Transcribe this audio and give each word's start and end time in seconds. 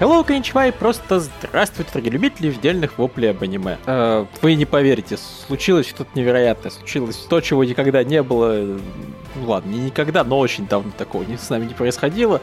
Hello, 0.00 0.24
коничвай, 0.24 0.72
просто 0.72 1.20
здравствуйте, 1.20 1.90
дорогие 1.92 2.12
любители 2.12 2.48
вдельных 2.48 2.96
воплей 2.96 3.32
об 3.32 3.42
аниме. 3.42 3.76
Э, 3.84 4.24
вы 4.40 4.54
не 4.54 4.64
поверите, 4.64 5.18
случилось 5.46 5.86
что-то 5.86 6.10
невероятное, 6.14 6.70
случилось 6.70 7.16
то, 7.16 7.42
чего 7.42 7.64
никогда 7.64 8.02
не 8.02 8.22
было, 8.22 8.78
ну 9.34 9.46
ладно, 9.46 9.70
не 9.70 9.80
никогда, 9.80 10.24
но 10.24 10.38
очень 10.38 10.66
давно 10.66 10.90
такого 10.96 11.24
с 11.36 11.50
нами 11.50 11.66
не 11.66 11.74
происходило. 11.74 12.40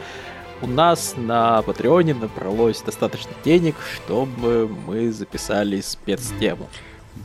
У 0.62 0.68
нас 0.68 1.14
на 1.16 1.62
Патреоне 1.62 2.14
набралось 2.14 2.80
достаточно 2.80 3.32
денег, 3.44 3.74
чтобы 3.96 4.68
мы 4.68 5.10
записали 5.10 5.80
спецтему. 5.80 6.68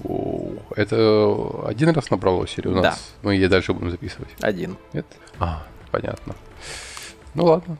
Оу, 0.03 0.57
Это 0.75 1.67
один 1.67 1.89
раз 1.91 2.09
набралось 2.09 2.55
или 2.57 2.67
у 2.69 2.73
нас 2.73 2.81
Да. 2.81 2.95
мы 3.21 3.35
ее 3.35 3.49
дальше 3.49 3.73
будем 3.73 3.91
записывать? 3.91 4.29
Один. 4.41 4.77
Нет? 4.93 5.05
А, 5.39 5.63
понятно. 5.91 6.33
Ну 7.35 7.45
ладно. 7.45 7.77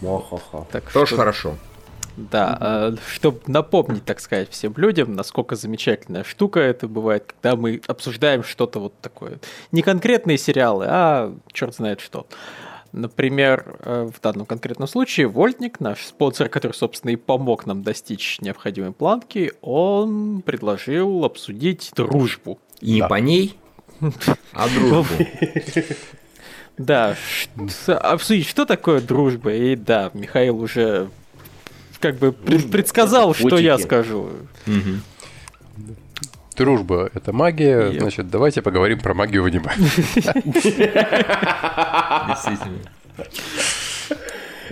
Мохоха. 0.00 0.66
Так 0.72 0.90
Тоже 0.90 1.06
что- 1.06 1.16
хорошо. 1.18 1.54
Да, 2.16 2.94
чтобы 3.12 3.40
напомнить, 3.46 4.04
так 4.04 4.20
сказать, 4.20 4.48
всем 4.50 4.74
людям, 4.76 5.14
насколько 5.14 5.56
замечательная 5.56 6.22
штука 6.24 6.60
это 6.60 6.86
бывает, 6.86 7.24
когда 7.26 7.56
мы 7.56 7.80
обсуждаем 7.88 8.44
что-то 8.44 8.78
вот 8.78 8.94
такое. 9.00 9.40
Не 9.72 9.82
конкретные 9.82 10.38
сериалы, 10.38 10.86
а 10.88 11.34
черт 11.52 11.74
знает 11.74 12.00
что. 12.00 12.26
Например, 12.92 13.76
э, 13.80 14.08
в 14.16 14.20
данном 14.20 14.46
конкретном 14.46 14.86
случае 14.86 15.26
Вольтник, 15.26 15.80
наш 15.80 16.04
спонсор, 16.06 16.48
который, 16.48 16.72
собственно, 16.72 17.10
и 17.10 17.16
помог 17.16 17.66
нам 17.66 17.82
достичь 17.82 18.40
необходимой 18.40 18.92
планки, 18.92 19.52
он 19.62 20.42
предложил 20.42 21.24
обсудить 21.24 21.90
дружбу. 21.96 22.60
И 22.80 22.92
не 22.92 23.00
Да. 23.00 23.08
по 23.08 23.14
ней, 23.14 23.58
а 24.52 24.68
дружбу. 24.68 25.24
Да, 26.78 27.16
обсудить, 27.88 28.48
что 28.48 28.64
такое 28.64 29.00
дружба. 29.00 29.52
И 29.52 29.74
да, 29.74 30.10
Михаил 30.14 30.60
уже 30.60 31.08
как 32.04 32.16
бы 32.18 32.32
пред- 32.32 32.60
Дружба 32.60 32.72
предсказал, 32.72 33.30
это 33.30 33.40
что 33.48 33.56
я 33.56 33.78
скажу. 33.78 34.28
Мгм. 34.66 35.00
Дружба— 36.54 37.10
это 37.14 37.32
магия, 37.32 37.90
Yep. 37.92 38.00
значит, 38.00 38.28
давайте 38.30 38.60
поговорим 38.60 39.00
про 39.00 39.14
магию 39.14 39.42
в 39.42 39.46
аниме. 39.46 39.70
Действительно. 42.28 42.78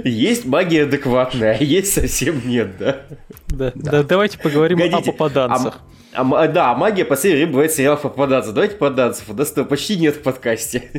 Есть 0.05 0.45
магия 0.45 0.83
адекватная, 0.85 1.57
а 1.59 1.63
есть 1.63 1.95
совсем 1.95 2.47
нет, 2.47 2.77
да? 2.79 3.01
Да, 3.49 3.73
да, 3.75 4.03
давайте 4.03 4.39
поговорим 4.39 4.79
Погодите, 4.79 5.11
о 5.11 5.13
попаданцах. 5.13 5.81
А, 6.13 6.21
а, 6.43 6.49
да, 6.49 6.75
магия 6.75 7.05
по 7.05 7.11
последнее 7.11 7.39
время 7.45 7.53
бывает 7.53 7.73
в 7.73 7.77
сериалах 7.77 8.03
попадаться. 8.03 8.53
Давайте 8.53 8.75
попаданцев. 8.77 9.31
У 9.31 9.35
нас 9.35 9.51
этого 9.51 9.65
почти 9.65 9.97
нет 9.97 10.17
в 10.17 10.23
подкасте. 10.23 10.91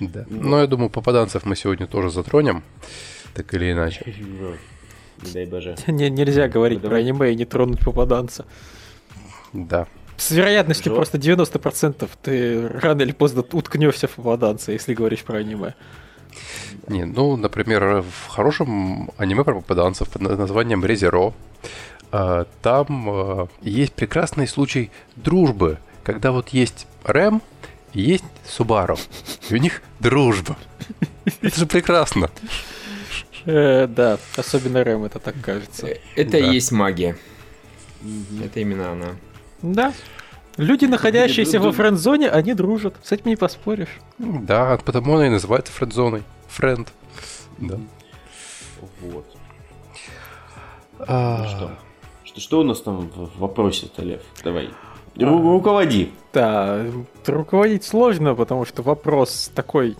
Да. 0.00 0.24
Но 0.28 0.60
я 0.60 0.66
думаю, 0.66 0.90
попаданцев 0.90 1.44
мы 1.44 1.54
сегодня 1.56 1.86
тоже 1.86 2.10
затронем, 2.10 2.62
так 3.38 3.54
или 3.54 3.72
иначе. 3.72 4.02
Не 5.22 5.32
дай 5.32 5.46
боже. 5.46 5.76
Не- 5.86 6.10
нельзя 6.10 6.48
говорить 6.48 6.82
про 6.82 6.96
аниме 6.96 7.32
и 7.32 7.36
не 7.36 7.44
тронуть 7.44 7.80
попаданца. 7.84 8.44
Да. 9.52 9.86
С 10.16 10.30
вероятностью 10.32 10.92
Жо- 10.92 10.96
просто 10.96 11.18
90% 11.18 12.08
ты 12.22 12.68
рано 12.68 13.02
или 13.02 13.12
поздно 13.12 13.44
уткнешься 13.52 14.08
в 14.08 14.10
попаданца, 14.12 14.72
если 14.72 14.94
говоришь 14.94 15.22
про 15.22 15.38
аниме. 15.38 15.74
Не, 16.88 17.04
ну, 17.04 17.36
например, 17.36 18.02
в 18.02 18.26
хорошем 18.28 19.10
аниме 19.16 19.44
про 19.44 19.54
попаданцев 19.54 20.08
под 20.08 20.22
названием 20.22 20.84
Резеро 20.84 21.32
э, 22.12 22.44
там 22.62 23.08
э, 23.10 23.46
есть 23.62 23.92
прекрасный 23.94 24.46
случай 24.48 24.90
дружбы, 25.16 25.78
когда 26.02 26.32
вот 26.32 26.48
есть 26.50 26.86
Рэм 27.04 27.40
и 27.92 28.02
есть 28.02 28.24
Субару, 28.46 28.98
и 29.48 29.54
у 29.54 29.58
них 29.58 29.82
дружба. 30.00 30.56
Это 31.42 31.60
же 31.60 31.66
прекрасно. 31.66 32.30
Э, 33.50 33.86
да, 33.86 34.18
особенно 34.36 34.84
Рэм 34.84 35.04
это 35.04 35.18
так 35.18 35.34
кажется. 35.42 35.86
Это 36.16 36.32
Да. 36.32 36.38
и 36.38 36.54
есть 36.54 36.70
магия. 36.70 37.16
Это 38.44 38.60
именно 38.60 38.92
она. 38.92 39.06
Да. 39.62 39.92
Люди, 40.58 40.84
находящиеся 40.84 41.58
во 41.60 41.72
френд-зоне, 41.72 42.28
они 42.28 42.52
дружат. 42.52 42.96
С 43.02 43.12
этим 43.12 43.26
не 43.30 43.36
поспоришь. 43.36 44.00
Да, 44.18 44.78
потому 44.84 45.14
она 45.14 45.26
и 45.28 45.30
называется 45.30 45.72
френд-зоной. 45.72 46.24
Френд. 46.48 46.92
Да. 47.58 47.78
Вот. 49.00 49.24
А, 51.00 51.46
Что? 51.46 51.70
Что, 52.24 52.40
что 52.40 52.60
у 52.60 52.64
нас 52.64 52.80
там 52.82 53.08
в 53.08 53.26
в 53.30 53.38
вопросе-то, 53.38 54.02
Лев? 54.02 54.20
Давай. 54.44 54.70
Ру- 55.16 55.52
руководи. 55.52 56.12
Да, 56.32 56.84
руководить 57.26 57.84
сложно, 57.84 58.34
потому 58.34 58.64
что 58.66 58.82
вопрос 58.82 59.50
такой 59.54 59.96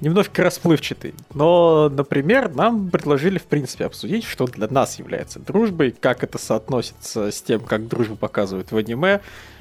немножко 0.00 0.42
расплывчатый. 0.42 1.14
Но, 1.34 1.88
например, 1.90 2.54
нам 2.54 2.90
предложили, 2.90 3.38
в 3.38 3.44
принципе, 3.44 3.84
обсудить, 3.86 4.24
что 4.24 4.46
для 4.46 4.66
нас 4.68 4.98
является 4.98 5.38
дружбой, 5.40 5.90
как 5.92 6.22
это 6.24 6.38
соотносится 6.38 7.30
с 7.30 7.42
тем, 7.42 7.60
как 7.60 7.86
дружбу 7.88 8.16
показывают 8.16 8.72
в 8.72 8.76
аниме, 8.76 9.20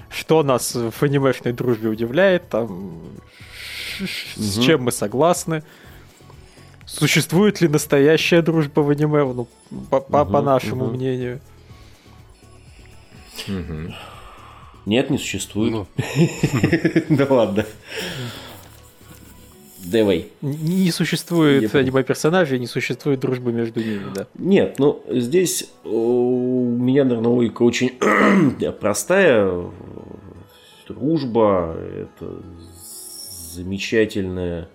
что 0.10 0.42
нас 0.44 0.74
в 0.76 1.04
анимешной 1.04 1.54
дружбе 1.54 1.90
удивляет, 1.90 2.50
там, 2.50 3.02
ш- 3.98 4.06
с 4.42 4.60
чем 4.60 4.84
мы 4.84 4.92
согласны. 4.92 5.64
Существует 6.86 7.62
ли 7.62 7.68
настоящая 7.68 8.42
дружба 8.42 8.80
в 8.80 8.90
аниме, 8.90 9.24
ну, 9.24 9.48
по, 9.92 10.00
по- 10.00 10.26
по 10.26 10.38
Мгм, 10.40 10.46
нашему 10.46 10.86
мгм. 10.86 10.94
мнению? 10.96 11.40
Мгм. 13.48 13.94
Нет, 14.86 15.10
не 15.12 15.18
существует. 15.20 15.72
ну, 15.72 15.88
Да 17.10 17.28
ладно. 17.30 17.66
Давай. 19.86 20.28
Н- 20.42 20.52
Не 20.52 20.92
существует 20.92 21.64
Я 21.64 21.70
понял. 21.70 21.86
аниме-персонажей, 21.86 22.60
не 22.60 22.68
существует 22.68 23.20
дружбы 23.20 23.52
между 23.54 23.80
ними, 23.80 24.04
да. 24.14 24.28
Нет, 24.38 24.76
ну 24.80 25.02
здесь 25.10 25.70
э, 25.84 25.90
у 25.90 26.66
меня, 26.78 27.04
наверное, 27.06 27.32
логика 27.32 27.64
очень 27.64 27.92
простая. 28.80 29.52
Дружба– 30.88 31.78
это 32.20 32.42
замечательная 33.54 34.70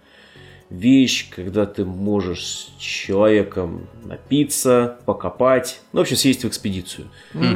вещь, 0.71 1.29
когда 1.31 1.67
ты 1.67 1.85
можешь 1.85 2.43
с 2.45 2.81
человеком 2.81 3.87
напиться, 4.05 4.99
покопать, 5.07 5.81
ну, 5.93 6.01
в 6.01 6.03
общем, 6.03 6.17
съездить 6.17 6.45
в 6.45 6.49
экспедицию. 6.49 7.09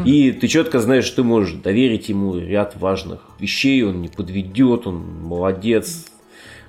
И 0.05 0.33
ты 0.33 0.47
четко 0.49 0.79
знаешь, 0.81 1.05
что 1.05 1.17
ты 1.17 1.23
можешь 1.25 1.55
доверить 1.55 2.09
ему 2.09 2.37
ряд 2.39 2.77
важных 2.77 3.21
вещей, 3.41 3.83
он 3.83 4.03
не 4.03 4.09
подведет, 4.09 4.87
он 4.87 4.97
молодец. 5.23 6.07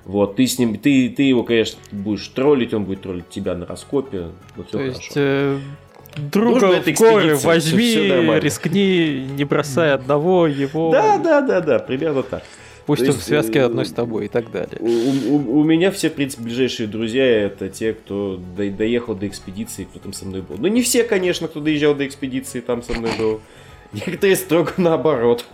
Вот, 0.04 0.36
ты 0.36 0.46
с 0.46 0.58
ним, 0.58 0.76
ты, 0.78 1.08
ты 1.10 1.22
его, 1.24 1.42
конечно, 1.44 1.78
будешь 1.92 2.26
троллить, 2.28 2.72
он 2.74 2.84
будет 2.84 3.02
троллить 3.02 3.28
тебя 3.28 3.54
на 3.54 3.66
раскопе, 3.66 4.28
но 4.56 4.62
все 4.64 4.72
То 4.72 4.78
хорошо. 4.78 4.98
есть 5.00 5.12
э, 5.16 5.58
друга 6.32 6.66
в 6.66 6.88
экспедиция, 6.88 7.36
возьми, 7.36 7.90
всё 7.90 8.04
нормально. 8.04 8.40
рискни, 8.40 9.26
не 9.36 9.44
бросай 9.44 9.92
одного 9.92 10.46
его, 10.46 10.90
Да, 10.90 11.18
да, 11.18 11.40
да, 11.42 11.60
да, 11.60 11.78
примерно 11.78 12.22
так. 12.22 12.42
пусть 12.86 13.02
то 13.02 13.08
он 13.08 13.12
в 13.12 13.16
есть, 13.16 13.26
связке 13.28 13.58
э, 13.60 13.64
одной 13.64 13.84
с 13.86 13.92
тобой 13.92 14.24
и 14.24 14.28
так 14.28 14.50
далее. 14.50 14.78
У, 14.80 14.86
у- 14.88 15.60
у 15.60 15.64
меня 15.64 15.90
все, 15.92 16.08
в 16.10 16.14
принципе, 16.14 16.42
ближайшие 16.44 16.88
друзья 16.88 17.24
это 17.24 17.68
те, 17.68 17.92
кто 17.92 18.40
до- 18.56 18.70
доехал 18.70 19.14
до 19.14 19.28
экспедиции, 19.28 19.84
кто 19.84 19.98
там 20.00 20.12
со 20.14 20.24
мной 20.24 20.40
был. 20.42 20.56
Ну, 20.58 20.66
не 20.68 20.82
все, 20.82 21.04
конечно, 21.04 21.46
кто 21.46 21.60
доезжал 21.60 21.94
до 21.94 22.06
экспедиции, 22.06 22.60
там 22.60 22.82
со 22.82 22.94
мной 22.94 23.10
был. 23.18 23.40
Некоторые 23.92 24.36
строго 24.36 24.72
наоборот. 24.78 25.44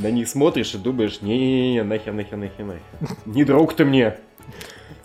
На 0.00 0.10
них 0.10 0.28
смотришь 0.28 0.74
и 0.74 0.78
думаешь, 0.78 1.20
не-не-не, 1.20 1.82
нахер, 1.82 2.12
нахер, 2.12 2.36
нахер, 2.38 2.64
нахер. 2.64 3.16
Не 3.26 3.44
друг 3.44 3.74
ты 3.74 3.84
мне. 3.84 4.16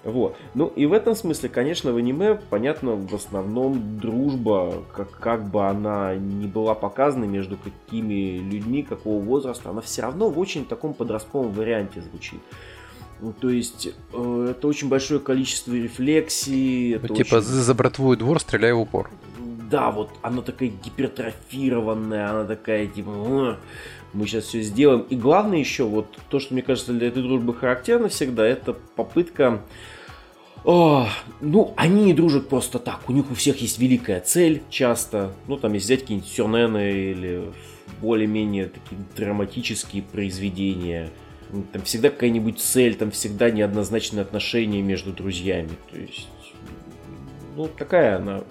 Вот. 0.03 0.37
Ну 0.53 0.67
и 0.67 0.85
в 0.85 0.93
этом 0.93 1.15
смысле, 1.15 1.49
конечно, 1.49 1.91
в 1.91 1.97
аниме, 1.97 2.35
понятно, 2.49 2.91
в 2.95 3.13
основном 3.15 3.99
дружба, 3.99 4.83
как, 4.95 5.09
как 5.19 5.49
бы 5.49 5.65
она 5.67 6.15
ни 6.15 6.45
была 6.45 6.75
показана 6.75 7.25
между 7.25 7.57
какими 7.57 8.37
людьми, 8.37 8.83
какого 8.83 9.19
возраста, 9.19 9.71
она 9.71 9.81
все 9.81 10.03
равно 10.03 10.29
в 10.29 10.37
очень 10.39 10.65
таком 10.65 10.93
подростковом 10.93 11.51
варианте 11.51 12.01
звучит. 12.01 12.39
Ну, 13.19 13.33
то 13.33 13.49
есть, 13.49 13.87
э, 14.13 14.47
это 14.51 14.67
очень 14.67 14.89
большое 14.89 15.19
количество 15.19 15.73
рефлексий. 15.73 16.99
ну, 17.01 17.07
типа, 17.15 17.35
очень- 17.37 17.41
за 17.47 17.73
братву 17.73 18.13
и 18.13 18.17
двор 18.17 18.39
стреляй 18.39 18.73
в 18.73 18.79
упор. 18.81 19.09
да, 19.71 19.89
вот 19.89 20.11
она 20.21 20.43
такая 20.43 20.69
гипертрофированная, 20.69 22.29
она 22.29 22.45
такая 22.45 22.85
типа, 22.87 23.09
«М, 23.09 23.57
мы 24.15 24.27
сейчас 24.27 24.45
все 24.45 24.61
сделаем. 24.61 25.01
И 25.09 25.15
главное 25.15 25.59
еще, 25.59 25.83
вот 25.83 26.17
то, 26.29 26.39
что 26.39 26.53
мне 26.53 26.63
кажется 26.63 26.93
для 26.93 27.07
этой 27.07 27.21
дружбы 27.21 27.53
характерно 27.53 28.07
всегда, 28.07 28.45
это 28.45 28.73
попытка 28.73 29.61
о, 30.63 31.07
ну, 31.41 31.73
они 31.77 32.05
не 32.05 32.13
дружат 32.13 32.49
просто 32.49 32.79
так. 32.79 33.07
У 33.07 33.11
них 33.11 33.29
у 33.29 33.35
всех 33.35 33.61
есть 33.61 33.77
великая 33.77 34.19
цель 34.19 34.63
часто. 34.71 35.31
Ну, 35.47 35.57
там, 35.57 35.73
если 35.73 35.85
взять 35.85 36.01
какие-нибудь 36.01 36.29
сюрнены 36.29 36.91
или 36.91 37.43
более-менее 38.01 38.65
такие 38.65 38.99
драматические 39.15 40.01
произведения. 40.01 41.11
Там 41.71 41.83
всегда 41.83 42.09
какая-нибудь 42.09 42.59
цель, 42.59 42.95
там 42.95 43.11
всегда 43.11 43.51
неоднозначные 43.51 44.23
отношения 44.23 44.81
между 44.81 45.13
друзьями. 45.13 45.69
То 45.91 45.97
есть, 45.97 46.27
ну, 47.55 47.67
такая 47.67 48.17
она, 48.17 48.41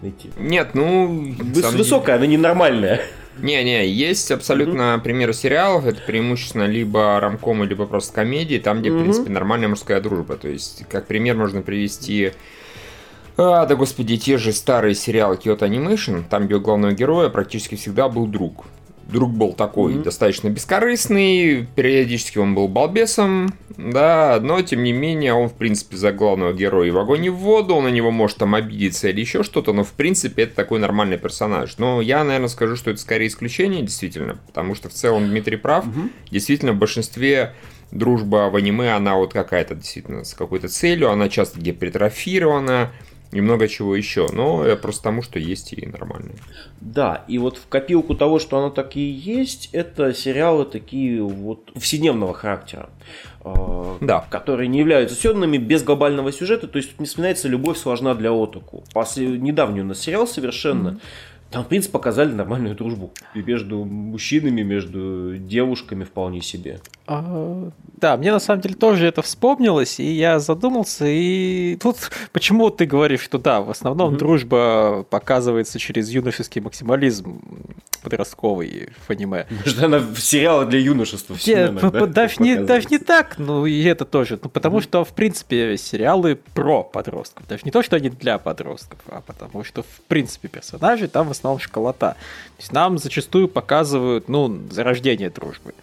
знаете, 0.00 0.30
Нет, 0.36 0.74
ну... 0.74 1.30
выс- 1.30 1.60
самом 1.60 1.76
высокая, 1.78 2.16
она 2.16 2.26
ненормальная. 2.26 3.02
Не-не, 3.38 3.88
есть 3.88 4.30
абсолютно 4.30 5.00
примеры 5.02 5.32
сериалов, 5.32 5.86
это 5.86 6.00
преимущественно 6.06 6.64
либо 6.64 7.18
рамкомы, 7.18 7.66
либо 7.66 7.86
просто 7.86 8.12
комедии, 8.14 8.58
там, 8.58 8.80
где, 8.80 8.90
в 8.90 8.94
Мгм. 8.94 9.02
принципе, 9.02 9.30
нормальная 9.30 9.68
мужская 9.68 10.00
дружба. 10.00 10.36
То 10.36 10.48
есть, 10.48 10.84
как 10.88 11.06
пример 11.06 11.36
можно 11.36 11.62
привести 11.62 12.32
А, 13.38 13.64
да 13.64 13.74
господи, 13.76 14.18
те 14.18 14.36
же 14.36 14.52
старые 14.52 14.94
сериалы 14.94 15.36
Kyoto 15.36 15.60
Animation, 15.60 16.24
там, 16.28 16.44
где 16.46 16.56
у 16.56 16.60
главного 16.60 16.92
героя 16.92 17.30
практически 17.30 17.76
всегда 17.76 18.08
был 18.10 18.26
друг. 18.26 18.66
Друг 19.08 19.32
был 19.32 19.52
такой 19.52 19.94
mm-hmm. 19.94 20.02
достаточно 20.02 20.48
бескорыстный, 20.48 21.66
периодически 21.74 22.38
он 22.38 22.54
был 22.54 22.68
балбесом, 22.68 23.52
да, 23.76 24.38
но 24.40 24.62
тем 24.62 24.82
не 24.82 24.92
менее 24.92 25.34
он, 25.34 25.48
в 25.48 25.54
принципе, 25.54 25.96
за 25.96 26.12
главного 26.12 26.52
героя 26.52 26.92
в 26.92 26.98
огонь 26.98 27.26
и 27.26 27.30
в 27.30 27.36
воду, 27.36 27.74
он 27.74 27.84
на 27.84 27.88
него 27.88 28.10
может 28.10 28.38
там 28.38 28.54
обидеться 28.54 29.08
или 29.08 29.20
еще 29.20 29.42
что-то, 29.42 29.72
но, 29.72 29.84
в 29.84 29.92
принципе, 29.92 30.44
это 30.44 30.54
такой 30.54 30.78
нормальный 30.78 31.18
персонаж. 31.18 31.78
Но 31.78 32.00
я, 32.00 32.24
наверное, 32.24 32.48
скажу, 32.48 32.76
что 32.76 32.90
это 32.90 33.00
скорее 33.00 33.26
исключение, 33.26 33.82
действительно, 33.82 34.38
потому 34.46 34.74
что 34.74 34.88
в 34.88 34.92
целом 34.92 35.28
Дмитрий 35.28 35.56
прав, 35.56 35.84
mm-hmm. 35.86 36.10
действительно, 36.30 36.72
в 36.72 36.76
большинстве 36.76 37.54
дружба 37.90 38.48
в 38.50 38.56
аниме, 38.56 38.94
она 38.94 39.16
вот 39.16 39.32
какая-то 39.32 39.74
действительно 39.74 40.24
с 40.24 40.34
какой-то 40.34 40.68
целью, 40.68 41.10
она 41.10 41.28
часто 41.28 41.60
гипертрофирована, 41.60 42.90
и 43.32 43.40
много 43.40 43.66
чего 43.66 43.96
еще. 43.96 44.28
Но 44.32 44.64
просто 44.76 45.04
тому, 45.04 45.22
что 45.22 45.38
есть 45.38 45.72
и 45.72 45.86
нормальные. 45.86 46.36
Да, 46.80 47.24
и 47.28 47.38
вот 47.38 47.56
в 47.56 47.66
копилку 47.68 48.14
того, 48.14 48.38
что 48.38 48.58
оно 48.58 48.70
такие 48.70 49.16
есть, 49.18 49.70
это 49.72 50.12
сериалы 50.12 50.64
такие 50.66 51.22
вот 51.22 51.72
повседневного 51.72 52.34
характера. 52.34 52.90
Э, 53.44 53.96
да. 54.00 54.26
Которые 54.30 54.68
не 54.68 54.78
являются 54.78 55.16
сёдными 55.16 55.56
без 55.56 55.82
глобального 55.82 56.30
сюжета. 56.30 56.68
То 56.68 56.76
есть 56.76 56.90
тут 56.90 57.00
не 57.00 57.06
вспоминается 57.06 57.48
«Любовь 57.48 57.78
сложна 57.78 58.14
для 58.14 58.32
отоку». 58.32 58.84
После 58.92 59.26
недавний 59.26 59.80
у 59.80 59.84
нас 59.84 59.98
сериал 60.00 60.26
совершенно. 60.26 60.88
Mm-hmm 60.88 61.00
там, 61.52 61.64
в 61.64 61.68
принципе, 61.68 61.92
показали 61.92 62.32
нормальную 62.32 62.74
дружбу. 62.74 63.12
Между 63.34 63.84
мужчинами, 63.84 64.62
между 64.62 65.36
девушками 65.36 66.04
вполне 66.04 66.40
себе. 66.40 66.80
А, 67.06 67.70
да, 67.96 68.16
мне 68.16 68.32
на 68.32 68.40
самом 68.40 68.62
деле 68.62 68.74
тоже 68.74 69.06
это 69.06 69.22
вспомнилось, 69.22 70.00
и 70.00 70.12
я 70.12 70.38
задумался, 70.38 71.04
и 71.06 71.76
тут 71.76 71.96
почему 72.32 72.70
ты 72.70 72.86
говоришь, 72.86 73.20
что 73.20 73.38
да, 73.38 73.60
в 73.60 73.70
основном 73.70 74.14
mm-hmm. 74.14 74.18
дружба 74.18 75.06
показывается 75.10 75.78
через 75.78 76.08
юношеский 76.10 76.60
максимализм 76.60 77.40
подростковый 78.02 78.88
в 79.06 79.10
аниме. 79.10 79.46
Может, 79.50 79.82
она 79.82 79.98
в 79.98 80.18
сериалы 80.18 80.66
для 80.66 80.80
юношества 80.80 81.34
в 81.34 81.46
Нет, 81.46 81.74
да? 81.74 82.06
Даже 82.06 82.36
не, 82.38 82.56
даже 82.56 82.88
не 82.88 82.98
так, 82.98 83.38
ну 83.38 83.66
и 83.66 83.82
это 83.84 84.04
тоже. 84.04 84.38
Ну, 84.42 84.48
потому 84.48 84.78
mm-hmm. 84.78 84.82
что, 84.82 85.04
в 85.04 85.12
принципе, 85.12 85.76
сериалы 85.76 86.38
про 86.54 86.82
подростков. 86.82 87.46
Даже 87.46 87.62
не 87.64 87.70
то, 87.70 87.82
что 87.82 87.96
они 87.96 88.08
для 88.08 88.38
подростков, 88.38 88.98
а 89.08 89.20
потому 89.20 89.64
что, 89.64 89.82
в 89.82 90.00
принципе, 90.08 90.48
персонажи 90.48 91.08
там 91.08 91.28
в 91.28 91.30
основном 91.30 91.41
школота. 91.58 92.16
То 92.56 92.60
есть 92.60 92.72
нам 92.72 92.98
зачастую 92.98 93.48
показывают, 93.48 94.28
ну, 94.28 94.60
зарождение 94.70 95.30
дружбы. 95.30 95.74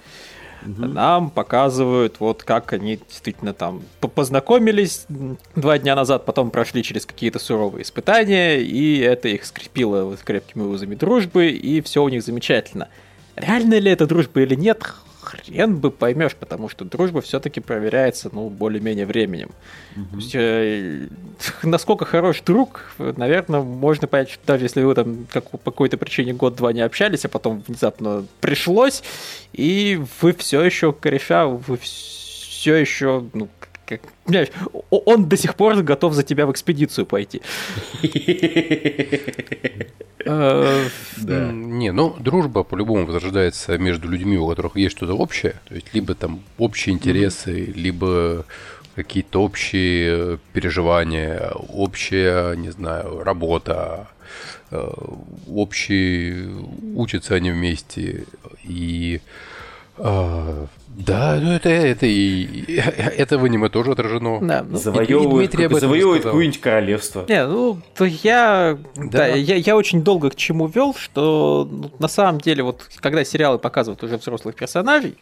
Угу. 0.66 0.86
Нам 0.88 1.30
показывают, 1.30 2.20
вот 2.20 2.44
как 2.44 2.74
они 2.74 3.00
действительно 3.08 3.54
там 3.54 3.82
познакомились 4.00 5.06
два 5.56 5.78
дня 5.78 5.96
назад, 5.96 6.26
потом 6.26 6.52
прошли 6.52 6.84
через 6.84 7.06
какие-то 7.06 7.40
суровые 7.40 7.84
испытания, 7.84 8.58
и 8.58 9.00
это 9.00 9.30
их 9.30 9.46
скрепило 9.46 10.16
крепкими 10.18 10.64
узами 10.64 10.96
дружбы, 10.96 11.50
и 11.50 11.82
все 11.82 12.04
у 12.04 12.10
них 12.10 12.24
замечательно. 12.24 12.90
Реально 13.36 13.80
ли 13.80 13.90
это 13.90 14.06
дружба 14.06 14.42
или 14.42 14.56
нет, 14.56 14.84
хрен 15.30 15.78
бы 15.78 15.92
поймешь, 15.92 16.36
потому 16.36 16.70
что 16.70 16.86
дружба 16.86 17.22
все-таки 17.22 17.60
проверяется, 17.60 18.30
ну, 18.32 18.50
более-менее 18.50 19.06
временем. 19.06 19.52
Mm-hmm. 19.96 20.10
То 20.12 20.16
есть, 20.18 20.32
э, 20.36 21.08
насколько 21.64 22.06
хорош 22.06 22.42
друг, 22.42 22.92
наверное, 22.98 23.62
можно 23.62 24.08
понять, 24.08 24.30
что 24.32 24.46
даже 24.46 24.66
если 24.66 24.82
вы 24.82 24.96
там 24.96 25.28
как, 25.32 25.50
по 25.50 25.58
какой-то 25.58 25.98
причине 25.98 26.34
год-два 26.34 26.74
не 26.74 26.82
общались, 26.82 27.26
а 27.26 27.30
потом 27.30 27.64
внезапно 27.68 28.26
пришлось, 28.42 29.04
и 29.54 30.02
вы 30.22 30.34
все 30.34 30.64
еще 30.64 30.94
кореша, 30.94 31.46
вы 31.46 31.78
все 31.78 32.76
еще, 32.76 33.26
ну, 33.34 33.48
как, 33.90 34.02
понимаешь, 34.26 34.50
он 34.92 35.28
до 35.28 35.36
сих 35.36 35.56
пор 35.56 35.76
готов 35.82 36.14
за 36.14 36.24
тебя 36.24 36.46
в 36.46 36.52
экспедицию 36.52 37.06
пойти. 37.06 37.42
Э, 40.26 40.86
не, 41.18 41.94
ну, 41.94 42.14
дружба 42.20 42.64
по-любому 42.64 43.06
возрождается 43.06 43.78
между 43.78 44.10
людьми, 44.10 44.38
у 44.38 44.50
которых 44.50 44.76
есть 44.76 44.98
что-то 44.98 45.14
общее. 45.14 45.56
То 45.70 45.76
есть, 45.76 45.94
либо 45.94 46.14
там 46.14 46.42
общие 46.58 46.94
интересы, 46.94 47.74
либо 47.74 48.46
какие-то 48.96 49.42
общие 49.42 50.38
переживания, 50.52 51.52
общая, 51.70 52.54
не 52.56 52.70
знаю, 52.70 53.24
работа, 53.24 54.10
э, 54.72 54.92
общие 55.48 56.50
учатся 56.96 57.36
они 57.36 57.52
вместе. 57.52 58.26
И 58.64 59.22
а, 60.00 60.68
да, 60.88 61.40
ну 61.42 61.52
это, 61.52 61.70
это 61.70 62.06
и 62.06 62.76
это 62.78 63.38
в 63.38 63.44
аниме 63.44 63.70
тоже 63.70 63.92
отражено. 63.92 64.40
Да, 64.42 64.66
ну, 64.68 64.78
завоевывают, 64.78 65.54
завоевывают 65.54 66.24
какое-нибудь 66.24 66.62
королевство. 66.62 67.26
Не, 67.28 67.46
ну 67.46 67.80
то 67.96 68.06
я, 68.06 68.78
да. 68.96 69.10
Да, 69.10 69.28
я, 69.28 69.56
я 69.56 69.76
очень 69.76 70.04
долго 70.04 70.30
к 70.30 70.36
чему 70.36 70.68
вел, 70.68 70.94
что 70.94 71.68
ну, 71.70 71.92
на 72.00 72.08
самом 72.08 72.42
деле 72.42 72.64
вот 72.64 72.88
когда 73.00 73.24
сериалы 73.24 73.60
показывают 73.60 74.04
уже 74.04 74.18
взрослых 74.18 74.56
персонажей, 74.56 75.16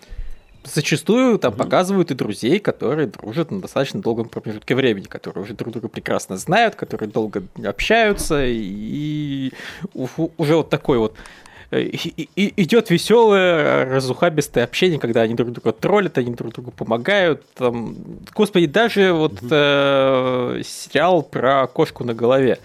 зачастую 0.63 1.38
там 1.38 1.53
mm 1.53 1.57
показывают 1.57 2.12
и 2.12 2.15
друзей, 2.15 2.59
которые 2.59 3.07
дружат 3.07 3.51
на 3.51 3.62
достаточно 3.62 4.01
долгом 4.01 4.29
промежутке 4.29 4.75
времени, 4.75 5.06
которые 5.06 5.44
уже 5.44 5.53
друг 5.53 5.74
друга 5.74 5.89
прекрасно 5.89 6.38
знают, 6.38 6.75
которые 6.75 7.09
долго 7.09 7.44
общаются, 7.63 8.44
и 8.45 9.51
уже 9.94 10.56
вот 10.56 10.69
такой 10.69 10.97
вот 10.97 11.15
Э, 11.69 11.81
идет 12.36 12.90
веселое, 12.90 13.86
разухабистое 13.86 14.64
общение, 14.64 15.00
когда 15.00 15.22
они 15.22 15.34
друг 15.34 15.52
друга 15.52 15.74
троллят, 15.74 16.18
они 16.18 16.34
друг 16.34 16.54
другу 16.54 16.72
помогают. 16.72 17.44
Там... 17.56 17.96
Господи, 18.34 18.68
даже 18.68 19.12
вот 19.12 19.34
э, 19.42 20.62
сериал 20.64 21.24
про 21.24 21.68
кошку 21.68 22.06
на 22.06 22.14
голове. 22.14 22.60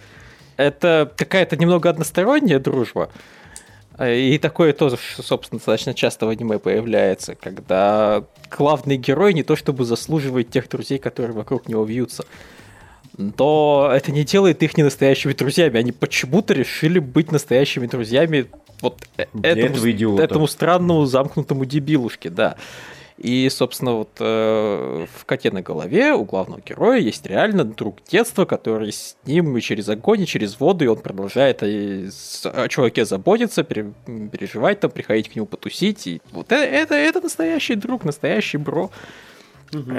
Это 0.56 1.10
какая-то 1.16 1.56
немного 1.56 1.90
односторонняя 1.90 2.60
дружба. 2.60 3.10
Э, 3.98 4.16
и 4.16 4.38
такое 4.38 4.72
тоже, 4.72 4.98
собственно, 4.98 5.58
достаточно 5.58 5.94
часто 5.94 6.26
в 6.26 6.28
аниме 6.28 6.60
появляется, 6.60 7.34
когда 7.34 8.22
главный 8.56 8.98
герой 8.98 9.34
не 9.34 9.42
то 9.42 9.56
чтобы 9.56 9.84
заслуживает 9.84 10.50
тех 10.50 10.68
друзей, 10.68 10.98
которые 10.98 11.34
вокруг 11.34 11.68
него 11.68 11.84
вьются 11.84 12.24
то 13.36 13.90
это 13.94 14.12
не 14.12 14.24
делает 14.24 14.62
их 14.62 14.76
не 14.76 14.82
настоящими 14.82 15.32
друзьями. 15.32 15.78
Они 15.78 15.92
почему-то 15.92 16.54
решили 16.54 16.98
быть 16.98 17.32
настоящими 17.32 17.86
друзьями 17.86 18.46
вот 18.80 19.02
э, 19.16 19.26
этому, 19.42 20.18
этому 20.18 20.46
странному 20.46 21.04
замкнутому 21.06 21.64
дебилушке, 21.64 22.30
да. 22.30 22.56
И, 23.18 23.48
собственно, 23.50 23.92
вот 23.92 24.10
э, 24.18 25.06
в 25.14 25.24
«Коте 25.26 25.52
на 25.52 25.62
голове» 25.62 26.12
у 26.12 26.24
главного 26.24 26.60
героя 26.60 26.98
есть 26.98 27.24
реально 27.26 27.64
друг 27.64 27.98
детства, 28.10 28.46
который 28.46 28.90
с 28.90 29.16
ним 29.26 29.56
и 29.56 29.60
через 29.60 29.88
огонь, 29.88 30.22
и 30.22 30.26
через 30.26 30.58
воду, 30.58 30.84
и 30.84 30.88
он 30.88 30.96
продолжает 30.96 31.62
и 31.62 32.08
о 32.44 32.68
чуваке 32.68 33.04
заботиться, 33.04 33.62
переживать 33.62 34.80
там, 34.80 34.90
приходить 34.90 35.28
к 35.28 35.36
нему 35.36 35.46
потусить. 35.46 36.06
И 36.08 36.20
вот 36.32 36.50
это, 36.50 36.64
это, 36.64 36.94
это 36.94 37.20
настоящий 37.20 37.76
друг, 37.76 38.04
настоящий 38.04 38.56
бро. 38.56 38.90
Угу. 39.74 39.92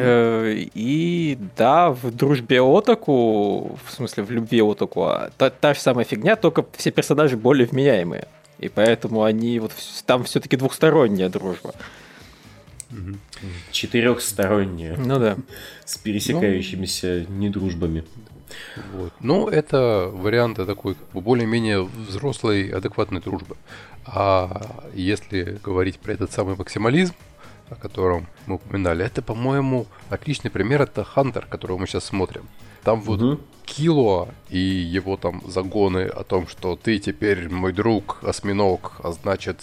И 0.75 1.37
да, 1.57 1.89
в 1.89 2.11
дружбе 2.11 2.61
Отаку, 2.61 3.79
в 3.85 3.91
смысле 3.91 4.23
в 4.23 4.31
любви 4.31 4.61
Отаку, 4.61 5.03
а 5.03 5.31
та, 5.37 5.49
та 5.49 5.73
же 5.73 5.79
самая 5.79 6.05
фигня, 6.05 6.35
только 6.35 6.65
все 6.77 6.91
персонажи 6.91 7.37
более 7.37 7.65
вменяемые. 7.65 8.27
И 8.59 8.69
поэтому 8.69 9.23
они 9.23 9.59
вот 9.59 9.71
там 10.05 10.23
все-таки 10.23 10.57
двухсторонняя 10.57 11.29
дружба. 11.29 11.73
Четырехсторонняя. 13.71 14.95
Ну 14.97 15.19
да. 15.19 15.37
С 15.85 15.97
пересекающимися 15.97 17.25
ну, 17.27 17.35
недружбами. 17.35 18.03
Вот. 18.93 19.11
Ну, 19.19 19.47
это 19.47 20.09
варианты 20.13 20.65
такой 20.65 20.93
как 20.93 21.09
бы 21.11 21.21
более-менее 21.21 21.89
взрослой, 22.07 22.69
адекватной 22.69 23.21
дружбы. 23.21 23.57
А 24.05 24.83
если 24.93 25.59
говорить 25.63 25.97
про 25.97 26.13
этот 26.13 26.31
самый 26.31 26.55
максимализм, 26.55 27.15
о 27.73 27.75
котором 27.75 28.27
мы 28.45 28.55
упоминали, 28.55 29.05
это, 29.05 29.21
по-моему, 29.21 29.85
отличный 30.09 30.51
пример. 30.51 30.81
Это 30.81 31.03
Хантер, 31.03 31.45
которого 31.45 31.77
мы 31.77 31.87
сейчас 31.87 32.05
смотрим. 32.05 32.47
Там 32.83 33.01
вот 33.01 33.21
угу. 33.21 33.41
Кило 33.65 34.29
и 34.49 34.57
его 34.57 35.17
там 35.17 35.41
загоны 35.47 36.05
о 36.05 36.23
том, 36.23 36.47
что 36.47 36.75
ты 36.75 36.99
теперь 36.99 37.49
мой 37.49 37.71
друг, 37.71 38.19
осьминог, 38.23 38.99
а 39.03 39.11
значит, 39.13 39.61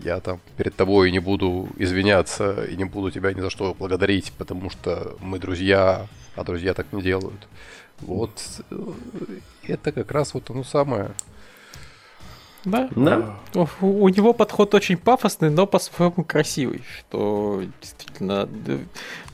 я 0.00 0.20
там 0.20 0.40
перед 0.56 0.76
тобой 0.76 1.10
не 1.10 1.18
буду 1.18 1.68
извиняться 1.78 2.64
и 2.64 2.76
не 2.76 2.84
буду 2.84 3.10
тебя 3.10 3.32
ни 3.32 3.40
за 3.40 3.50
что 3.50 3.74
благодарить, 3.74 4.32
потому 4.36 4.68
что 4.68 5.16
мы 5.20 5.38
друзья, 5.38 6.06
а 6.36 6.44
друзья 6.44 6.74
так 6.74 6.92
не 6.92 7.02
делают. 7.02 7.48
Вот 8.00 8.30
это 9.62 9.92
как 9.92 10.10
раз 10.10 10.34
вот 10.34 10.50
оно 10.50 10.64
самое. 10.64 11.12
Да. 12.64 12.88
да. 12.94 13.36
У, 13.80 13.86
у 13.86 14.08
него 14.08 14.32
подход 14.32 14.74
очень 14.74 14.96
пафосный, 14.96 15.50
но 15.50 15.66
по-своему 15.66 16.24
красивый, 16.24 16.82
что 16.98 17.62
действительно 17.80 18.48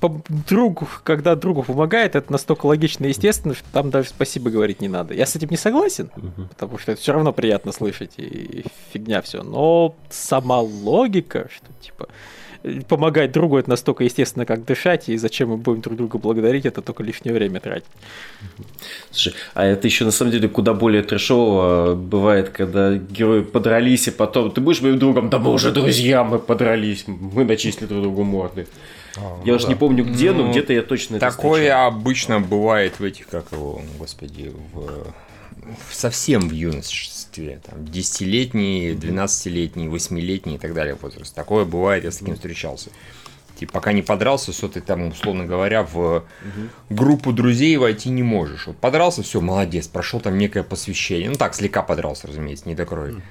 по 0.00 0.22
другу, 0.48 0.88
когда 1.04 1.34
другу 1.34 1.62
помогает, 1.62 2.16
это 2.16 2.32
настолько 2.32 2.66
логично 2.66 3.04
и 3.04 3.08
естественно, 3.08 3.54
что 3.54 3.64
там 3.72 3.90
даже 3.90 4.08
спасибо 4.08 4.50
говорить 4.50 4.80
не 4.80 4.88
надо. 4.88 5.14
Я 5.14 5.26
с 5.26 5.36
этим 5.36 5.48
не 5.50 5.56
согласен, 5.56 6.10
угу. 6.16 6.48
потому 6.48 6.78
что 6.78 6.92
это 6.92 7.00
все 7.00 7.12
равно 7.12 7.32
приятно 7.32 7.72
слышать 7.72 8.12
и 8.16 8.64
фигня 8.92 9.20
все. 9.22 9.42
Но 9.42 9.94
сама 10.08 10.60
логика, 10.60 11.48
что 11.52 11.66
типа 11.80 12.08
помогать 12.88 13.32
другу 13.32 13.58
это 13.58 13.70
настолько 13.70 14.04
естественно, 14.04 14.46
как 14.46 14.64
дышать, 14.64 15.08
и 15.08 15.16
зачем 15.16 15.50
мы 15.50 15.56
будем 15.56 15.80
друг 15.80 15.96
друга 15.96 16.18
благодарить, 16.18 16.66
это 16.66 16.82
только 16.82 17.02
лишнее 17.02 17.34
время 17.34 17.60
тратить. 17.60 17.88
Слушай, 19.10 19.34
а 19.54 19.64
это 19.64 19.86
еще 19.86 20.04
на 20.04 20.10
самом 20.10 20.32
деле 20.32 20.48
куда 20.48 20.74
более 20.74 21.02
трешово 21.02 21.94
бывает, 21.94 22.50
когда 22.50 22.94
герои 22.94 23.42
подрались, 23.42 24.08
и 24.08 24.10
потом 24.10 24.50
ты 24.50 24.60
будешь 24.60 24.80
моим 24.80 24.98
другом, 24.98 25.30
да 25.30 25.38
мы 25.38 25.52
уже 25.52 25.72
друзья, 25.72 26.24
мы 26.24 26.38
подрались, 26.38 27.04
мы 27.06 27.44
начислили 27.44 27.86
друг 27.86 28.02
другу 28.02 28.24
морды. 28.24 28.66
А, 29.16 29.40
я 29.44 29.52
ну 29.52 29.56
уж 29.56 29.62
да. 29.62 29.68
не 29.68 29.74
помню 29.74 30.04
где, 30.04 30.32
ну, 30.32 30.44
но 30.44 30.50
где-то 30.50 30.72
я 30.72 30.82
точно 30.82 31.18
Такое 31.18 31.64
это 31.64 31.86
обычно 31.86 32.40
бывает 32.40 33.00
в 33.00 33.04
этих, 33.04 33.26
как 33.26 33.46
его, 33.52 33.82
господи, 33.98 34.52
в 34.72 35.12
совсем 35.90 36.48
в 36.48 36.52
юношестве. 36.52 37.60
Там, 37.64 37.80
10-летний, 37.80 38.92
12-летний, 38.92 39.86
8-летний 39.86 40.56
и 40.56 40.58
так 40.58 40.74
далее 40.74 40.96
возраст. 41.00 41.34
Такое 41.34 41.64
бывает, 41.64 42.04
я 42.04 42.10
с 42.10 42.18
таким 42.18 42.34
встречался. 42.34 42.90
Типа, 43.58 43.74
пока 43.74 43.92
не 43.92 44.02
подрался, 44.02 44.52
все 44.52 44.68
ты 44.68 44.80
там, 44.80 45.08
условно 45.08 45.44
говоря, 45.44 45.82
в 45.82 46.24
группу 46.90 47.32
друзей 47.32 47.76
войти 47.76 48.08
не 48.08 48.22
можешь. 48.22 48.66
Вот 48.66 48.76
подрался, 48.76 49.22
все, 49.22 49.40
молодец, 49.40 49.88
прошел 49.88 50.20
там 50.20 50.38
некое 50.38 50.62
посвящение. 50.62 51.30
Ну 51.30 51.36
так, 51.36 51.54
слегка 51.54 51.82
подрался, 51.82 52.28
разумеется, 52.28 52.68
не 52.68 52.74
до 52.74 52.86
крови. 52.86 53.12
Угу. 53.12 53.22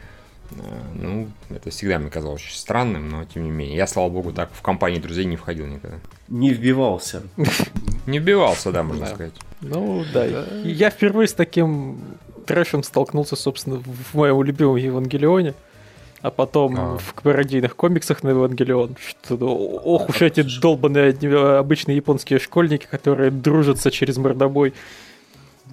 Ну, 0.95 1.29
это 1.49 1.69
всегда 1.69 1.99
мне 1.99 2.09
казалось 2.09 2.41
очень 2.41 2.57
странным, 2.57 3.09
но 3.09 3.25
тем 3.25 3.43
не 3.43 3.51
менее. 3.51 3.77
Я, 3.77 3.87
слава 3.87 4.09
богу, 4.09 4.31
так 4.31 4.51
в 4.53 4.61
компании 4.61 4.99
друзей 4.99 5.25
не 5.25 5.35
входил 5.35 5.65
никогда. 5.65 5.97
Не 6.27 6.51
вбивался. 6.51 7.23
Не 8.05 8.19
вбивался, 8.19 8.71
да, 8.71 8.83
можно 8.83 9.05
сказать. 9.07 9.33
Ну, 9.61 10.05
да. 10.13 10.25
Я 10.63 10.89
впервые 10.89 11.27
с 11.27 11.33
таким 11.33 11.99
трэшем 12.47 12.83
столкнулся, 12.83 13.35
собственно, 13.35 13.83
в 13.85 14.15
моем 14.15 14.41
любимом 14.41 14.77
Евангелионе. 14.77 15.53
А 16.21 16.31
потом 16.31 16.75
а. 16.77 16.97
в 16.97 17.21
пародийных 17.21 17.75
комиксах 17.75 18.23
на 18.23 18.29
Евангелион, 18.29 18.97
что 18.99 19.37
ну, 19.37 19.53
ох 19.53 20.09
уж 20.09 20.23
эти 20.23 20.41
долбанные 20.59 21.11
обычные 21.59 21.97
японские 21.97 22.39
школьники, 22.39 22.87
которые 22.89 23.29
дружатся 23.29 23.91
через 23.91 24.17
мордобой. 24.17 24.73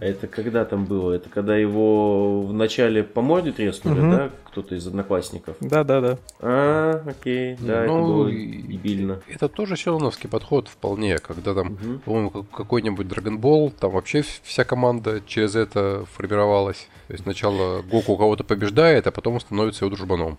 Это 0.04 0.26
когда 0.26 0.66
там 0.66 0.84
было? 0.84 1.12
Это 1.12 1.30
когда 1.30 1.56
его 1.56 2.42
вначале 2.42 3.02
по 3.02 3.22
морде 3.22 3.52
треснули, 3.52 4.00
угу. 4.00 4.10
да? 4.10 4.30
Кто-то 4.48 4.74
из 4.74 4.86
одноклассников? 4.86 5.56
Да, 5.60 5.82
да, 5.82 6.00
да. 6.02 6.18
А, 6.40 7.02
окей, 7.06 7.56
да, 7.58 7.84
ну, 7.86 7.94
это 7.94 8.06
было 8.06 8.30
дебильно. 8.30 9.20
Это 9.28 9.48
тоже 9.48 9.78
силоновский 9.78 10.28
подход 10.28 10.68
вполне, 10.68 11.16
когда 11.16 11.54
там, 11.54 11.72
угу. 11.72 11.98
по-моему, 12.04 12.30
какой-нибудь 12.30 13.06
Dragon 13.06 13.38
Ball, 13.40 13.72
там 13.80 13.92
вообще 13.92 14.22
вся 14.42 14.64
команда 14.64 15.22
через 15.26 15.56
это 15.56 16.04
формировалась. 16.12 16.86
То 17.06 17.12
есть 17.12 17.24
сначала 17.24 17.82
Гоку 17.82 18.16
кого-то 18.16 18.44
побеждает, 18.44 19.06
а 19.06 19.10
потом 19.10 19.40
становится 19.40 19.84
его 19.84 19.94
дружбаном. 19.94 20.38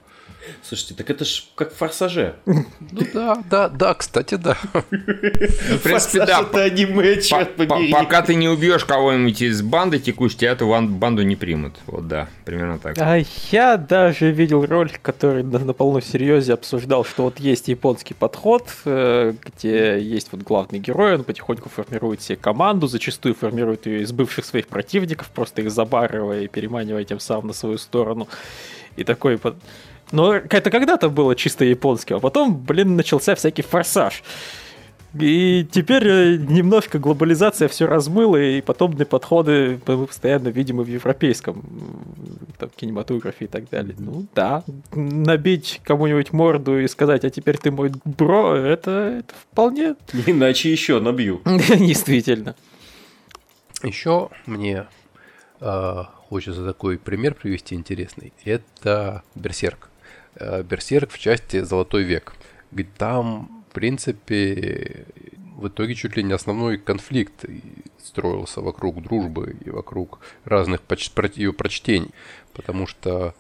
Слушайте, 0.63 0.93
так 0.95 1.09
это 1.09 1.25
ж 1.25 1.43
как 1.55 1.73
в 1.73 1.77
«Форсаже». 1.77 2.35
Ну 2.45 2.65
да, 3.13 3.43
да, 3.49 3.69
да, 3.69 3.93
кстати, 3.93 4.35
да. 4.35 4.57
В 4.71 5.79
принципе, 5.79 6.25
да. 6.25 6.41
это 6.41 6.63
аниме, 6.63 7.21
черт 7.21 7.55
побери. 7.55 7.91
Пока 7.91 8.21
ты 8.21 8.35
не 8.35 8.47
убьешь 8.47 8.85
кого-нибудь 8.85 9.41
из 9.41 9.61
банды 9.61 9.99
текущей, 9.99 10.37
тебя 10.37 10.51
эту 10.51 10.67
банду 10.67 11.23
не 11.23 11.35
примут. 11.35 11.75
Вот 11.87 12.07
да, 12.07 12.27
примерно 12.45 12.79
так. 12.79 12.97
А 12.99 13.19
я 13.51 13.77
даже 13.77 14.31
видел 14.31 14.65
ролик, 14.65 15.01
который 15.01 15.43
на 15.43 15.73
полном 15.73 16.01
серьезе 16.01 16.53
обсуждал, 16.53 17.05
что 17.05 17.23
вот 17.23 17.39
есть 17.39 17.67
японский 17.67 18.13
подход, 18.13 18.69
э, 18.85 19.33
где 19.43 19.99
есть 19.99 20.29
вот 20.31 20.41
главный 20.41 20.79
герой, 20.79 21.15
он 21.15 21.23
потихоньку 21.23 21.69
формирует 21.69 22.21
себе 22.21 22.37
команду, 22.37 22.87
зачастую 22.87 23.35
формирует 23.35 23.85
ее 23.85 24.01
из 24.01 24.11
бывших 24.11 24.45
своих 24.45 24.67
противников, 24.67 25.29
просто 25.31 25.61
их 25.61 25.71
забарывая 25.71 26.41
и 26.41 26.47
переманивая 26.55 27.03
тем 27.03 27.19
самым 27.19 27.47
на 27.47 27.53
свою 27.53 27.77
сторону. 27.77 28.27
И 28.95 29.03
такой 29.03 29.39
но 30.11 30.35
это 30.35 30.69
когда-то 30.69 31.09
было 31.09 31.35
чисто 31.35 31.65
японским, 31.65 32.17
а 32.17 32.19
потом, 32.19 32.57
блин, 32.57 32.95
начался 32.95 33.33
всякий 33.33 33.63
форсаж. 33.63 34.23
И 35.19 35.65
теперь 35.71 36.07
э, 36.07 36.35
немножко 36.35 36.99
глобализация 36.99 37.67
все 37.67 37.87
размыла, 37.87 38.35
и 38.35 38.61
подобные 38.61 39.05
подходы 39.05 39.79
мы 39.87 40.07
постоянно 40.07 40.49
видим 40.49 40.81
и 40.81 40.83
в 40.83 40.87
европейском 40.87 41.63
там, 42.57 42.69
кинематографе 42.75 43.45
и 43.45 43.47
так 43.47 43.69
далее. 43.69 43.95
Ну 43.97 44.25
да, 44.35 44.63
набить 44.93 45.81
кому-нибудь 45.83 46.33
морду 46.33 46.79
и 46.79 46.87
сказать, 46.87 47.23
а 47.23 47.29
теперь 47.29 47.57
ты 47.57 47.71
мой 47.71 47.91
бро, 48.03 48.55
это, 48.55 48.91
это 49.19 49.33
вполне... 49.51 49.95
Иначе 50.27 50.69
еще 50.69 50.99
набью. 50.99 51.41
Действительно. 51.45 52.55
Еще 53.83 54.29
мне 54.45 54.87
э, 55.61 56.03
хочется 56.29 56.65
такой 56.65 56.97
пример 56.97 57.35
привести 57.35 57.75
интересный. 57.75 58.33
Это 58.43 59.23
Берсерк. 59.35 59.89
Э, 60.35 60.63
Берсерк 60.63 61.11
в 61.11 61.19
части 61.19 61.61
«Золотой 61.61 62.03
век». 62.03 62.33
Там, 62.97 63.63
в 63.69 63.73
принципе, 63.73 65.05
в 65.55 65.67
итоге 65.67 65.95
чуть 65.95 66.17
ли 66.17 66.23
не 66.23 66.33
основной 66.33 66.77
конфликт 66.77 67.45
строился 68.03 68.61
вокруг 68.61 69.01
дружбы 69.01 69.55
и 69.63 69.69
вокруг 69.69 70.19
разных 70.43 70.81
ее 71.37 71.53
прочтений. 71.53 72.11
Потому 72.53 72.87
что 72.87 73.33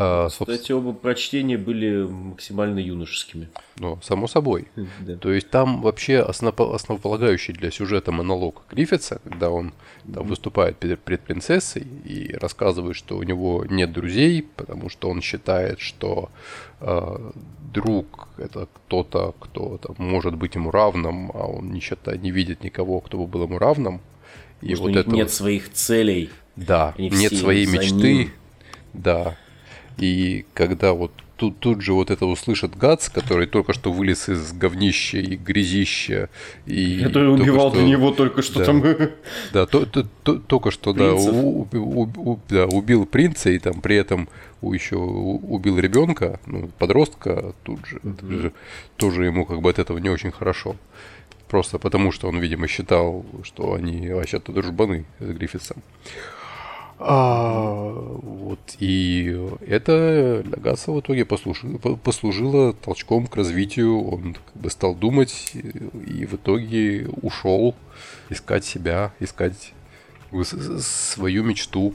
а, 0.00 0.28
Кстати, 0.28 0.70
оба 0.70 0.92
прочтения 0.92 1.58
были 1.58 2.06
максимально 2.06 2.78
юношескими. 2.78 3.48
Ну, 3.78 3.98
само 4.00 4.28
собой. 4.28 4.68
Да. 5.00 5.16
То 5.16 5.32
есть 5.32 5.50
там 5.50 5.82
вообще 5.82 6.20
основ... 6.20 6.54
основополагающий 6.60 7.52
для 7.52 7.72
сюжета 7.72 8.12
монолог 8.12 8.62
Гриффитса, 8.70 9.20
когда 9.24 9.50
он 9.50 9.72
там, 10.14 10.24
выступает 10.24 10.76
перед, 10.76 11.00
перед 11.00 11.22
принцессой 11.22 11.82
и 12.04 12.32
рассказывает, 12.32 12.94
что 12.94 13.16
у 13.16 13.24
него 13.24 13.64
нет 13.68 13.90
друзей, 13.90 14.46
потому 14.54 14.88
что 14.88 15.10
он 15.10 15.20
считает, 15.20 15.80
что 15.80 16.30
э, 16.80 17.30
друг 17.74 18.28
это 18.38 18.68
кто-то, 18.72 19.34
кто 19.40 19.78
там, 19.78 19.96
может 19.98 20.36
быть 20.36 20.54
ему 20.54 20.70
равным, 20.70 21.32
а 21.34 21.48
он 21.48 21.72
не 21.72 21.80
считает, 21.80 22.22
не 22.22 22.30
видит 22.30 22.62
никого, 22.62 23.00
кто 23.00 23.18
бы 23.18 23.26
был 23.26 23.42
ему 23.42 23.58
равным. 23.58 24.00
И 24.60 24.70
Потому 24.70 24.82
вот 24.82 24.86
у 24.86 24.90
них 24.90 25.00
это 25.00 25.10
нет 25.10 25.26
вот... 25.26 25.32
своих 25.32 25.72
целей. 25.72 26.30
Да, 26.54 26.94
нет 26.98 27.36
своей 27.36 27.66
мечты. 27.66 28.14
Ним. 28.14 28.32
Да, 28.92 29.36
и 29.98 30.46
когда 30.54 30.92
вот 30.92 31.12
тут, 31.38 31.58
тут 31.60 31.80
же 31.80 31.94
вот 31.94 32.10
это 32.10 32.26
услышит 32.26 32.76
Гац, 32.76 33.08
который 33.08 33.46
только 33.46 33.72
что 33.72 33.92
вылез 33.92 34.28
из 34.28 34.52
говнища 34.52 35.18
и 35.18 35.36
грязища. 35.36 36.28
И 36.66 37.00
который 37.02 37.32
убивал 37.32 37.70
что, 37.70 37.80
до 37.80 37.86
него 37.86 38.10
только 38.10 38.42
что 38.42 38.58
да, 38.58 38.64
там. 38.64 38.84
Да, 39.52 39.66
то, 39.66 39.86
то, 39.86 40.06
то, 40.22 40.34
только 40.34 40.70
что 40.70 40.92
да, 40.92 41.14
у, 41.14 41.66
у, 41.72 42.02
у, 42.02 42.40
да, 42.48 42.66
убил 42.66 43.06
принца 43.06 43.50
и 43.50 43.58
там 43.58 43.80
при 43.80 43.96
этом 43.96 44.28
еще 44.60 44.96
убил 44.96 45.78
ребенка, 45.78 46.40
ну, 46.46 46.68
подростка, 46.78 47.54
тут 47.62 47.86
же, 47.86 47.98
mm-hmm. 47.98 48.40
же 48.42 48.52
тоже 48.96 49.24
ему 49.24 49.46
как 49.46 49.60
бы 49.60 49.70
от 49.70 49.78
этого 49.78 49.98
не 49.98 50.10
очень 50.10 50.32
хорошо. 50.32 50.76
Просто 51.48 51.78
потому, 51.78 52.12
что 52.12 52.28
он, 52.28 52.38
видимо, 52.40 52.68
считал, 52.68 53.24
что 53.42 53.72
они 53.72 54.10
вообще-то 54.10 54.52
дружбаны 54.52 55.06
с 55.18 55.24
Гриффитсом. 55.24 55.82
А, 57.00 57.92
вот, 57.92 58.58
и 58.80 59.40
это 59.66 60.42
для 60.44 60.56
Гаса 60.56 60.90
в 60.90 61.00
итоге 61.00 61.24
послужило, 61.24 61.78
послужило 61.78 62.72
толчком 62.72 63.28
к 63.28 63.36
развитию. 63.36 64.02
Он 64.02 64.34
как 64.34 64.56
бы 64.60 64.68
стал 64.68 64.94
думать 64.96 65.52
и 65.54 66.26
в 66.26 66.34
итоге 66.34 67.08
ушел 67.22 67.76
искать 68.30 68.64
себя, 68.64 69.12
искать 69.20 69.72
свою 70.80 71.44
мечту. 71.44 71.94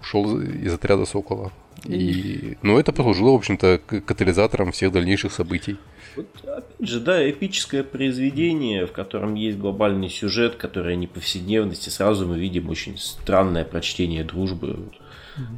Ушел 0.00 0.40
из 0.40 0.72
отряда 0.74 1.06
Сокола. 1.06 1.52
И, 1.86 2.56
ну, 2.62 2.78
это 2.78 2.92
послужило, 2.92 3.32
в 3.32 3.36
общем-то, 3.36 3.80
катализатором 4.06 4.72
всех 4.72 4.92
дальнейших 4.92 5.32
событий. 5.32 5.76
Вот, 6.16 6.28
опять 6.42 6.88
же, 6.88 7.00
да, 7.00 7.28
эпическое 7.28 7.82
произведение, 7.82 8.86
в 8.86 8.92
котором 8.92 9.34
есть 9.34 9.58
глобальный 9.58 10.08
сюжет, 10.08 10.54
который 10.56 10.96
не 10.96 11.06
повседневности. 11.06 11.88
Сразу 11.88 12.26
мы 12.26 12.38
видим 12.38 12.70
очень 12.70 12.96
странное 12.98 13.64
прочтение 13.64 14.24
дружбы. 14.24 14.78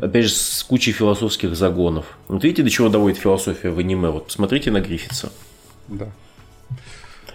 Опять 0.01 0.25
же, 0.25 0.31
с 0.31 0.63
кучей 0.63 0.93
философских 0.93 1.55
загонов. 1.55 2.19
Вот 2.29 2.43
видите, 2.43 2.63
до 2.63 2.71
чего 2.71 2.89
доводит 2.89 3.19
философия 3.19 3.71
в 3.71 3.79
аниме? 3.79 4.09
Вот 4.09 4.27
посмотрите 4.27 4.71
на 4.71 4.81
Гриффитса. 4.81 5.31
Да. 5.89 6.11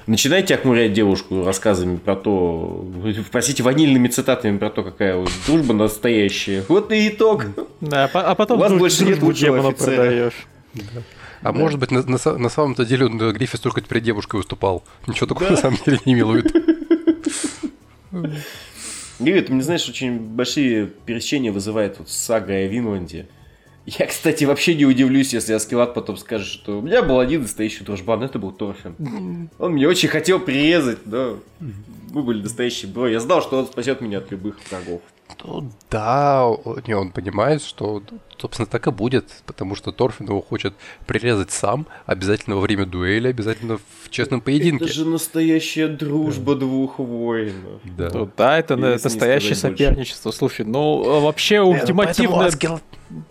Начинайте 0.08 0.56
охмурять 0.56 0.94
девушку 0.94 1.46
рассказами 1.46 1.98
про 1.98 2.16
то, 2.16 2.86
простите, 3.32 3.64
ванильными 3.64 4.08
цитатами 4.08 4.58
про 4.58 4.70
то, 4.70 4.84
какая 4.84 5.16
вот 5.16 5.30
дружба 5.46 5.74
настоящая. 5.74 6.64
Вот 6.68 6.92
и 6.92 7.10
итог. 7.10 7.46
Да, 7.82 8.10
а 8.14 8.36
потом 8.36 8.58
У 8.58 8.62
вас 8.62 8.74
больше 8.74 9.06
нет 9.06 9.22
лучшего 9.22 9.72
продаешь. 9.72 10.48
А 11.42 11.52
да. 11.52 11.60
может 11.60 11.80
быть, 11.80 11.92
на, 11.92 12.04
на, 12.04 12.18
на 12.38 12.50
самом-то 12.50 12.86
деле 12.86 13.08
он 13.08 13.18
Гриффис 13.18 13.60
только 13.60 13.82
перед 13.82 14.04
девушкой 14.04 14.38
выступал. 14.38 14.84
Ничего 15.08 15.26
такого 15.26 15.50
да. 15.50 15.56
на 15.56 15.62
самом 15.62 15.80
деле 15.86 16.00
не 16.06 16.14
милует. 16.14 16.54
Говорит, 19.20 19.50
мне, 19.50 19.62
знаешь, 19.62 19.88
очень 19.88 20.20
большие 20.20 20.88
пересечения 20.88 21.52
вызывает 21.52 22.00
вот 22.00 22.10
сага 22.10 22.54
о 22.54 22.68
Винланде. 22.68 23.28
Я, 24.00 24.08
кстати, 24.08 24.46
вообще 24.46 24.76
не 24.76 24.86
удивлюсь, 24.86 25.34
если 25.34 25.54
Аскелат 25.54 25.94
потом 25.94 26.16
скажет, 26.16 26.48
что 26.48 26.80
у 26.80 26.82
меня 26.82 27.02
был 27.02 27.20
один 27.20 27.42
настоящий 27.42 27.84
дружбан, 27.84 28.24
это 28.24 28.40
был 28.40 28.52
Торфин. 28.52 29.50
Он 29.60 29.74
мне 29.74 29.88
очень 29.88 30.08
хотел 30.08 30.40
прирезать, 30.40 31.06
но 31.06 31.40
мы 32.12 32.24
были 32.24 32.42
настоящие 32.42 32.92
бро. 32.92 33.08
Я 33.08 33.20
знал, 33.20 33.42
что 33.42 33.58
он 33.60 33.66
спасет 33.66 34.02
меня 34.02 34.20
от 34.20 34.32
любых 34.32 34.58
врагов. 34.70 35.02
Ну 35.44 35.72
да, 35.90 36.48
не, 36.88 36.94
он 36.94 37.12
понимает, 37.12 37.64
что, 37.64 38.04
собственно, 38.42 38.66
так 38.66 38.88
и 38.88 38.92
будет, 38.92 39.26
потому 39.46 39.76
что 39.76 39.92
Торфин 39.92 40.28
его 40.28 40.42
хочет 40.42 40.74
прирезать 41.06 41.52
сам, 41.52 41.88
обязательно 42.06 42.56
во 42.56 42.62
время 42.62 42.86
дуэли, 42.86 43.28
обязательно 43.28 43.78
в 43.78 44.10
честном 44.10 44.42
поединке. 44.42 44.86
Это 44.86 44.94
же 44.94 45.06
настоящая 45.06 45.88
дружба 45.88 46.56
двух 46.56 47.00
воинов. 47.00 47.82
Да, 47.84 48.10
ну, 48.14 48.30
да 48.36 48.58
это 48.58 48.74
Или 48.74 48.82
настоящее 48.82 49.56
соперничество. 49.56 50.30
Больше. 50.30 50.38
Слушай, 50.40 50.66
ну 50.66 51.22
вообще 51.22 51.56
э, 51.56 51.62
ультимативно... 51.62 52.46
Аскел... 52.46 52.80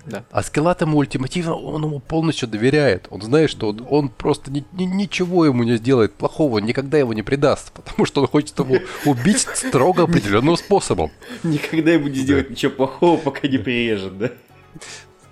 Да. 0.04 0.24
А 0.30 0.42
Скеллат 0.42 0.82
ему 0.82 0.98
ультимативно, 0.98 1.54
он 1.54 1.82
ему 1.84 2.00
полностью 2.00 2.48
доверяет. 2.48 3.06
Он 3.10 3.22
знает, 3.22 3.50
что 3.50 3.70
он, 3.70 3.86
он 3.88 4.08
просто 4.10 4.50
ни, 4.50 4.64
ни, 4.72 4.84
ничего 4.84 5.46
ему 5.46 5.62
не 5.62 5.76
сделает 5.76 6.12
плохого, 6.12 6.58
никогда 6.58 6.98
его 6.98 7.14
не 7.14 7.22
предаст, 7.22 7.72
потому 7.74 8.04
что 8.04 8.20
он 8.20 8.26
хочет 8.26 8.58
его 8.58 8.76
убить 9.06 9.46
строго 9.54 10.04
определенным 10.04 10.56
способом. 10.56 11.10
Никогда 11.42 11.92
ему 11.92 12.08
не 12.08 12.16
сделает 12.16 12.50
ничего 12.50 12.72
плохого, 12.72 13.16
пока 13.16 13.48
не 13.48 13.58
прирежет, 13.58 14.18
да? 14.18 14.30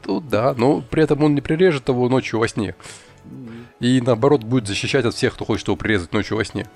Ну 0.07 0.21
да, 0.21 0.54
но 0.57 0.80
при 0.80 1.02
этом 1.02 1.23
он 1.23 1.35
не 1.35 1.40
прирежет 1.40 1.88
его 1.88 2.09
ночью 2.09 2.38
во 2.38 2.49
сне. 2.49 2.75
И 3.80 4.00
наоборот 4.00 4.42
будет 4.42 4.66
защищать 4.66 5.04
от 5.04 5.14
всех, 5.14 5.35
кто 5.35 5.45
хочет 5.45 5.68
его 5.68 5.76
прирезать 5.76 6.12
ночью 6.12 6.37
во 6.37 6.45
сне. 6.45 6.66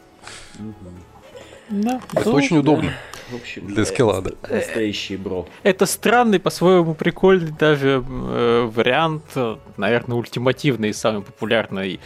Да. 1.71 2.01
Это 2.13 2.29
ну, 2.29 2.35
очень 2.35 2.59
удобно. 2.59 2.93
В 3.31 3.37
общем, 3.37 3.67
для 3.67 3.87
скеллада. 3.87 4.35
Настоящий 4.49 5.17
бро. 5.17 5.49
Это 5.63 5.87
странный, 5.87 6.39
по-своему 6.39 6.95
прикольный 6.95 7.53
даже 7.59 8.05
э, 8.07 8.71
вариант, 8.71 9.25
наверное, 9.79 10.19
ультимативный 10.19 10.91
и 10.91 10.93
самый 10.93 11.23
популярный 11.23 11.99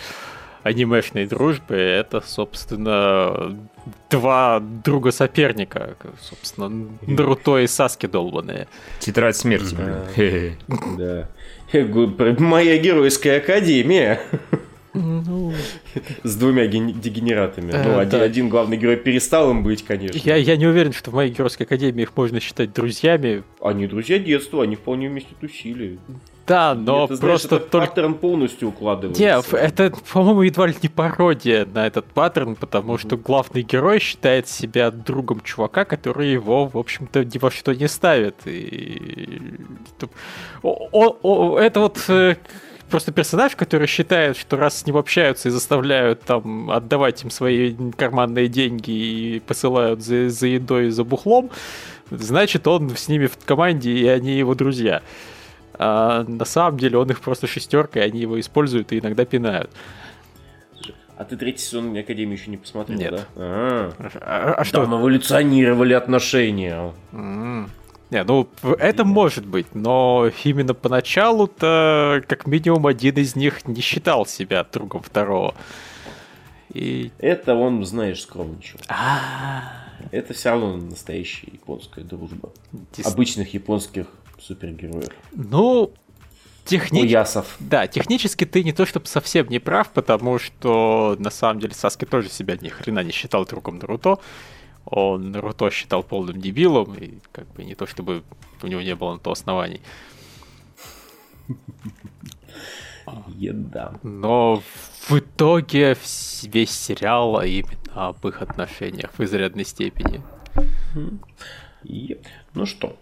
анимешной 0.67 1.27
дружбы. 1.27 1.77
Это, 1.77 2.21
собственно, 2.21 3.57
два 4.11 4.61
друга 4.61 5.13
соперника, 5.13 5.97
собственно, 6.21 6.89
Наруто 7.07 7.59
и 7.59 7.67
Саски 7.67 8.07
долбаные. 8.07 8.67
Тетрадь 8.99 9.37
смерти. 9.37 9.77
Да. 10.99 11.29
Моя 12.39 12.79
геройская 12.79 13.39
академия. 13.39 14.21
Ну... 14.95 15.53
С 16.23 16.37
двумя 16.37 16.67
дегенератами. 16.67 17.71
Э, 17.71 17.85
ну, 17.85 17.99
один, 17.99 18.19
да. 18.19 18.25
один 18.25 18.49
главный 18.49 18.79
герой 18.79 18.97
перестал 18.97 19.51
им 19.51 19.63
быть, 19.63 19.85
конечно. 19.85 20.17
Я, 20.17 20.37
я 20.37 20.57
не 20.57 20.67
уверен, 20.67 20.95
что 20.95 21.11
в 21.11 21.15
моей 21.15 21.31
геройской 21.31 21.67
академии 21.67 22.03
их 22.03 22.17
можно 22.17 22.41
считать 22.41 22.73
друзьями. 22.73 23.43
Они 23.61 23.87
друзья 23.87 24.19
детства, 24.19 24.63
они 24.63 24.77
вполне 24.77 25.11
вместе 25.11 25.35
тусили. 25.39 25.99
Да, 26.47 26.75
но 26.75 27.05
это, 27.05 27.17
просто 27.17 27.49
знаешь, 27.49 27.65
только... 27.71 27.87
паттерн 27.89 28.15
полностью 28.15 28.69
укладывается. 28.69 29.21
Нет, 29.21 29.45
это, 29.53 29.93
по-моему, 30.13 30.43
едва 30.43 30.69
ли 30.69 30.75
не 30.81 30.89
пародия 30.89 31.67
на 31.67 31.87
этот 31.87 32.07
паттерн, 32.07 32.55
потому 32.55 32.95
mm-hmm. 32.95 33.01
что 33.01 33.17
главный 33.17 33.63
герой 33.63 33.99
считает 33.99 34.49
себя 34.49 34.91
другом 34.91 35.41
чувака, 35.41 35.85
который 35.85 36.31
его, 36.31 36.69
в 36.69 36.79
общем-то, 36.79 37.25
ни 37.25 37.39
во 37.39 37.51
что 37.51 37.75
не 37.75 37.89
ставит. 37.89 38.37
И... 38.47 39.43
О, 40.63 40.89
о, 40.93 41.17
о, 41.23 41.59
это 41.59 41.81
вот 41.81 41.99
э, 42.09 42.37
просто 42.91 43.13
персонаж, 43.13 43.57
который 43.57 43.87
считает, 43.87 44.37
что 44.37 44.57
раз 44.57 44.79
с 44.79 44.87
ним 44.87 44.97
общаются 44.97 45.49
и 45.49 45.53
заставляют 45.53 46.23
там 46.23 46.71
отдавать 46.71 47.23
им 47.25 47.31
свои 47.31 47.75
карманные 47.97 48.49
деньги 48.49 48.91
и 48.91 49.41
посылают 49.41 50.03
за, 50.03 50.29
за 50.31 50.47
едой 50.47 50.89
и 50.89 50.91
за 50.91 51.05
бухлом, 51.05 51.51
значит, 52.11 52.67
он 52.67 52.97
с 52.97 53.09
ними 53.09 53.27
в 53.27 53.37
команде, 53.45 53.91
и 53.91 54.07
они 54.07 54.39
его 54.39 54.55
друзья. 54.55 55.03
А 55.79 56.25
на 56.25 56.45
самом 56.45 56.79
деле 56.79 56.99
он 56.99 57.11
их 57.11 57.21
просто 57.21 57.47
шестерка, 57.47 58.01
и 58.01 58.03
они 58.03 58.21
его 58.21 58.39
используют 58.41 58.93
и 58.93 58.99
иногда 58.99 59.25
пинают. 59.25 59.71
А 61.17 61.25
ты 61.25 61.37
третий 61.37 61.63
сезон 61.65 61.97
Академии 61.97 62.37
еще 62.37 62.51
не 62.51 62.59
посмотрел, 62.59 62.99
Нет. 62.99 63.11
да? 63.13 63.25
А, 63.37 63.93
а, 64.21 64.55
а 64.59 64.65
что? 64.65 64.83
Там 64.83 65.01
эволюционировали 65.01 65.95
отношения. 65.95 66.93
Mm. 67.13 67.71
Не, 68.11 68.23
ну 68.23 68.49
это 68.79 69.05
может 69.05 69.47
быть, 69.47 69.75
но 69.75 70.31
именно 70.45 70.75
поначалу-то 70.75 72.23
как 72.29 72.47
минимум 72.47 72.87
один 72.87 73.17
из 73.17 73.35
них 73.35 73.67
не 73.67 73.81
считал 73.81 74.27
себя 74.27 74.65
другом 74.71 75.03
второго. 75.03 75.55
И... 76.73 77.11
Это 77.19 77.55
он, 77.55 77.85
знаешь, 77.85 78.21
скромничал. 78.21 78.79
Это 80.13 80.35
все 80.35 80.51
равно 80.51 80.77
настоящая 80.77 81.49
японская 81.53 82.05
дружба. 82.05 82.51
Дис... 82.95 83.07
Обычных 83.07 83.55
японских 83.55 84.07
супергероев. 84.39 85.11
Ну, 85.33 85.93
технически... 86.65 87.07
Уясов. 87.07 87.57
Да, 87.61 87.87
технически 87.87 88.45
ты 88.45 88.65
не 88.65 88.73
то 88.73 88.87
чтобы 88.87 89.07
совсем 89.07 89.49
не 89.49 89.59
прав, 89.59 89.91
потому 89.91 90.39
что 90.39 91.17
на 91.19 91.31
самом 91.31 91.61
деле 91.61 91.75
Саски 91.75 92.05
тоже 92.05 92.29
себя 92.29 92.57
ни 92.57 92.69
хрена 92.69 93.03
не 93.03 93.13
считал 93.13 93.45
другом 93.47 93.79
Наруто 93.79 94.19
он 94.87 95.33
Наруто 95.33 95.69
считал 95.71 96.05
полным 96.05 96.41
дебилом, 96.41 96.95
и 96.95 97.19
как 97.33 97.47
бы 97.55 97.65
не 97.65 97.75
то 97.75 97.87
чтобы 97.87 98.23
у 98.63 98.67
него 98.69 98.81
не 98.81 98.95
было 98.95 99.15
на 99.15 99.19
то 99.19 99.33
оснований. 99.33 99.81
Еда. 103.29 103.99
Но 104.03 104.63
в 105.09 105.19
итоге 105.19 105.97
весь 106.43 106.71
сериал 106.71 107.37
а 107.39 107.47
именно 107.47 108.09
об 108.09 108.27
их 108.27 108.43
отношениях 108.43 109.13
в 109.17 109.21
изрядной 109.23 109.65
степени. 109.65 110.23
Ну 112.55 112.67
что? 112.67 112.97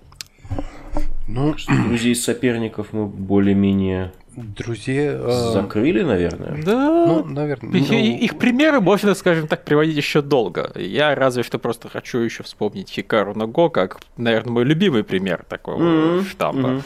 Ну, 1.26 1.54
друзей 1.88 2.14
соперников 2.14 2.92
мы 2.92 3.06
более-менее 3.06 4.12
Друзья... 4.36 5.16
А, 5.16 5.52
Закрыли, 5.52 6.02
наверное? 6.02 6.60
Да. 6.64 7.06
Ну, 7.06 7.24
наверное. 7.24 7.78
Их, 7.78 7.88
ну... 7.88 7.96
их 7.96 8.36
примеры 8.36 8.80
можно, 8.80 9.14
скажем 9.14 9.46
так, 9.46 9.64
приводить 9.64 9.96
еще 9.96 10.22
долго. 10.22 10.72
Я 10.74 11.14
разве 11.14 11.44
что 11.44 11.58
просто 11.58 11.88
хочу 11.88 12.18
еще 12.18 12.42
вспомнить 12.42 12.90
Хикару 12.90 13.34
Наго, 13.34 13.68
как, 13.68 14.00
наверное, 14.16 14.52
мой 14.52 14.64
любимый 14.64 15.04
пример 15.04 15.44
такого 15.48 15.80
mm-hmm. 15.80 16.30
штампа. 16.30 16.66
Mm-hmm. 16.66 16.82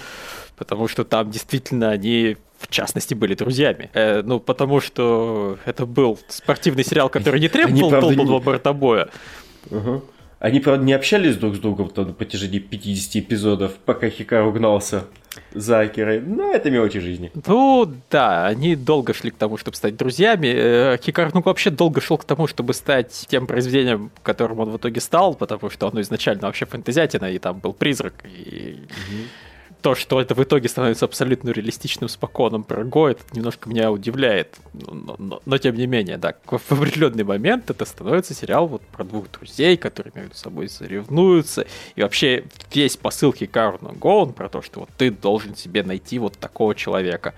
Потому 0.57 0.89
что 0.89 1.05
там 1.05 1.31
действительно 1.31 1.91
они 1.91 2.37
в 2.59 2.67
частности, 2.69 3.15
были 3.15 3.35
друзьями. 3.35 3.89
Э, 3.95 4.23
ну, 4.23 4.41
потому 4.41 4.81
что 4.81 5.59
это 5.65 5.87
был 5.87 6.19
спортивный 6.27 6.85
сериал, 6.85 7.09
который 7.09 7.41
не 7.41 7.49
требовал 7.49 7.89
полного 8.01 8.41
бортобоя. 8.41 9.11
Угу. 9.71 10.03
Они, 10.39 10.61
правда, 10.61 10.85
не 10.85 10.93
общались 10.93 11.37
друг 11.37 11.57
с 11.57 11.59
другом 11.59 11.91
на 11.97 12.13
протяжении 12.13 12.61
50 12.61 13.17
эпизодов, 13.17 13.73
пока 13.85 14.09
Хикару 14.09 14.53
гнался 14.53 15.05
за 15.53 15.81
Акирой. 15.81 16.21
Но 16.21 16.53
это 16.53 16.71
мелочи 16.71 17.01
жизни. 17.01 17.33
Ну, 17.47 17.93
да, 18.11 18.47
они 18.47 18.77
долго 18.77 19.15
шли 19.15 19.31
к 19.31 19.37
тому, 19.37 19.57
чтобы 19.57 19.77
стать 19.77 19.97
друзьями. 19.97 20.47
Э, 20.47 20.99
Хикару 21.03 21.31
ну, 21.35 21.43
вообще 21.43 21.71
долго 21.71 22.01
шел 22.01 22.19
к 22.19 22.25
тому, 22.25 22.47
чтобы 22.47 22.73
стать 22.73 23.27
тем 23.29 23.47
произведением, 23.47 24.11
которым 24.23 24.61
он 24.61 24.71
в 24.71 24.77
итоге 24.77 25.01
стал, 25.01 25.35
потому 25.35 25.71
что 25.71 25.89
оно 25.89 26.01
изначально 26.01 26.43
вообще 26.43 26.67
фэнтезиатина, 26.67 27.27
и 27.33 27.39
там 27.39 27.59
был 27.59 27.73
призрак. 27.73 28.15
И... 28.25 28.79
Угу 28.85 29.48
то, 29.89 29.95
что 29.95 30.21
это 30.21 30.35
в 30.35 30.43
итоге 30.43 30.69
становится 30.69 31.07
абсолютно 31.07 31.49
реалистичным 31.49 32.11
споконом 32.11 32.63
про 32.63 32.85
Го, 32.85 33.09
это 33.09 33.23
немножко 33.33 33.71
меня 33.71 33.91
удивляет. 33.91 34.55
Но, 34.75 35.17
но, 35.19 35.41
но 35.47 35.57
тем 35.57 35.77
не 35.77 35.87
менее, 35.87 36.19
да, 36.19 36.35
в 36.45 36.73
определенный 36.73 37.25
момент 37.25 37.71
это 37.71 37.87
становится 37.87 38.35
сериал 38.35 38.67
вот 38.67 38.83
про 38.83 39.03
двух 39.05 39.31
друзей, 39.31 39.79
которые 39.79 40.13
между 40.15 40.37
собой 40.37 40.69
соревнуются. 40.69 41.65
И 41.97 42.03
вообще 42.03 42.45
весь 42.71 42.99
посыл 42.99 43.33
Хикару 43.33 43.79
на 43.81 43.95
Го, 43.95 44.25
он 44.25 44.35
про 44.35 44.51
то, 44.51 44.61
что 44.61 44.81
вот 44.81 44.91
ты 44.99 45.11
должен 45.11 45.57
себе 45.57 45.83
найти 45.83 46.19
вот 46.19 46.37
такого 46.37 46.75
человека 46.75 47.33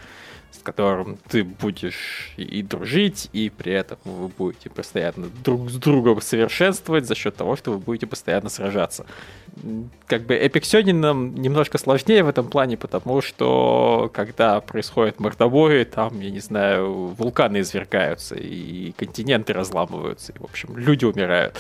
с 0.52 0.62
которым 0.62 1.18
ты 1.28 1.44
будешь 1.44 2.32
и 2.36 2.62
дружить, 2.62 3.28
и 3.32 3.50
при 3.50 3.72
этом 3.72 3.98
вы 4.04 4.28
будете 4.28 4.70
постоянно 4.70 5.28
друг 5.44 5.70
с 5.70 5.74
другом 5.74 6.20
совершенствовать 6.20 7.06
за 7.06 7.14
счет 7.14 7.36
того, 7.36 7.56
что 7.56 7.72
вы 7.72 7.78
будете 7.78 8.06
постоянно 8.06 8.48
сражаться. 8.48 9.06
Как 10.06 10.22
бы 10.22 10.34
Эпиксионинам 10.34 11.34
немножко 11.34 11.78
сложнее 11.78 12.22
в 12.22 12.28
этом 12.28 12.48
плане, 12.48 12.76
потому 12.76 13.20
что 13.20 14.10
когда 14.12 14.60
происходит 14.60 15.20
мордобой, 15.20 15.84
там, 15.84 16.20
я 16.20 16.30
не 16.30 16.40
знаю, 16.40 17.06
вулканы 17.06 17.60
извергаются, 17.60 18.34
и 18.34 18.92
континенты 18.92 19.52
разламываются, 19.52 20.32
и, 20.32 20.38
в 20.38 20.44
общем, 20.44 20.76
люди 20.76 21.04
умирают. 21.04 21.56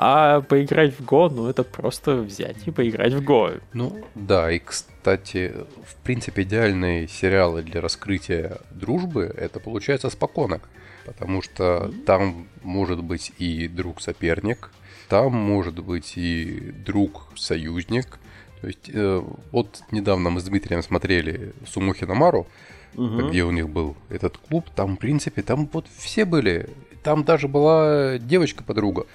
А 0.00 0.42
поиграть 0.42 0.96
в 0.96 1.04
Го, 1.04 1.28
ну 1.28 1.48
это 1.48 1.64
просто 1.64 2.18
взять 2.18 2.56
и 2.66 2.70
поиграть 2.70 3.14
в 3.14 3.24
Го. 3.24 3.54
Ну 3.72 4.00
да, 4.14 4.48
и 4.52 4.60
кстати, 4.60 5.52
в 5.84 5.96
принципе 6.04 6.42
идеальные 6.42 7.08
сериалы 7.08 7.62
для 7.64 7.80
раскрытия 7.80 8.58
дружбы 8.70 9.24
это 9.24 9.58
получается 9.58 10.08
спокойно. 10.08 10.60
Потому 11.04 11.42
что 11.42 11.90
там 12.06 12.46
может 12.62 13.02
быть 13.02 13.32
и 13.38 13.66
друг-соперник, 13.66 14.70
там 15.08 15.32
может 15.32 15.82
быть 15.82 16.12
и 16.16 16.72
друг-союзник. 16.86 18.20
То 18.60 18.66
есть 18.68 18.90
э, 18.92 19.22
вот 19.50 19.82
недавно 19.90 20.30
мы 20.30 20.40
с 20.40 20.44
Дмитрием 20.44 20.82
смотрели 20.82 21.54
Сумухи 21.66 22.04
Намару, 22.04 22.46
угу. 22.94 23.28
где 23.28 23.42
у 23.42 23.50
них 23.50 23.68
был 23.68 23.96
этот 24.10 24.36
клуб, 24.36 24.66
там, 24.76 24.96
в 24.96 24.98
принципе, 25.00 25.42
там 25.42 25.68
вот 25.72 25.86
все 25.96 26.24
были. 26.24 26.68
Там 27.02 27.24
даже 27.24 27.48
была 27.48 28.18
девочка-подруга. 28.18 29.06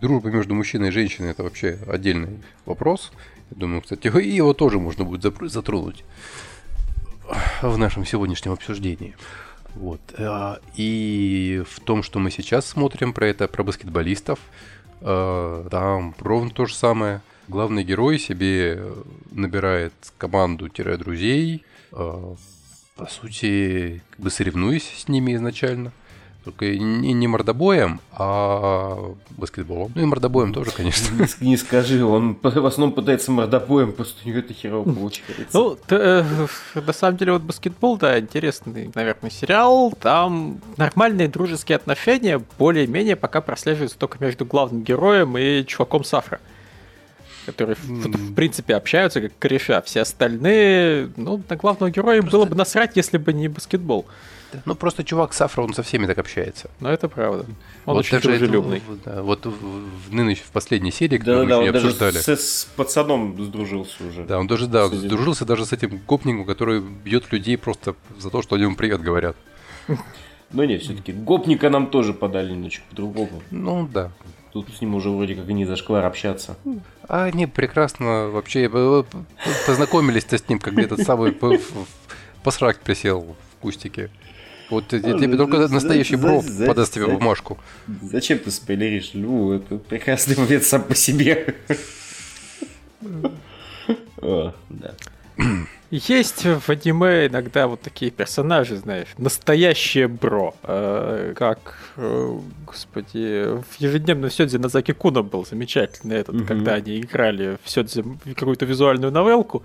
Дружба 0.00 0.30
между 0.30 0.54
мужчиной 0.54 0.88
и 0.88 0.92
женщиной 0.92 1.30
это 1.30 1.42
вообще 1.42 1.78
отдельный 1.86 2.38
вопрос. 2.64 3.12
Я 3.50 3.56
думаю, 3.58 3.82
кстати, 3.82 4.06
и 4.06 4.30
его 4.30 4.54
тоже 4.54 4.78
можно 4.78 5.04
будет 5.04 5.22
затронуть 5.50 6.04
в 7.62 7.76
нашем 7.76 8.06
сегодняшнем 8.06 8.52
обсуждении. 8.52 9.14
Вот. 9.74 10.00
А, 10.18 10.58
и 10.76 11.62
в 11.68 11.80
том, 11.80 12.02
что 12.02 12.18
мы 12.18 12.30
сейчас 12.30 12.66
смотрим 12.66 13.12
про 13.12 13.26
это, 13.28 13.46
про 13.48 13.62
баскетболистов, 13.62 14.38
а, 15.00 15.68
там 15.68 16.14
ровно 16.18 16.50
то 16.50 16.66
же 16.66 16.74
самое. 16.74 17.20
главный 17.48 17.84
герой 17.84 18.18
себе 18.18 18.82
набирает 19.32 19.92
команду-друзей, 20.18 21.64
э, 21.92 22.34
по 22.96 23.06
сути, 23.06 24.02
как 24.10 24.20
бы 24.20 24.30
соревнуясь 24.30 24.88
с 24.96 25.08
ними 25.08 25.34
изначально. 25.34 25.92
Только 26.44 26.74
не, 26.78 27.12
не 27.12 27.28
мордобоем, 27.28 28.00
а 28.12 29.14
баскетболом. 29.36 29.92
Ну 29.94 30.02
и 30.02 30.04
мордобоем 30.06 30.54
тоже, 30.54 30.70
конечно. 30.70 31.14
Не, 31.40 31.50
не 31.50 31.56
скажи, 31.58 32.02
он 32.02 32.38
в 32.42 32.66
основном 32.66 32.94
пытается 32.94 33.30
мордобоем, 33.30 33.92
просто 33.92 34.22
у 34.24 34.28
него 34.28 34.38
это 34.38 34.54
херово 34.54 34.84
получается. 34.84 35.46
Ну, 35.52 35.76
э, 35.90 36.24
на 36.74 36.92
самом 36.94 37.18
деле, 37.18 37.32
вот 37.32 37.42
баскетбол, 37.42 37.98
да, 37.98 38.18
интересный, 38.18 38.90
наверное, 38.94 39.30
сериал. 39.30 39.92
Там 40.00 40.60
нормальные 40.78 41.28
дружеские 41.28 41.76
отношения 41.76 42.40
более-менее 42.58 43.16
пока 43.16 43.42
прослеживаются 43.42 43.98
только 43.98 44.16
между 44.24 44.46
главным 44.46 44.82
героем 44.82 45.36
и 45.36 45.64
чуваком 45.66 46.04
Сафра 46.04 46.40
которые, 47.46 47.76
mm. 47.76 48.02
в, 48.02 48.30
в 48.30 48.34
принципе, 48.34 48.76
общаются 48.76 49.20
как 49.20 49.32
кореша. 49.38 49.80
Все 49.82 50.02
остальные, 50.02 51.10
ну, 51.16 51.42
на 51.48 51.56
главного 51.56 51.90
героя 51.90 52.20
Просто... 52.20 52.36
было 52.36 52.44
бы 52.46 52.54
насрать, 52.54 52.96
если 52.96 53.18
бы 53.18 53.32
не 53.32 53.48
баскетбол. 53.48 54.06
Ну, 54.64 54.74
просто 54.74 55.04
чувак 55.04 55.32
Сафра, 55.32 55.62
он 55.62 55.74
со 55.74 55.82
всеми 55.82 56.06
так 56.06 56.18
общается. 56.18 56.70
Ну, 56.80 56.88
это 56.88 57.08
правда. 57.08 57.46
Он 57.86 57.94
вот 57.94 58.00
очень 58.00 58.20
дружелюбный. 58.20 58.78
Это, 58.78 59.16
да, 59.16 59.22
вот 59.22 59.46
в, 59.46 59.50
в, 59.50 60.12
нынешней, 60.12 60.44
в 60.44 60.50
последней 60.50 60.90
серии, 60.90 61.18
которую 61.18 61.46
да, 61.46 61.56
мы 61.56 61.62
да, 61.62 61.62
еще 61.62 61.72
не 61.72 61.78
обсуждали. 61.78 62.18
С, 62.18 62.28
с 62.28 62.64
пацаном 62.76 63.42
сдружился 63.44 64.04
уже. 64.04 64.24
Да, 64.24 64.38
он 64.38 64.46
даже, 64.46 64.66
да, 64.66 64.88
сдружился 64.88 65.44
даже 65.44 65.64
с 65.66 65.72
этим 65.72 66.00
гопником, 66.06 66.44
который 66.44 66.80
бьет 66.80 67.30
людей 67.32 67.56
просто 67.56 67.94
за 68.18 68.30
то, 68.30 68.42
что 68.42 68.56
они 68.56 68.64
ему 68.64 68.76
привет 68.76 69.00
говорят. 69.00 69.36
Но 70.52 70.64
нет, 70.64 70.82
все-таки 70.82 71.12
гопника 71.12 71.70
нам 71.70 71.86
тоже 71.86 72.12
подали 72.12 72.52
немножечко 72.52 72.84
по-другому. 72.90 73.42
Ну, 73.50 73.88
да. 73.92 74.10
Тут 74.52 74.68
с 74.74 74.80
ним 74.80 74.96
уже 74.96 75.10
вроде 75.10 75.36
как 75.36 75.48
и 75.48 75.52
не 75.52 75.64
зашквар 75.64 76.04
общаться. 76.04 76.56
А 77.08 77.24
они 77.24 77.46
прекрасно 77.46 78.28
вообще 78.28 78.68
познакомились-то 79.66 80.38
с 80.38 80.48
ним, 80.48 80.58
как 80.58 80.76
этот 80.76 81.00
самый 81.02 81.36
посрак 82.42 82.80
присел 82.80 83.36
в 83.54 83.60
кустике. 83.60 84.10
Вот 84.70 84.92
а, 84.92 85.00
тебе 85.00 85.36
только 85.36 85.68
настоящий 85.68 86.16
бро 86.16 86.42
подаст 86.66 86.94
тебе 86.94 87.06
бумажку. 87.06 87.58
Зачем 88.02 88.38
ты 88.38 88.50
спойлеришь? 88.50 89.10
Ну, 89.14 89.52
это 89.52 89.76
прекрасный 89.76 90.36
момент 90.36 90.64
сам 90.64 90.82
по 90.82 90.94
себе. 90.94 91.54
Есть 95.90 96.44
в 96.44 96.70
аниме 96.70 97.26
иногда 97.26 97.66
вот 97.66 97.80
такие 97.80 98.12
персонажи, 98.12 98.76
знаешь, 98.76 99.08
настоящие 99.18 100.06
бро. 100.06 100.54
Э, 100.62 101.34
как, 101.36 101.78
э, 101.96 102.38
господи, 102.64 103.60
в 103.60 103.80
ежедневном 103.80 104.30
Сёдзе 104.30 104.58
Назаки 104.58 104.92
Куна 104.92 105.22
был 105.22 105.44
замечательный 105.44 106.18
этот, 106.18 106.36
mm-hmm. 106.36 106.46
когда 106.46 106.74
они 106.74 107.00
играли 107.00 107.58
в 107.64 107.70
Сёдзе 107.70 108.04
какую-то 108.36 108.66
визуальную 108.66 109.10
новелку. 109.10 109.64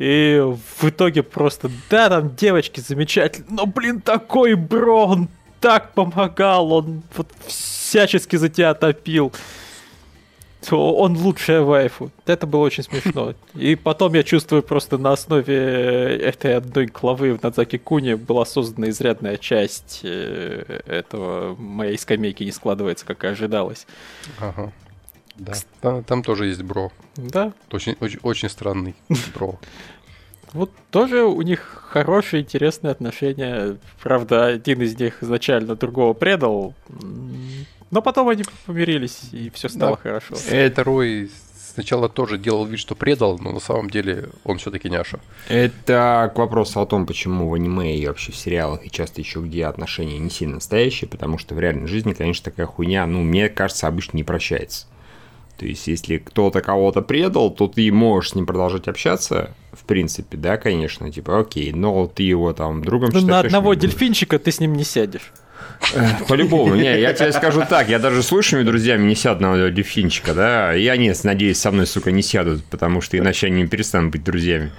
И 0.00 0.42
в 0.78 0.84
итоге 0.88 1.22
просто, 1.22 1.70
да, 1.90 2.08
там 2.08 2.34
девочки 2.34 2.80
замечательные, 2.80 3.50
но, 3.50 3.66
блин, 3.66 4.00
такой 4.00 4.54
бро, 4.54 5.04
он 5.04 5.28
так 5.60 5.92
помогал, 5.92 6.72
он 6.72 7.02
вот 7.14 7.28
всячески 7.46 8.36
за 8.36 8.48
тебя 8.48 8.72
топил 8.72 9.30
то 10.68 10.94
он 10.94 11.16
лучшая 11.16 11.62
вайфу. 11.62 12.10
Это 12.26 12.46
было 12.46 12.60
очень 12.60 12.82
смешно. 12.82 13.34
И 13.54 13.76
потом 13.76 14.14
я 14.14 14.22
чувствую 14.22 14.62
просто 14.62 14.98
на 14.98 15.12
основе 15.12 15.56
этой 15.56 16.54
одной 16.54 16.86
главы 16.86 17.34
в 17.34 17.42
Надзаки 17.42 17.78
Куни 17.78 18.14
была 18.14 18.44
создана 18.44 18.90
изрядная 18.90 19.36
часть 19.36 20.00
э, 20.02 20.80
этого 20.86 21.56
моей 21.56 21.96
скамейки 21.96 22.44
не 22.44 22.52
складывается, 22.52 23.06
как 23.06 23.24
и 23.24 23.28
ожидалось. 23.28 23.86
Ага. 24.38 24.70
Да. 25.40 25.54
Там, 25.80 26.04
там 26.04 26.22
тоже 26.22 26.46
есть 26.46 26.62
бро. 26.62 26.92
Да. 27.16 27.52
Очень, 27.72 27.96
очень, 28.00 28.18
очень 28.22 28.48
странный 28.50 28.94
бро. 29.34 29.58
Вот 30.52 30.70
тоже 30.90 31.24
у 31.24 31.40
них 31.42 31.60
хорошие, 31.88 32.42
интересные 32.42 32.90
отношения. 32.90 33.78
Правда, 34.02 34.46
один 34.46 34.82
из 34.82 34.98
них 34.98 35.22
изначально 35.22 35.76
другого 35.76 36.12
предал. 36.12 36.74
Но 37.90 38.02
потом 38.02 38.28
они 38.28 38.44
помирились, 38.66 39.30
и 39.32 39.50
все 39.50 39.68
стало 39.68 39.96
да. 39.96 40.02
хорошо. 40.02 40.34
Это 40.50 40.84
Рой 40.84 41.30
сначала 41.70 42.08
тоже 42.08 42.36
делал 42.36 42.66
вид, 42.66 42.78
что 42.78 42.94
предал, 42.94 43.38
но 43.38 43.52
на 43.52 43.60
самом 43.60 43.88
деле 43.88 44.28
он 44.44 44.58
все-таки 44.58 44.90
няша. 44.90 45.20
Это 45.48 46.30
к 46.34 46.38
вопросу 46.38 46.80
о 46.80 46.86
том, 46.86 47.06
почему 47.06 47.48
в 47.48 47.54
аниме 47.54 47.96
и 47.96 48.06
вообще 48.06 48.32
в 48.32 48.36
сериалах 48.36 48.84
и 48.84 48.90
часто 48.90 49.20
еще 49.20 49.40
где 49.40 49.66
отношения 49.66 50.18
не 50.18 50.30
сильно 50.30 50.56
настоящие, 50.56 51.08
потому 51.08 51.38
что 51.38 51.54
в 51.54 51.60
реальной 51.60 51.86
жизни, 51.86 52.12
конечно, 52.12 52.50
такая 52.50 52.66
хуйня, 52.66 53.06
ну, 53.06 53.22
мне 53.22 53.48
кажется, 53.48 53.86
обычно 53.86 54.16
не 54.16 54.24
прощается. 54.24 54.86
То 55.60 55.66
есть, 55.66 55.88
если 55.88 56.16
кто-то 56.16 56.62
кого-то 56.62 57.02
предал, 57.02 57.50
то 57.50 57.68
ты 57.68 57.92
можешь 57.92 58.30
с 58.30 58.34
ним 58.34 58.46
продолжать 58.46 58.88
общаться, 58.88 59.54
в 59.72 59.84
принципе, 59.84 60.38
да, 60.38 60.56
конечно, 60.56 61.12
типа, 61.12 61.38
окей, 61.38 61.70
но 61.72 62.06
ты 62.06 62.22
его 62.22 62.54
там 62.54 62.82
другом 62.82 63.10
ну, 63.12 63.20
На 63.20 63.40
одного 63.40 63.74
дельфинчика 63.74 64.38
ты 64.38 64.52
с 64.52 64.58
ним 64.58 64.72
не 64.72 64.84
сядешь. 64.84 65.34
По-любому. 66.28 66.76
Не, 66.76 66.98
я 66.98 67.12
тебе 67.12 67.30
скажу 67.32 67.62
так, 67.68 67.90
я 67.90 67.98
даже 67.98 68.22
с 68.22 68.32
лучшими 68.32 68.62
друзьями 68.62 69.06
не 69.06 69.14
сяду 69.14 69.42
на 69.42 69.70
дельфинчика, 69.70 70.32
да, 70.32 70.74
и 70.74 70.86
они, 70.86 71.12
надеюсь, 71.24 71.58
со 71.58 71.70
мной, 71.70 71.86
сука, 71.86 72.10
не 72.10 72.22
сядут, 72.22 72.64
потому 72.64 73.02
что 73.02 73.18
иначе 73.18 73.48
они 73.48 73.60
не 73.60 73.68
перестанут 73.68 74.12
быть 74.12 74.24
друзьями. 74.24 74.72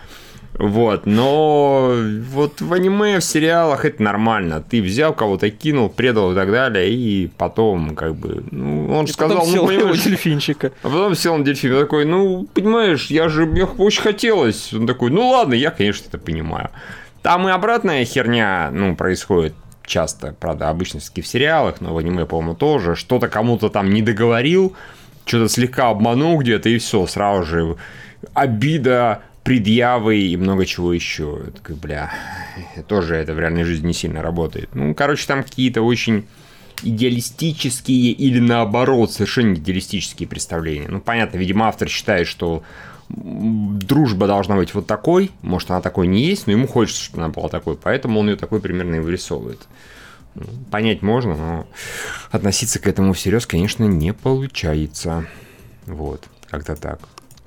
Вот, 0.62 1.08
но 1.08 1.91
вот 2.30 2.62
в 2.62 2.71
аниме, 2.71 3.19
в 3.19 3.24
сериалах 3.24 3.84
это 3.84 4.04
нормально. 4.04 4.62
Ты 4.62 4.80
взял 4.84 5.12
кого-то, 5.12 5.50
кинул, 5.50 5.89
предал 5.89 6.34
и 6.34 6.36
так 6.36 6.52
далее, 6.52 6.88
и 6.88 7.32
потом, 7.36 7.95
как 7.95 8.13
бы, 8.13 8.43
ну, 8.52 8.93
он 8.93 9.08
же 9.08 9.13
сказал, 9.13 9.47
ну, 9.47 9.65
понимаешь... 9.65 10.04
дельфинчика. 10.04 10.71
А 10.84 10.88
потом 10.88 11.15
сел 11.15 11.36
на 11.36 11.43
дельфин, 11.43 11.80
такой, 11.80 12.06
ну, 12.06 12.47
понимаешь, 12.54 13.08
я 13.08 13.28
же, 13.28 13.47
мне 13.47 13.65
очень 13.65 14.04
хотелось. 14.04 14.71
Он 14.71 14.86
такой, 14.86 15.10
ну 15.10 15.30
ладно, 15.30 15.56
я, 15.56 15.71
конечно, 15.71 16.06
это 16.08 16.19
понимаю. 16.19 16.69
Там 17.24 17.47
и 17.47 17.52
обратная 17.52 18.06
херня, 18.06 18.69
ну, 18.71 18.95
происходит 18.95 19.56
часто, 19.84 20.36
правда, 20.39 20.69
обычно 20.69 21.00
все 21.00 21.24
в 21.24 21.28
сериалах, 21.28 21.82
но 21.82 21.95
в 21.95 21.97
аниме, 21.97 22.28
по-моему, 22.28 22.54
тоже. 22.54 22.95
Что-то 22.95 23.30
кому-то 23.30 23.69
там 23.69 23.89
не 23.89 24.04
договорил, 24.04 24.76
что-то 25.26 25.52
слегка 25.52 25.89
обманул 25.89 26.38
где-то, 26.39 26.69
и 26.69 26.78
все, 26.78 27.08
сразу 27.08 27.47
же 27.47 27.78
обида, 28.36 29.24
предъявы 29.43 30.19
и 30.19 30.38
много 30.38 30.65
чего 30.65 30.93
еще. 30.93 31.41
Это, 31.47 31.73
бля, 31.73 32.12
тоже 32.88 33.15
это 33.15 33.34
в 33.34 33.39
реальной 33.39 33.63
жизни 33.63 33.88
не 33.88 33.93
сильно 33.93 34.21
работает. 34.21 34.69
Ну, 34.73 34.93
короче, 34.93 35.25
там 35.27 35.43
какие-то 35.43 35.82
очень 35.82 36.27
идеалистические 36.84 38.12
или 38.12 38.39
наоборот 38.39 39.12
совершенно 39.12 39.54
идеалистические 39.54 40.27
представления. 40.27 40.88
Ну, 40.88 40.99
понятно, 40.99 41.38
видимо, 41.38 41.67
автор 41.67 41.89
считает, 41.89 42.27
что 42.27 42.63
дружба 43.10 44.27
должна 44.27 44.56
быть 44.56 44.73
вот 44.73 44.88
такой, 44.88 45.32
может, 45.41 45.69
она 45.69 45.82
такой 45.82 46.08
не 46.08 46.23
есть, 46.23 46.47
но 46.47 46.54
ему 46.54 46.67
хочется, 46.67 47.04
чтобы 47.04 47.23
она 47.23 47.34
была 47.34 47.49
такой, 47.49 47.75
поэтому 47.75 48.19
он 48.19 48.30
ее 48.30 48.36
такой 48.36 48.62
примерно 48.62 48.95
и 48.95 48.99
вырисовывает. 48.99 49.62
Ну, 50.36 50.45
понять 50.71 51.01
можно, 51.01 51.36
но 51.36 51.67
относиться 52.32 52.80
к 52.80 52.88
этому 52.88 53.13
всерьез, 53.13 53.45
конечно, 53.45 53.84
не 53.84 54.13
получается. 54.13 55.25
Вот, 55.86 56.23
как-то 56.49 56.75
так. 56.75 57.01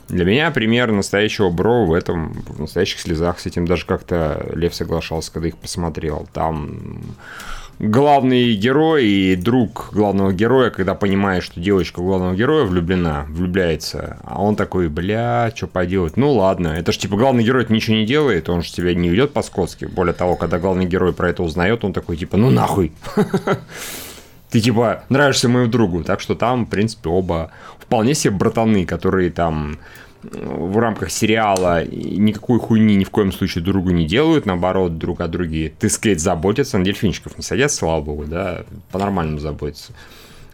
Для 0.08 0.24
меня 0.24 0.50
пример 0.50 0.92
настоящего 0.92 1.50
бро 1.50 1.86
в 1.86 1.92
этом, 1.92 2.32
в 2.32 2.60
настоящих 2.60 3.00
слезах, 3.00 3.40
с 3.40 3.46
этим 3.46 3.66
даже 3.66 3.86
как-то 3.86 4.50
Лев 4.54 4.74
соглашался, 4.74 5.32
когда 5.32 5.48
их 5.48 5.56
посмотрел. 5.56 6.28
Там 6.32 7.00
главный 7.78 8.54
герой 8.54 9.06
и 9.06 9.36
друг 9.36 9.90
главного 9.92 10.32
героя, 10.32 10.70
когда 10.70 10.94
понимает, 10.94 11.42
что 11.42 11.60
девочка 11.60 12.00
главного 12.00 12.34
героя 12.34 12.64
влюблена, 12.64 13.26
влюбляется, 13.28 14.18
а 14.24 14.42
он 14.42 14.56
такой, 14.56 14.88
бля, 14.88 15.52
что 15.54 15.66
поделать? 15.66 16.16
Ну 16.16 16.32
ладно, 16.32 16.68
это 16.68 16.92
же 16.92 16.98
типа 16.98 17.16
главный 17.16 17.44
герой 17.44 17.66
ничего 17.68 17.96
не 17.96 18.06
делает, 18.06 18.48
он 18.48 18.62
же 18.62 18.72
тебя 18.72 18.94
не 18.94 19.08
ведет 19.08 19.32
по-скотски. 19.32 19.86
Более 19.86 20.14
того, 20.14 20.36
когда 20.36 20.58
главный 20.58 20.86
герой 20.86 21.12
про 21.12 21.30
это 21.30 21.42
узнает, 21.42 21.84
он 21.84 21.92
такой 21.92 22.16
типа, 22.16 22.36
ну 22.36 22.50
нахуй. 22.50 22.92
Ты 24.54 24.60
типа 24.60 25.02
нравишься 25.08 25.48
моему 25.48 25.68
другу, 25.68 26.04
так 26.04 26.20
что 26.20 26.36
там, 26.36 26.64
в 26.64 26.68
принципе, 26.68 27.08
оба 27.08 27.50
вполне 27.80 28.14
себе 28.14 28.34
братаны, 28.34 28.86
которые 28.86 29.32
там 29.32 29.78
в 30.22 30.78
рамках 30.78 31.10
сериала 31.10 31.84
никакой 31.84 32.60
хуйни 32.60 32.94
ни 32.94 33.02
в 33.02 33.10
коем 33.10 33.32
случае 33.32 33.64
другу 33.64 33.90
не 33.90 34.06
делают, 34.06 34.46
наоборот, 34.46 34.96
друг 34.96 35.22
о 35.22 35.26
друге, 35.26 35.72
ты 35.76 35.88
сказать, 35.88 36.20
заботятся, 36.20 36.78
на 36.78 36.84
дельфинчиков 36.84 37.36
не 37.36 37.42
садятся, 37.42 37.78
слава 37.78 38.00
богу, 38.00 38.26
да, 38.26 38.64
по-нормальному 38.92 39.40
заботятся. 39.40 39.92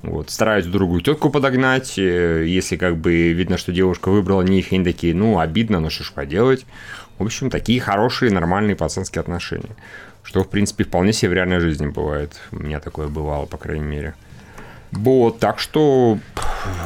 Вот, 0.00 0.30
стараются 0.30 0.70
другую 0.70 1.02
тетку 1.02 1.28
подогнать, 1.28 1.98
э, 1.98 2.46
если 2.46 2.76
как 2.76 2.96
бы 2.96 3.34
видно, 3.34 3.58
что 3.58 3.70
девушка 3.70 4.08
выбрала 4.08 4.40
не 4.40 4.60
их, 4.60 4.72
они 4.72 4.82
такие, 4.82 5.14
ну, 5.14 5.38
обидно, 5.38 5.78
но 5.78 5.90
что 5.90 6.04
ж 6.04 6.12
поделать. 6.12 6.64
В 7.18 7.24
общем, 7.24 7.50
такие 7.50 7.82
хорошие, 7.82 8.32
нормальные 8.32 8.76
пацанские 8.76 9.20
отношения. 9.20 9.76
Что, 10.22 10.44
в 10.44 10.48
принципе, 10.48 10.84
вполне 10.84 11.12
себе 11.12 11.30
в 11.30 11.34
реальной 11.34 11.60
жизни 11.60 11.86
бывает. 11.86 12.40
У 12.52 12.56
меня 12.56 12.80
такое 12.80 13.08
бывало, 13.08 13.46
по 13.46 13.56
крайней 13.56 13.84
мере. 13.84 14.14
Вот, 14.92 15.38
так 15.38 15.60
что, 15.60 16.18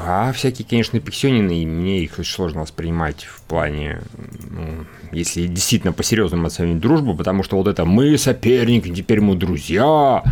а 0.04 0.32
всякие, 0.32 0.66
конечно, 0.68 1.00
пиксенины, 1.00 1.62
и 1.62 1.66
мне 1.66 2.00
их 2.00 2.18
очень 2.18 2.34
сложно 2.34 2.60
воспринимать 2.60 3.24
в 3.24 3.40
плане, 3.42 4.02
ну, 4.50 4.84
если 5.10 5.46
действительно 5.46 5.94
по-серьезному 5.94 6.46
оценить 6.46 6.80
дружбу, 6.80 7.14
потому 7.14 7.42
что 7.42 7.56
вот 7.56 7.66
это 7.66 7.86
мы 7.86 8.18
соперники, 8.18 8.94
теперь 8.94 9.22
мы 9.22 9.36
друзья, 9.36 10.22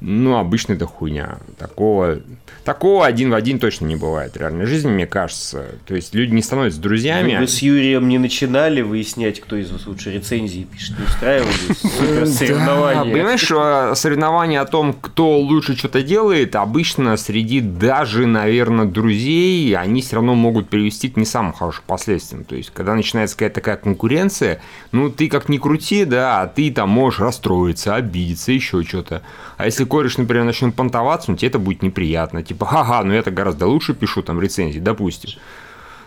ну, 0.00 0.36
обычно 0.36 0.74
это 0.74 0.86
хуйня. 0.86 1.38
Такого 1.58 2.20
Такого 2.68 3.06
один 3.06 3.30
в 3.30 3.34
один 3.34 3.58
точно 3.58 3.86
не 3.86 3.96
бывает 3.96 4.34
в 4.34 4.36
реальной 4.36 4.66
жизни, 4.66 4.90
мне 4.90 5.06
кажется. 5.06 5.64
То 5.86 5.94
есть 5.94 6.14
люди 6.14 6.34
не 6.34 6.42
становятся 6.42 6.78
друзьями. 6.78 7.38
Вы 7.40 7.46
с 7.46 7.60
Юрием 7.62 8.10
не 8.10 8.18
начинали 8.18 8.82
выяснять, 8.82 9.40
кто 9.40 9.56
из 9.56 9.70
вас 9.70 9.86
лучше 9.86 10.12
рецензии 10.12 10.68
пишет, 10.70 10.98
не 10.98 11.06
устраивались 11.06 12.36
соревнования. 12.36 13.10
Понимаешь, 13.10 13.50
а, 13.56 13.94
соревнования 13.94 14.60
о 14.60 14.66
том, 14.66 14.92
кто 14.92 15.38
лучше 15.38 15.78
что-то 15.78 16.02
делает, 16.02 16.56
обычно 16.56 17.16
среди 17.16 17.62
даже, 17.62 18.26
наверное, 18.26 18.84
друзей, 18.84 19.74
они 19.74 20.02
все 20.02 20.16
равно 20.16 20.34
могут 20.34 20.68
привести 20.68 21.08
к 21.08 21.16
не 21.16 21.24
самым 21.24 21.54
хорошим 21.54 21.84
последствиям. 21.86 22.44
То 22.44 22.54
есть, 22.54 22.68
когда 22.74 22.94
начинается 22.94 23.34
какая-то 23.34 23.54
такая 23.54 23.78
конкуренция, 23.78 24.60
ну, 24.92 25.08
ты 25.08 25.30
как 25.30 25.48
ни 25.48 25.56
крути, 25.56 26.04
да, 26.04 26.42
а 26.42 26.46
ты 26.46 26.70
там 26.70 26.90
можешь 26.90 27.20
расстроиться, 27.20 27.94
обидеться, 27.94 28.52
еще 28.52 28.82
что-то. 28.82 29.22
А 29.56 29.64
если 29.64 29.84
кореш, 29.84 30.18
например, 30.18 30.44
начнет 30.44 30.74
понтоваться, 30.74 31.30
ну, 31.30 31.38
тебе 31.38 31.48
это 31.48 31.58
будет 31.58 31.82
неприятно. 31.82 32.42
Типа, 32.42 32.57
ха-ха, 32.66 33.02
ну 33.04 33.12
я-то 33.12 33.30
гораздо 33.30 33.66
лучше 33.66 33.94
пишу 33.94 34.22
там 34.22 34.40
рецензии, 34.40 34.78
допустим. 34.78 35.30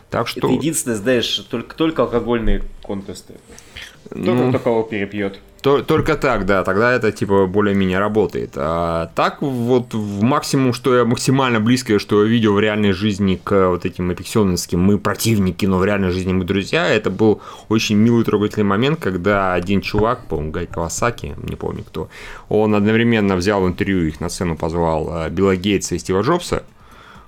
Так 0.09 0.27
что... 0.27 0.39
Это 0.39 0.47
единственное, 0.49 0.97
знаешь, 0.97 1.37
только, 1.49 1.75
только 1.75 2.01
алкогольные 2.01 2.63
контесты. 2.83 3.35
Кто 4.09 4.17
Ну. 4.33 4.51
такого 4.51 4.83
перепьет? 4.83 5.39
То- 5.61 5.83
Только 5.83 6.15
так, 6.15 6.45
да, 6.45 6.63
тогда 6.63 6.91
это 6.91 7.11
типа 7.11 7.45
более-менее 7.45 7.99
работает. 7.99 8.53
А 8.55 9.11
так 9.13 9.41
вот 9.41 9.93
в 9.93 10.23
максимум, 10.23 10.73
что 10.73 10.95
я 10.95 11.05
максимально 11.05 11.59
близкое, 11.59 11.99
что 11.99 12.23
я 12.23 12.29
видел 12.29 12.53
в 12.55 12.59
реальной 12.59 12.93
жизни 12.93 13.39
к 13.43 13.69
вот 13.69 13.85
этим 13.85 14.11
эпиксионовским 14.11 14.79
мы 14.79 14.97
противники, 14.97 15.67
но 15.67 15.77
в 15.77 15.85
реальной 15.85 16.09
жизни 16.11 16.33
мы 16.33 16.45
друзья, 16.45 16.87
это 16.87 17.11
был 17.11 17.41
очень 17.69 17.95
милый 17.97 18.23
трогательный 18.23 18.65
момент, 18.65 18.99
когда 18.99 19.53
один 19.53 19.81
чувак, 19.81 20.25
по-моему, 20.25 20.51
Гай 20.51 20.65
Кавасаки, 20.65 21.35
не 21.47 21.55
помню 21.55 21.83
кто, 21.83 22.09
он 22.49 22.73
одновременно 22.73 23.35
взял 23.35 23.67
интервью, 23.67 24.07
их 24.07 24.19
на 24.19 24.29
сцену 24.29 24.57
позвал 24.57 25.09
э, 25.25 25.29
Билла 25.29 25.55
Гейтса 25.55 25.93
и 25.93 25.99
Стива 25.99 26.21
Джобса, 26.21 26.63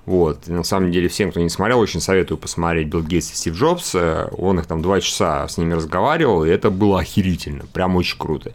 вот. 0.06 0.48
И 0.48 0.52
на 0.52 0.64
самом 0.64 0.92
деле, 0.92 1.08
всем, 1.08 1.32
кто 1.32 1.40
не 1.40 1.50
смотрел, 1.50 1.80
очень 1.80 2.02
советую 2.02 2.38
посмотреть 2.38 2.88
Билл 2.88 3.04
Гейтс 3.04 3.32
и 3.32 3.36
Стив 3.36 3.56
Джобс. 3.56 3.96
Э, 3.96 4.28
Он 4.38 4.60
их 4.60 4.66
там 4.66 4.82
два 4.82 5.00
часа 5.00 5.48
с 5.48 5.58
ними 5.58 5.74
разговаривал, 5.74 6.44
и 6.44 6.50
это 6.50 6.70
было 6.70 7.00
охерительно. 7.00 7.66
Прям 7.72 7.96
очень 7.96 8.18
круто. 8.18 8.52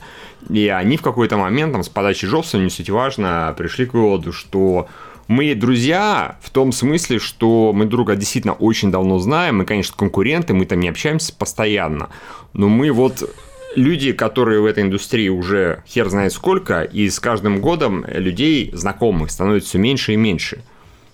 И 0.51 0.69
они 0.69 0.97
в 0.97 1.03
какой-то 1.03 1.37
момент, 1.37 1.73
там, 1.73 1.83
с 1.83 1.89
подачи 1.89 2.27
Джобса, 2.27 2.59
не 2.59 2.71
суть 2.71 2.91
важно, 2.91 3.55
пришли 3.57 3.87
к 3.87 3.95
выводу, 3.95 4.33
что 4.33 4.89
мы 5.27 5.55
друзья 5.55 6.39
в 6.43 6.51
том 6.51 6.73
смысле, 6.73 7.19
что 7.19 7.73
мы 7.75 7.85
друга 7.87 8.17
действительно 8.17 8.55
очень 8.55 8.91
давно 8.91 9.19
знаем, 9.19 9.59
мы, 9.59 9.65
конечно, 9.65 9.95
конкуренты, 9.97 10.55
мы 10.55 10.65
там 10.65 10.81
не 10.81 10.89
общаемся 10.89 11.35
постоянно, 11.35 12.09
но 12.55 12.69
мы 12.69 12.91
вот 12.93 13.31
люди, 13.75 14.13
которые 14.13 14.61
в 14.63 14.65
этой 14.65 14.85
индустрии 14.85 15.29
уже 15.29 15.83
хер 15.87 16.09
знает 16.09 16.33
сколько, 16.33 16.83
и 16.83 17.11
с 17.11 17.21
каждым 17.21 17.61
годом 17.61 18.07
людей 18.07 18.71
знакомых 18.73 19.31
становится 19.31 19.69
все 19.69 19.79
меньше 19.79 20.15
и 20.15 20.17
меньше. 20.17 20.63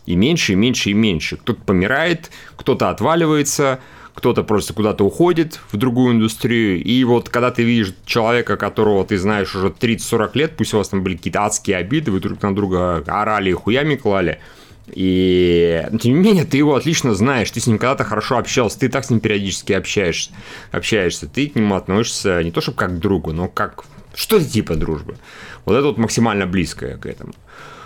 И 0.06 0.16
меньше, 0.16 0.52
и 0.52 0.56
меньше, 0.56 0.90
и 0.90 0.94
меньше. 0.94 1.36
Кто-то 1.36 1.60
помирает, 1.62 2.30
кто-то 2.56 2.90
отваливается, 2.90 3.80
кто-то 4.14 4.42
просто 4.44 4.72
куда-то 4.74 5.04
уходит 5.04 5.60
в 5.72 5.76
другую 5.76 6.14
индустрию. 6.14 6.82
И 6.82 7.02
вот 7.04 7.28
когда 7.28 7.50
ты 7.50 7.62
видишь 7.62 7.94
человека, 8.06 8.56
которого 8.56 9.04
ты 9.04 9.18
знаешь 9.18 9.54
уже 9.54 9.68
30-40 9.68 10.30
лет, 10.34 10.56
пусть 10.56 10.74
у 10.74 10.78
вас 10.78 10.88
там 10.88 11.02
были 11.02 11.16
какие-то 11.16 11.42
адские 11.42 11.78
обиды, 11.78 12.10
вы 12.10 12.20
друг 12.20 12.40
на 12.42 12.54
друга 12.54 13.02
орали 13.06 13.50
и 13.50 13.54
хуями 13.54 13.96
клали, 13.96 14.38
и 14.86 15.86
но, 15.90 15.98
тем 15.98 16.14
не 16.14 16.20
менее, 16.20 16.44
ты 16.44 16.58
его 16.58 16.74
отлично 16.74 17.14
знаешь, 17.14 17.50
ты 17.50 17.58
с 17.60 17.66
ним 17.66 17.78
когда-то 17.78 18.04
хорошо 18.04 18.38
общался, 18.38 18.78
ты 18.78 18.88
так 18.88 19.04
с 19.04 19.10
ним 19.10 19.20
периодически 19.20 19.72
общаешься, 19.72 20.30
общаешься, 20.72 21.26
ты 21.26 21.48
к 21.48 21.54
нему 21.54 21.74
относишься 21.74 22.42
не 22.42 22.50
то 22.50 22.60
чтобы 22.60 22.76
как 22.76 22.96
к 22.96 22.98
другу, 22.98 23.32
но 23.32 23.48
как 23.48 23.84
что-то 24.14 24.44
типа 24.44 24.74
дружбы. 24.74 25.16
Вот 25.64 25.74
это 25.74 25.86
вот 25.86 25.98
максимально 25.98 26.46
близкое 26.46 26.98
к 26.98 27.06
этому. 27.06 27.32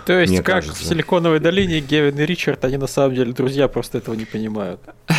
То 0.09 0.19
есть, 0.19 0.31
Мне 0.31 0.41
как 0.41 0.63
кажется. 0.63 0.83
в 0.83 0.87
Силиконовой 0.87 1.39
долине 1.39 1.81
Гевин 1.81 2.17
и 2.17 2.25
Ричард, 2.25 2.65
они 2.65 2.77
на 2.77 2.87
самом 2.87 3.13
деле 3.13 3.31
друзья, 3.31 3.67
просто 3.67 3.99
этого 3.99 4.15
не 4.15 4.25
понимают. 4.25 4.81
Э, 5.07 5.13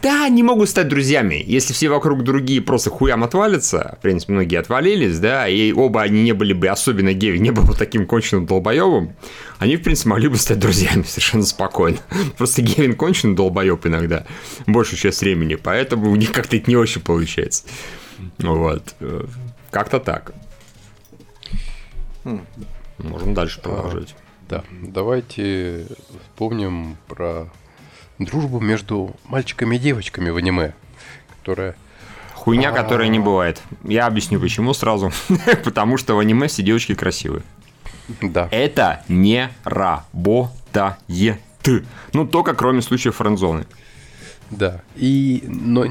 Да, 0.00 0.26
они 0.26 0.44
могут 0.44 0.68
стать 0.68 0.86
друзьями. 0.86 1.42
Если 1.44 1.72
все 1.72 1.88
вокруг 1.88 2.22
другие 2.22 2.62
просто 2.62 2.88
хуям 2.88 3.24
отвалятся, 3.24 3.96
в 3.98 4.02
принципе, 4.02 4.34
многие 4.34 4.60
отвалились, 4.60 5.18
да, 5.18 5.48
и 5.48 5.72
оба 5.72 6.02
они 6.02 6.22
не 6.22 6.34
были 6.34 6.52
бы, 6.52 6.68
особенно 6.68 7.12
Геви, 7.14 7.40
не 7.40 7.50
был 7.50 7.64
бы 7.64 7.74
таким 7.74 8.06
конченым 8.06 8.46
долбоебом, 8.46 9.16
они, 9.58 9.74
в 9.76 9.82
принципе, 9.82 10.10
могли 10.10 10.28
бы 10.28 10.36
стать 10.36 10.60
друзьями 10.60 11.02
совершенно 11.08 11.42
спокойно. 11.42 11.98
Просто 12.36 12.62
Гевин 12.62 12.94
конченый 12.94 13.34
долбоеб 13.34 13.84
иногда, 13.86 14.24
большую 14.68 15.00
часть 15.00 15.20
времени, 15.20 15.56
поэтому 15.56 16.12
у 16.12 16.14
них 16.14 16.30
как-то 16.30 16.56
это 16.56 16.70
не 16.70 16.76
очень 16.76 17.00
получается. 17.00 17.64
Вот. 18.38 18.94
Э, 19.00 19.24
Как-то 19.72 19.98
так. 19.98 20.32
Можем 22.98 23.34
дальше 23.34 23.60
продолжать. 23.60 24.14
Да, 24.48 24.64
давайте 24.70 25.86
вспомним 26.32 26.96
про 27.06 27.48
дружбу 28.18 28.60
между 28.60 29.14
мальчиками 29.26 29.76
и 29.76 29.78
девочками 29.78 30.30
в 30.30 30.36
аниме, 30.36 30.74
которая... 31.38 31.76
Хуйня, 32.34 32.72
которая 32.72 33.08
не 33.08 33.18
бывает. 33.18 33.60
Я 33.82 34.06
объясню 34.06 34.40
почему 34.40 34.72
сразу. 34.72 35.12
Потому 35.64 35.98
что 35.98 36.14
в 36.14 36.18
аниме 36.18 36.46
все 36.48 36.62
девочки 36.62 36.94
красивые. 36.94 37.42
Да, 38.22 38.48
Это 38.50 39.04
не 39.08 39.50
работает. 39.64 40.94
Ну, 42.14 42.26
только 42.26 42.54
кроме 42.54 42.80
случаев 42.80 43.16
френдзоны. 43.16 43.66
да. 44.50 44.80
И, 44.96 45.44
но 45.46 45.84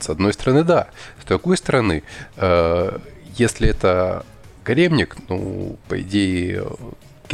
с 0.00 0.10
одной 0.10 0.32
стороны, 0.32 0.64
да. 0.64 0.88
С 1.22 1.26
другой 1.26 1.56
стороны, 1.56 2.02
э, 2.36 2.98
если 3.36 3.68
это 3.68 4.26
гаремник, 4.64 5.16
ну, 5.28 5.78
по 5.88 6.00
идее, 6.00 6.64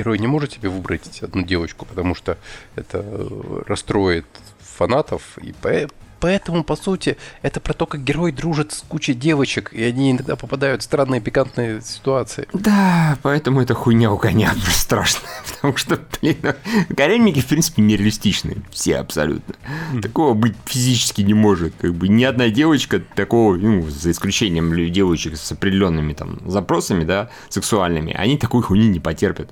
герой 0.03 0.19
не 0.19 0.27
может 0.27 0.53
себе 0.53 0.69
выбрать 0.69 1.23
одну 1.23 1.43
девочку, 1.43 1.87
потому 1.87 2.15
что 2.15 2.37
это 2.77 3.05
э, 3.05 3.63
расстроит 3.67 4.27
фанатов, 4.61 5.23
и 5.43 5.53
по- 5.53 5.89
Поэтому, 6.21 6.65
по 6.65 6.77
сути, 6.77 7.17
это 7.41 7.61
про 7.61 7.73
то, 7.73 7.87
как 7.87 8.05
герой 8.05 8.31
дружит 8.31 8.73
с 8.73 8.83
кучей 8.83 9.15
девочек, 9.15 9.73
и 9.73 9.83
они 9.83 10.11
иногда 10.11 10.37
попадают 10.37 10.83
в 10.83 10.85
странные 10.85 11.23
пикантные 11.23 11.81
ситуации. 11.81 12.47
Да, 12.53 13.17
поэтому 13.23 13.63
это 13.63 13.73
хуйня 13.73 14.13
у 14.13 14.19
коня 14.19 14.53
страшная. 14.69 15.31
Потому 15.49 15.79
что, 15.79 15.99
блин, 16.21 16.37
гаремники, 16.91 17.41
в 17.41 17.47
принципе, 17.47 17.81
нереалистичны. 17.81 18.59
Все 18.71 18.97
абсолютно. 18.99 19.55
Такого 20.03 20.35
быть 20.35 20.55
физически 20.67 21.23
не 21.23 21.33
может. 21.33 21.73
Как 21.81 21.95
бы 21.95 22.09
ни 22.09 22.25
одна 22.25 22.51
девочка 22.51 23.01
такого, 23.15 23.57
ну, 23.57 23.89
за 23.89 24.11
исключением 24.11 24.75
лю- 24.75 24.91
девочек 24.91 25.39
с 25.39 25.53
определенными 25.53 26.13
там 26.13 26.39
запросами, 26.45 27.05
да, 27.05 27.31
сексуальными, 27.49 28.13
они 28.13 28.37
такой 28.37 28.61
хуйни 28.63 28.89
не 28.89 29.01
потерпят. 29.01 29.49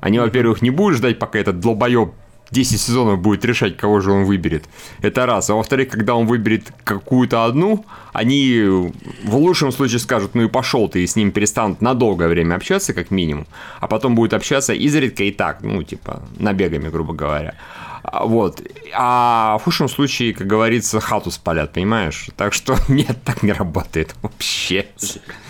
Они, 0.00 0.18
во-первых, 0.18 0.62
не 0.62 0.70
будут 0.70 0.98
ждать, 0.98 1.18
пока 1.18 1.38
этот 1.38 1.60
долбоеб 1.60 2.10
10 2.50 2.80
сезонов 2.80 3.20
будет 3.20 3.44
решать, 3.44 3.76
кого 3.76 4.00
же 4.00 4.10
он 4.10 4.24
выберет. 4.24 4.64
Это 5.02 5.26
раз. 5.26 5.50
А 5.50 5.54
во-вторых, 5.54 5.88
когда 5.88 6.14
он 6.14 6.26
выберет 6.26 6.72
какую-то 6.84 7.44
одну, 7.44 7.84
они 8.12 8.90
в 9.24 9.36
лучшем 9.36 9.72
случае 9.72 10.00
скажут, 10.00 10.34
ну 10.34 10.42
и 10.42 10.48
пошел 10.48 10.88
ты, 10.88 11.02
и 11.02 11.06
с 11.06 11.16
ним 11.16 11.30
перестанут 11.30 11.80
на 11.80 11.94
долгое 11.94 12.28
время 12.28 12.56
общаться, 12.56 12.92
как 12.92 13.10
минимум. 13.10 13.46
А 13.80 13.86
потом 13.86 14.14
будут 14.14 14.34
общаться 14.34 14.72
изредка 14.72 15.24
и 15.24 15.30
так, 15.30 15.62
ну, 15.62 15.82
типа, 15.82 16.22
набегами, 16.38 16.88
грубо 16.88 17.14
говоря. 17.14 17.54
А, 18.02 18.24
Вот. 18.24 18.60
А 18.94 19.58
в 19.58 19.64
худшем 19.64 19.88
случае, 19.88 20.34
как 20.34 20.46
говорится, 20.46 21.00
хату 21.00 21.30
спалят, 21.30 21.72
понимаешь? 21.72 22.28
Так 22.36 22.52
что 22.52 22.76
нет, 22.88 23.16
так 23.24 23.42
не 23.42 23.52
работает 23.52 24.14
вообще. 24.22 24.86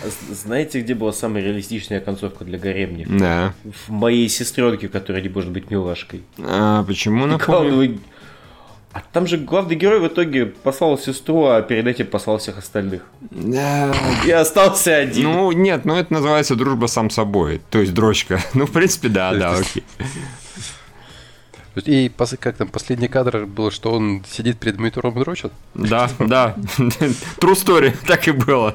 А 0.03 0.33
Знаете, 0.33 0.81
где 0.81 0.93
была 0.93 1.13
самая 1.13 1.43
реалистичная 1.43 1.99
концовка 1.99 2.43
для 2.45 2.57
гаремника? 2.57 3.09
Да. 3.11 3.53
В 3.87 3.91
моей 3.91 4.27
сестренке, 4.29 4.87
которая 4.89 5.21
не 5.21 5.29
может 5.29 5.51
быть 5.51 5.69
милашкой. 5.71 6.23
А, 6.39 6.83
почему? 6.83 7.25
Главного- 7.37 7.97
А 8.93 9.01
там 9.13 9.25
же 9.25 9.37
главный 9.37 9.75
герой 9.75 10.01
в 10.01 10.07
итоге 10.07 10.45
послал 10.47 10.97
сестру, 10.97 11.45
а 11.45 11.61
перед 11.61 11.87
этим 11.87 12.07
послал 12.07 12.39
всех 12.39 12.57
остальных. 12.57 13.03
Да, 13.21 13.93
И 14.25 14.31
остался 14.31 14.97
один. 14.97 15.31
Ну, 15.31 15.51
нет, 15.53 15.85
ну 15.85 15.95
это 15.95 16.11
называется 16.11 16.55
дружба 16.55 16.87
сам 16.87 17.09
собой, 17.09 17.61
то 17.69 17.79
есть 17.79 17.93
дрочка. 17.93 18.41
Ну, 18.53 18.65
в 18.65 18.71
принципе, 18.71 19.07
да, 19.07 19.33
да, 19.33 19.53
окей. 19.53 19.83
Есть, 21.75 21.87
И 21.87 22.07
пос- 22.15 22.37
как 22.37 22.57
там, 22.57 22.67
последний 22.67 23.07
кадр 23.07 23.45
был, 23.45 23.71
что 23.71 23.91
он 23.91 24.23
сидит 24.29 24.57
перед 24.59 24.77
монитором 24.77 25.15
и 25.17 25.19
дрочит? 25.23 25.51
Да, 25.73 26.09
да. 26.19 26.55
True 26.77 27.53
story, 27.53 27.95
так 28.05 28.27
и 28.27 28.31
было. 28.31 28.73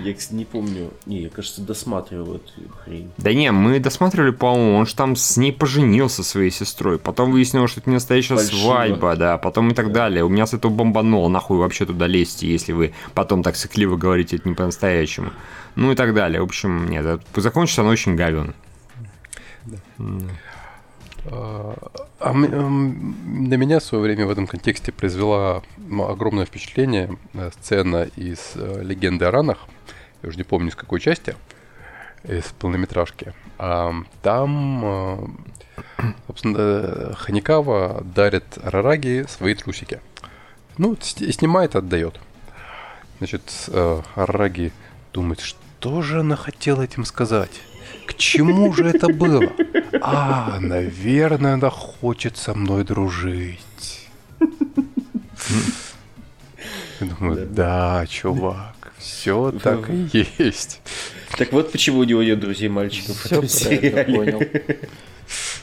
Я, 0.00 0.12
кстати, 0.12 0.34
не 0.34 0.44
помню. 0.44 0.90
Не, 1.06 1.22
я, 1.22 1.28
кажется, 1.30 1.62
досматривал 1.62 2.34
эту 2.36 2.52
хрень. 2.84 3.10
Да 3.16 3.32
не, 3.32 3.50
мы 3.52 3.78
досматривали, 3.80 4.30
по-моему, 4.30 4.76
он 4.76 4.86
же 4.86 4.94
там 4.94 5.16
с 5.16 5.38
ней 5.38 5.50
поженился 5.50 6.22
своей 6.22 6.50
сестрой. 6.50 6.98
Потом 6.98 7.30
выяснилось, 7.32 7.70
что 7.70 7.80
это 7.80 7.88
не 7.88 7.94
настоящая 7.94 8.36
Фальшиво. 8.36 8.58
свадьба, 8.60 9.16
да, 9.16 9.38
потом 9.38 9.70
и 9.70 9.74
так 9.74 9.92
далее. 9.92 10.24
У 10.24 10.28
меня 10.28 10.46
с 10.46 10.52
этого 10.52 10.70
бомбануло, 10.70 11.28
нахуй 11.28 11.56
вообще 11.56 11.86
туда 11.86 12.06
лезьте, 12.06 12.46
если 12.50 12.72
вы 12.72 12.92
потом 13.14 13.42
так 13.42 13.56
сыкливо 13.56 13.96
говорите 13.96 14.36
это 14.36 14.46
не 14.48 14.54
по-настоящему. 14.54 15.30
Ну 15.74 15.90
и 15.92 15.94
так 15.94 16.12
далее. 16.12 16.42
В 16.42 16.44
общем, 16.44 16.90
нет, 16.90 17.22
закончится 17.34 17.80
оно 17.80 17.90
очень 17.90 18.14
говенно. 18.14 18.52
А 19.98 20.02
а 21.24 22.32
на 22.32 23.54
меня 23.54 23.78
в 23.78 23.84
свое 23.84 24.02
время 24.02 24.26
в 24.26 24.30
этом 24.30 24.46
контексте 24.46 24.92
произвела 24.92 25.62
огромное 26.08 26.44
впечатление 26.44 27.16
э, 27.34 27.50
сцена 27.52 28.08
из 28.16 28.52
э, 28.54 28.82
«Легенды 28.82 29.24
о 29.24 29.30
ранах». 29.30 29.58
Я 30.22 30.28
уже 30.28 30.38
не 30.38 30.44
помню, 30.44 30.70
с 30.72 30.76
какой 30.76 31.00
части, 31.00 31.36
из 32.24 32.44
полнометражки. 32.58 33.34
А, 33.58 33.92
Там 34.22 34.84
э, 34.84 35.26
Собственно, 36.26 37.14
Ханикава 37.14 38.02
дарит 38.04 38.58
Арараги 38.62 39.24
свои 39.28 39.54
трусики. 39.54 40.00
Ну, 40.76 40.96
снимает, 41.00 41.76
отдает. 41.76 42.18
Значит, 43.18 43.68
Арараги 44.14 44.72
думает, 45.12 45.40
что 45.40 46.02
же 46.02 46.20
она 46.20 46.36
хотела 46.36 46.82
этим 46.82 47.04
сказать? 47.04 47.60
К 48.06 48.14
чему 48.14 48.72
же 48.72 48.88
это 48.88 49.08
было? 49.08 49.52
А, 50.00 50.58
наверное, 50.60 51.54
она 51.54 51.70
хочет 51.70 52.36
со 52.36 52.54
мной 52.54 52.84
дружить. 52.84 54.08
Я 57.00 57.06
думаю, 57.06 57.46
да, 57.46 58.06
чувак, 58.08 58.92
все 58.98 59.52
так 59.52 59.90
и 59.90 60.26
есть. 60.38 60.80
Так 61.36 61.52
вот 61.52 61.72
почему 61.72 62.00
у 62.00 62.04
него 62.04 62.22
нет 62.22 62.38
друзей 62.40 62.68
мальчиков 62.68 63.16
Все 63.48 63.78
правильно 63.78 64.04
понял. 64.04 64.42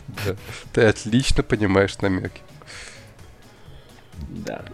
Да. 0.08 0.36
Ты 0.74 0.82
отлично 0.82 1.44
понимаешь 1.44 1.98
намеки. 2.00 2.42
Да. 4.30 4.66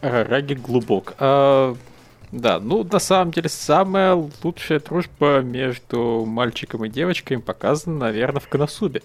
Раги 0.00 0.54
глубок. 0.54 1.14
А, 1.18 1.76
да, 2.32 2.58
ну 2.60 2.84
на 2.84 2.98
самом 2.98 3.30
деле 3.32 3.48
самая 3.48 4.14
лучшая 4.42 4.80
дружба 4.80 5.40
между 5.40 6.24
мальчиком 6.26 6.84
и 6.84 6.88
девочкой 6.88 7.38
показана, 7.38 7.98
наверное, 7.98 8.40
в 8.40 8.48
Коносубе. 8.48 9.02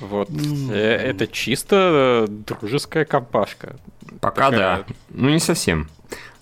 Вот. 0.00 0.30
Э, 0.70 0.74
Это 0.96 1.26
чисто 1.26 2.26
э, 2.28 2.30
дружеская 2.30 3.04
компашка. 3.04 3.76
Пока 4.20 4.50
Такая- 4.50 4.78
да. 4.78 4.94
Ну, 5.10 5.28
не 5.28 5.38
совсем. 5.38 5.88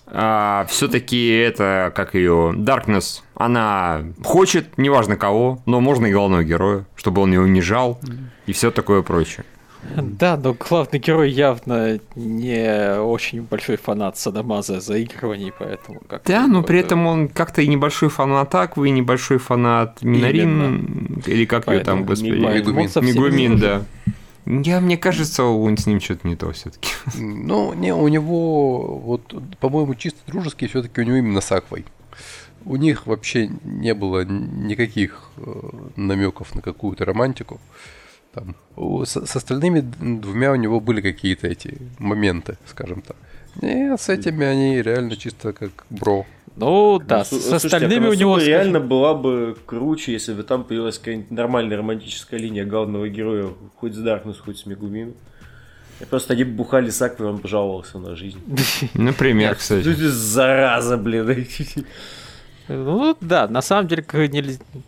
все-таки 0.07 1.28
это, 1.28 1.92
как 1.94 2.14
ее, 2.14 2.54
Darkness, 2.57 3.22
она 3.35 4.04
хочет, 4.24 4.78
неважно 4.78 5.16
кого, 5.16 5.61
но 5.66 5.81
можно 5.81 6.07
и 6.07 6.12
главного 6.12 6.44
героя, 6.44 6.87
чтобы 6.96 7.20
он 7.22 7.33
ее 7.33 7.40
унижал 7.40 8.00
и 8.46 8.52
все 8.52 8.70
такое 8.70 9.02
прочее. 9.02 9.44
Да, 10.18 10.37
но 10.37 10.55
главный 10.55 10.98
герой 10.98 11.31
явно 11.31 12.01
не 12.14 12.98
очень 13.01 13.42
большой 13.42 13.77
фанат 13.77 14.18
Садамаза 14.18 14.81
заигрываний, 14.81 15.53
поэтому 15.57 16.01
как 16.09 16.22
Да, 16.24 16.46
но 16.46 16.62
при 16.62 16.81
этом 16.81 17.07
он 17.07 17.29
как-то 17.29 17.62
и 17.62 17.68
небольшой 17.68 18.09
фанат 18.09 18.55
Аквы, 18.55 18.88
и 18.88 18.90
небольшой 18.92 19.38
фанат 19.38 20.03
Минарин, 20.03 21.22
или 21.27 21.44
как 21.44 21.68
ее 21.68 21.81
там, 21.81 22.05
господи, 22.05 22.31
Мигумин. 22.31 22.90
Мигумин, 23.03 23.59
да. 23.59 23.83
Я, 24.46 24.81
мне 24.81 24.96
кажется, 24.96 25.44
он 25.44 25.77
с 25.77 25.87
ним 25.87 26.01
что-то 26.01 26.27
не 26.27 26.35
то 26.35 26.51
все-таки. 26.53 26.88
Ну, 27.16 27.74
не, 27.74 27.92
у 27.92 28.09
него, 28.09 28.98
вот, 28.98 29.35
по-моему, 29.61 29.94
чисто 29.94 30.20
дружеский 30.27 30.68
все-таки 30.68 31.03
у 31.03 31.05
него 31.05 31.16
именно 31.16 31.42
с 31.42 31.53
Аквой. 31.53 31.85
У 32.64 32.77
них 32.77 33.07
вообще 33.07 33.51
не 33.62 33.92
было 33.92 34.24
никаких 34.24 35.31
намеков 35.96 36.55
на 36.55 36.62
какую-то 36.62 37.05
романтику. 37.05 37.61
Там, 38.34 38.54
у- 38.76 39.04
с, 39.04 39.26
с 39.26 39.36
остальными 39.36 39.80
двумя 39.80 40.52
у 40.52 40.56
него 40.56 40.80
были 40.80 41.00
какие-то 41.00 41.46
эти 41.46 41.78
моменты, 41.98 42.56
скажем 42.66 43.02
так. 43.02 43.16
Нет, 43.62 44.00
с 44.00 44.08
этими 44.08 44.46
они 44.46 44.82
реально 44.82 45.16
чисто 45.16 45.52
как 45.52 45.70
бро. 45.90 46.26
Ну 46.56 46.98
да, 46.98 47.18
Ну, 47.18 47.24
с 47.24 47.28
с 47.28 47.30
слушайте, 47.30 47.52
а 47.52 47.56
остальными 47.56 48.08
у 48.08 48.12
него 48.14 48.32
Коносуба 48.34 48.48
реально 48.50 48.70
скажем, 48.78 48.88
была 48.88 49.14
бы 49.14 49.56
круче, 49.66 50.12
если 50.12 50.34
бы 50.34 50.42
там 50.42 50.64
появилась 50.64 50.98
какая-нибудь 50.98 51.30
нормальная 51.30 51.76
романтическая 51.78 52.38
линия 52.40 52.64
главного 52.64 53.08
героя, 53.08 53.48
хоть 53.76 53.94
с 53.94 53.98
Даркнесс, 53.98 54.38
хоть 54.38 54.58
с 54.58 54.66
Мегумин. 54.66 55.14
И 56.00 56.04
просто 56.04 56.34
они 56.34 56.44
бы 56.44 56.52
бухали 56.52 56.90
с 56.90 57.00
Аквой, 57.02 57.28
он 57.28 57.38
пожаловался 57.38 57.98
на 57.98 58.14
жизнь. 58.16 58.38
Например, 58.94 59.54
кстати. 59.54 59.88
зараза, 60.08 60.96
блин. 60.96 61.46
Ну 62.68 63.16
да, 63.20 63.48
на 63.48 63.62
самом 63.62 63.88
деле, 63.88 64.04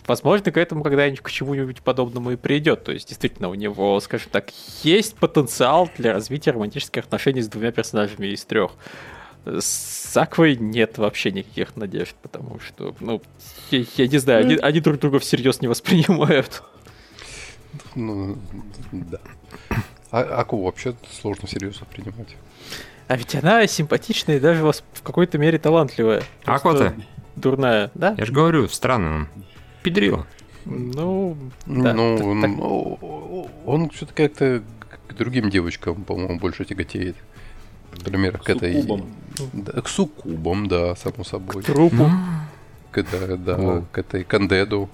возможно, 0.07 0.53
к 0.53 0.57
этому 0.57 0.83
когда-нибудь 0.83 1.21
к 1.21 1.31
чему-нибудь 1.31 1.81
подобному 1.81 2.33
и 2.33 2.37
придет. 2.37 2.85
То 2.85 2.93
есть, 2.93 3.09
действительно, 3.09 3.49
у 3.49 3.55
него, 3.55 3.99
скажем 4.01 4.29
так, 4.31 4.51
есть 4.83 5.17
потенциал 5.17 5.89
для 5.97 6.13
развития 6.13 6.51
романтических 6.51 7.05
отношений 7.05 7.41
с 7.41 7.49
двумя 7.49 7.73
персонажами 7.73 8.27
из 8.27 8.45
трех. 8.45 8.73
С 9.47 10.15
Аквой 10.17 10.57
нет 10.57 10.99
вообще 10.99 11.33
никаких 11.33 11.75
надежд, 11.75 12.15
потому 12.21 12.61
что, 12.61 12.95
ну, 13.01 13.23
я, 13.71 13.85
я 13.97 14.07
не 14.07 14.19
знаю, 14.19 14.45
они, 14.45 14.57
они 14.57 14.81
друг 14.81 14.99
друга 14.99 15.19
всерьез 15.19 15.63
не 15.63 15.69
воспринимают. 15.69 16.63
Ну, 17.95 18.37
да. 18.93 19.19
А 20.11 20.21
Аку 20.21 20.63
вообще 20.63 20.95
сложно 21.21 21.49
серьезно 21.49 21.87
принимать. 21.87 22.37
А 23.09 23.17
ведь 23.17 23.35
она 23.35 23.67
симпатичная 23.67 24.37
и 24.37 24.41
даже 24.41 24.63
вас 24.63 24.85
в 24.93 25.03
какой-то 25.03 25.39
мере 25.39 25.59
талантливая. 25.59 26.23
Аква-то? 26.45 26.95
Дурная, 27.41 27.91
да? 27.95 28.15
Я 28.19 28.25
же 28.25 28.33
говорю, 28.33 28.69
странно. 28.69 29.29
Педрила. 29.83 30.27
Ну, 30.67 31.37
да. 31.67 31.95
ну, 31.95 32.17
так- 32.19 32.27
он, 32.27 32.41
так- 32.43 32.51
ну, 32.51 33.49
он 33.65 33.89
все-таки 33.91 34.29
как-то 34.29 34.63
к 35.09 35.15
другим 35.15 35.51
девочкам, 35.51 36.05
по-моему, 36.05 36.39
больше 36.39 36.65
тяготеет. 36.65 37.17
Например, 37.93 38.39
к 38.39 38.49
этой... 38.49 38.75
Суккубам. 38.83 39.07
Да, 39.53 39.81
к 39.81 39.89
суккубам, 39.89 40.69
да, 40.69 40.95
само 40.97 41.25
собой. 41.25 41.63
трупу. 41.63 42.11
К, 42.93 42.99
этой- 42.99 43.37
да, 43.39 43.55
О. 43.57 43.85
к 43.91 43.99
этой 43.99 44.23
кандеду, 44.25 44.89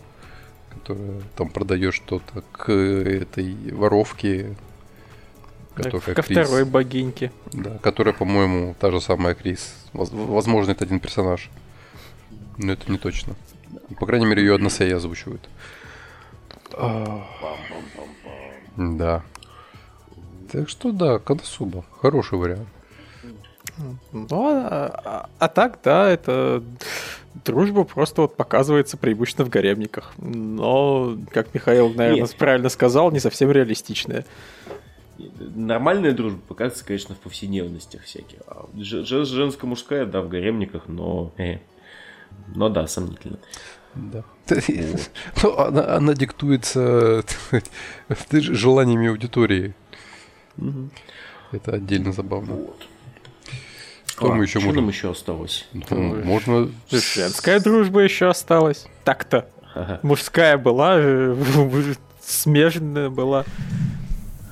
которая 0.70 1.20
там 1.36 1.48
продает 1.48 1.94
что-то, 1.94 2.42
к 2.52 2.70
этой 2.72 3.54
воровке, 3.72 4.54
которая 5.74 6.14
Ко 6.14 6.22
Крис. 6.22 6.46
второй 6.46 6.64
богиньке. 6.64 7.32
Да, 7.52 7.78
которая, 7.82 8.14
по-моему, 8.14 8.74
та 8.78 8.90
же 8.90 9.00
самая 9.00 9.34
Крис. 9.34 9.74
Воз- 9.92 10.10
Возможно, 10.12 10.72
это 10.72 10.84
один 10.84 11.00
персонаж. 11.00 11.50
Но 12.58 12.72
это 12.72 12.90
не 12.90 12.98
точно. 12.98 13.34
По 13.98 14.06
крайней 14.06 14.26
мере, 14.26 14.42
ее 14.42 14.54
односей 14.54 14.94
озвучивают. 14.94 15.48
А, 16.72 17.24
Да. 18.76 19.22
Так 20.52 20.68
что 20.68 20.92
да, 20.92 21.18
Канасуба. 21.18 21.84
Хороший 22.00 22.38
вариант. 22.38 22.68
Ну, 24.12 24.28
а, 24.48 24.86
а- 25.04 25.28
а 25.38 25.48
так, 25.48 25.80
да, 25.84 26.08
это 26.08 26.62
дружба 27.44 27.84
просто 27.84 28.22
вот 28.22 28.36
показывается 28.36 28.96
преимущественно 28.96 29.44
в 29.46 29.50
гаремниках. 29.50 30.12
Но, 30.18 31.16
как 31.32 31.52
Михаил, 31.54 31.90
наверное, 31.92 32.22
Нет. 32.22 32.36
правильно 32.38 32.68
сказал, 32.70 33.10
не 33.10 33.18
совсем 33.20 33.50
реалистичная. 33.50 34.24
Нормальная 35.38 36.12
дружба 36.12 36.40
показывается, 36.46 36.84
конечно, 36.86 37.14
в 37.14 37.18
повседневностях 37.18 38.02
всяких. 38.02 38.38
А 38.46 38.66
ж- 38.76 39.04
ж- 39.04 39.26
женско-мужская, 39.26 40.06
да, 40.06 40.20
в 40.22 40.28
гаремниках, 40.28 40.84
но... 40.88 41.32
э. 41.36 41.58
Но 42.54 42.68
да, 42.68 42.86
сомнительно. 42.86 43.38
Да. 43.94 44.24
Ну, 45.42 45.58
она, 45.58 45.96
она 45.96 46.14
диктуется 46.14 47.24
желаниями 48.30 49.08
аудитории. 49.08 49.74
Это 51.52 51.72
отдельно 51.72 52.12
забавно. 52.12 52.58
Что 54.06 54.32
мы 54.32 54.44
еще 54.44 54.60
что 54.60 54.68
нам 54.68 54.76
можем? 54.84 54.88
еще 54.88 55.10
осталось? 55.10 55.68
Ну, 55.72 56.24
можно... 56.24 56.70
Женская 56.90 57.60
дружба 57.60 58.00
еще 58.00 58.28
осталась. 58.28 58.86
Так-то. 59.04 59.48
Ага. 59.74 60.00
Мужская 60.02 60.56
была, 60.56 60.98
смежная 62.22 63.10
была. 63.10 63.44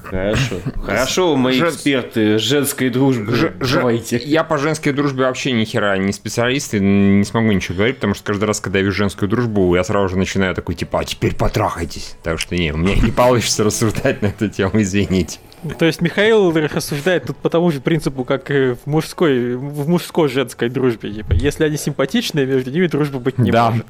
Хорошо. 0.05 0.57
Хорошо, 0.83 1.37
мои 1.37 1.59
Жен- 1.59 1.69
эксперты 1.71 2.39
женской 2.39 2.91
дружбы. 2.91 3.35
Ж- 3.35 3.53
Давайте. 3.75 4.19
Я 4.19 4.45
по 4.45 4.59
женской 4.59 4.93
дружбе 4.93 5.25
вообще 5.25 5.53
ни 5.53 5.65
хера 5.65 5.97
не 5.97 6.13
специалист 6.13 6.75
и 6.75 6.81
не 6.81 7.25
смогу 7.25 7.53
ничего 7.53 7.77
говорить, 7.77 7.97
потому 7.97 8.15
что 8.15 8.25
каждый 8.25 8.45
раз, 8.45 8.61
когда 8.61 8.79
я 8.79 8.85
вижу 8.85 8.97
женскую 8.97 9.29
дружбу, 9.29 9.75
я 9.75 9.85
сразу 9.85 10.11
же 10.11 10.19
начинаю 10.19 10.55
такой, 10.55 10.75
типа, 10.75 11.01
а 11.01 11.05
теперь 11.05 11.35
потрахайтесь. 11.35 12.17
Так 12.23 12.39
что 12.39 12.55
не, 12.57 12.73
у 12.73 12.77
меня 12.77 12.95
не 12.97 13.11
получится 13.11 13.65
рассуждать 13.65 14.23
на 14.23 14.27
эту 14.27 14.49
тему, 14.49 14.83
извините. 14.83 15.39
То 15.79 15.87
есть 15.87 16.03
Михаил 16.03 16.53
рассуждает 16.53 17.25
тут 17.25 17.39
по 17.39 17.49
тому 17.49 17.71
же 17.71 17.81
принципу, 17.81 18.25
как 18.25 18.51
и 18.51 18.75
в 18.75 18.87
мужской, 18.87 19.57
в 19.57 19.89
мужской-женской 19.89 20.69
дружбе. 20.69 21.11
Типа, 21.11 21.33
если 21.33 21.65
они 21.65 21.79
симпатичные, 21.79 22.45
между 22.45 22.71
ними 22.71 22.87
дружбы 22.87 23.19
быть 23.19 23.39
не 23.39 23.51
да. 23.51 23.71
может. 23.71 23.87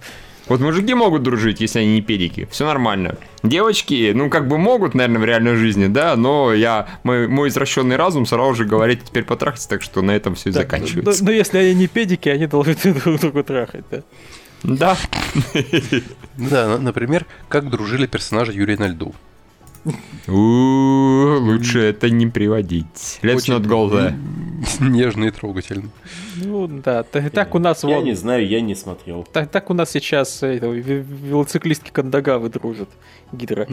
Вот 0.47 0.61
мужики 0.61 0.92
могут 0.95 1.22
дружить, 1.22 1.61
если 1.61 1.78
они 1.78 1.95
не 1.95 2.03
педики. 2.03 2.47
Все 2.51 2.66
нормально. 2.66 3.16
Девочки, 3.42 4.12
ну, 4.14 4.28
как 4.28 4.47
бы 4.47 4.59
могут, 4.59 4.95
наверное, 4.95 5.20
в 5.20 5.24
реальной 5.24 5.57
жизни, 5.57 5.86
да, 5.86 6.16
но 6.16 6.53
я, 6.53 6.86
мой, 7.03 7.28
мой 7.28 7.49
извращенный 7.49 7.97
разум 7.97 8.26
сразу 8.26 8.55
же 8.55 8.64
говорит, 8.66 9.05
теперь 9.05 9.24
потрахаться, 9.24 9.68
так 9.68 9.82
что 9.82 10.03
на 10.03 10.11
этом 10.11 10.34
все 10.34 10.51
и 10.51 10.53
Так, 10.53 10.62
заканчивается. 10.64 11.24
Но, 11.24 11.30
но 11.30 11.34
если 11.34 11.59
они 11.59 11.74
не 11.74 11.86
педики, 11.86 12.28
они 12.28 12.47
должны 12.47 12.74
друг 12.84 13.20
друга 13.20 13.42
трахать, 13.42 13.84
да. 13.90 14.03
Да. 14.62 14.97
Да, 16.36 16.66
на- 16.68 16.78
например, 16.78 17.26
как 17.49 17.70
дружили 17.70 18.07
персонажи 18.07 18.53
Юрия 18.53 18.76
на 18.76 18.88
льду. 18.88 19.14
Лучше 20.26 21.80
это 21.80 22.09
не 22.09 22.26
приводить. 22.26 23.18
Let's 23.22 23.49
not 23.49 23.66
go 23.66 23.91
there. 23.91 24.14
Нежно 24.80 25.24
и 25.24 25.30
трогательно. 25.30 25.91
Ну 26.37 26.66
да, 26.66 27.03
так, 27.03 27.55
у 27.55 27.59
нас 27.59 27.85
Я 27.85 28.01
не 28.01 28.14
знаю, 28.14 28.47
я 28.49 28.61
не 28.61 28.74
смотрел. 28.74 29.26
Так, 29.32 29.70
у 29.70 29.74
нас 29.74 29.91
сейчас 29.91 30.43
э, 30.43 30.59
велоциклистки 30.59 31.91
Кандагавы 31.91 32.49
дружат. 32.49 32.89
Гидра. 33.32 33.66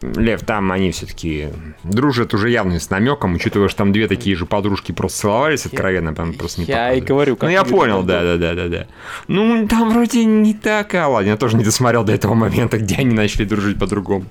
Лев, 0.00 0.42
там 0.42 0.70
они 0.70 0.92
все-таки 0.92 1.48
дружат 1.82 2.32
уже 2.32 2.50
явно 2.50 2.78
с 2.78 2.88
намеком, 2.88 3.34
учитывая, 3.34 3.68
что 3.68 3.78
там 3.78 3.92
две 3.92 4.06
такие 4.06 4.36
же 4.36 4.46
подружки 4.46 4.92
просто 4.92 5.22
целовались 5.22 5.66
откровенно, 5.66 6.14
там 6.14 6.34
просто 6.34 6.60
не 6.60 6.68
Я 6.68 6.92
и 6.92 7.00
говорю, 7.00 7.34
как 7.34 7.48
Ну, 7.48 7.52
я 7.52 7.64
понял, 7.64 8.04
да, 8.04 8.22
да, 8.22 8.36
да, 8.36 8.54
да, 8.54 8.68
да. 8.68 8.86
Ну, 9.26 9.66
там 9.66 9.90
вроде 9.90 10.24
не 10.24 10.54
так, 10.54 10.94
а 10.94 11.08
ладно, 11.08 11.30
я 11.30 11.36
тоже 11.36 11.56
не 11.56 11.64
досмотрел 11.64 12.04
до 12.04 12.12
этого 12.12 12.34
момента, 12.34 12.78
где 12.78 12.96
они 12.96 13.12
начали 13.12 13.44
дружить 13.44 13.76
по-другому. 13.78 14.26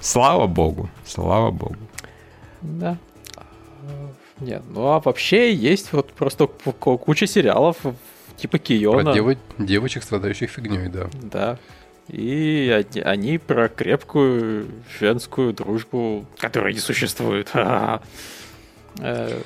Слава 0.00 0.46
богу, 0.46 0.88
слава 1.06 1.50
богу. 1.50 1.76
Да. 2.62 2.96
А, 3.36 3.42
Нет, 4.40 4.62
ну 4.70 4.86
а 4.88 5.00
вообще 5.00 5.52
есть 5.52 5.92
вот 5.92 6.12
просто 6.12 6.46
ку- 6.46 6.72
ку- 6.72 6.98
куча 6.98 7.26
сериалов 7.26 7.76
типа 8.36 8.58
Про 8.58 8.64
Киона. 8.64 9.12
дево- 9.12 9.36
девочек, 9.58 10.02
страдающих 10.04 10.50
фигней, 10.50 10.88
да. 10.88 11.08
Да. 11.22 11.58
И 12.08 12.70
они, 12.74 13.00
они 13.02 13.38
про 13.38 13.68
крепкую 13.68 14.66
женскую 15.00 15.52
дружбу, 15.52 16.24
которая 16.38 16.72
не 16.72 16.78
существует. 16.80 17.50
Э, 19.00 19.40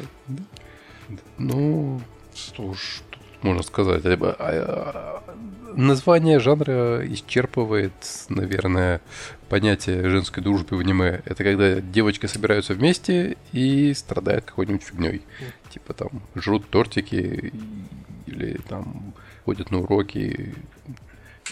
Ну, 1.39 2.01
что 2.35 2.73
ж 2.73 3.01
тут 3.11 3.21
можно 3.43 3.63
сказать? 3.63 4.03
А, 4.07 4.15
а, 4.39 5.23
Название 5.75 6.39
жанра 6.39 7.05
исчерпывает, 7.07 7.93
наверное, 8.31 9.01
понятие 9.53 10.09
женской 10.09 10.43
дружбы 10.43 10.79
в 10.79 10.81
аниме. 10.81 11.21
Это 11.27 11.45
когда 11.45 11.83
девочки 11.83 12.25
собираются 12.25 12.73
вместе 12.73 13.37
и 13.53 13.93
страдают 13.93 14.47
какой-нибудь 14.47 14.83
фигней. 14.83 15.21
Типа 15.69 15.93
там 15.93 16.23
жрут 16.35 16.71
тортики 16.71 17.53
или 18.25 18.59
там 18.67 19.13
ходят 19.45 19.71
на 19.71 19.81
уроки 19.81 20.55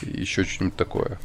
еще 0.01 0.45
что-нибудь 0.45 0.77
такое. 0.77 1.19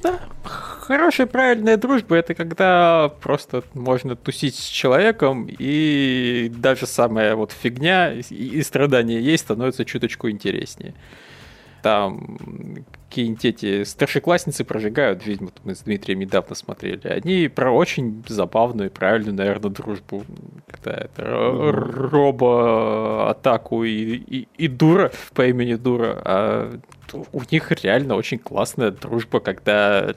Хорошая, 0.44 1.28
правильная 1.28 1.78
дружба 1.78 2.18
это 2.18 2.34
когда 2.34 3.08
просто 3.22 3.64
можно 3.74 4.18
тусить 4.18 4.56
с 4.56 4.68
человеком, 4.68 5.48
и 5.48 6.52
даже 6.54 6.88
самая 6.88 7.38
вот 7.38 7.54
фигня 7.54 8.12
и, 8.12 8.20
и 8.20 8.62
страдания 8.64 9.22
ей 9.22 9.38
становятся 9.38 9.86
чуточку 9.86 10.30
интереснее. 10.30 10.94
Там 11.86 12.40
какие-нибудь 13.08 13.46
эти 13.46 13.84
старшеклассницы 13.84 14.64
прожигают 14.64 15.22
вот 15.40 15.54
мы 15.64 15.76
с 15.76 15.82
Дмитрием 15.82 16.18
недавно 16.18 16.56
смотрели. 16.56 17.08
Они 17.08 17.48
про 17.48 17.70
очень 17.70 18.24
забавную 18.28 18.90
и 18.90 18.92
правильную, 18.92 19.36
наверное, 19.36 19.70
дружбу. 19.70 20.24
Когда 20.66 20.94
это 20.94 21.22
ро- 21.22 22.10
робо-атаку 22.10 23.84
и, 23.84 24.16
и, 24.16 24.48
и 24.58 24.68
дура 24.68 25.12
по 25.36 25.46
имени 25.46 25.76
дура. 25.76 26.20
А 26.26 26.80
у 27.32 27.42
них 27.52 27.72
реально 27.84 28.16
очень 28.16 28.40
классная 28.40 28.90
дружба, 28.90 29.40
когда 29.40 30.16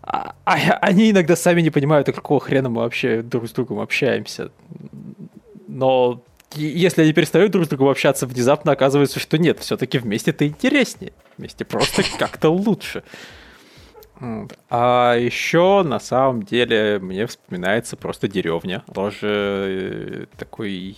а- 0.00 0.34
а- 0.46 0.78
они 0.80 1.10
иногда 1.10 1.36
сами 1.36 1.60
не 1.60 1.68
понимают, 1.68 2.06
какого 2.06 2.40
хрена 2.40 2.70
мы 2.70 2.80
вообще 2.80 3.20
друг 3.20 3.46
с 3.46 3.52
другом 3.52 3.80
общаемся. 3.80 4.50
Но 5.68 6.22
если 6.54 7.02
они 7.02 7.12
перестают 7.12 7.52
друг 7.52 7.66
с 7.66 7.68
другом 7.68 7.88
общаться, 7.88 8.26
внезапно 8.26 8.72
оказывается, 8.72 9.20
что 9.20 9.38
нет, 9.38 9.60
все-таки 9.60 9.98
вместе 9.98 10.30
это 10.30 10.46
интереснее. 10.46 11.12
Вместе 11.38 11.64
просто 11.64 12.02
как-то 12.18 12.50
лучше. 12.50 13.02
А 14.70 15.14
еще 15.14 15.82
на 15.82 16.00
самом 16.00 16.42
деле 16.42 16.98
мне 17.00 17.26
вспоминается 17.26 17.96
просто 17.96 18.28
деревня. 18.28 18.82
Тоже 18.94 19.26
э, 19.28 20.36
такой 20.38 20.96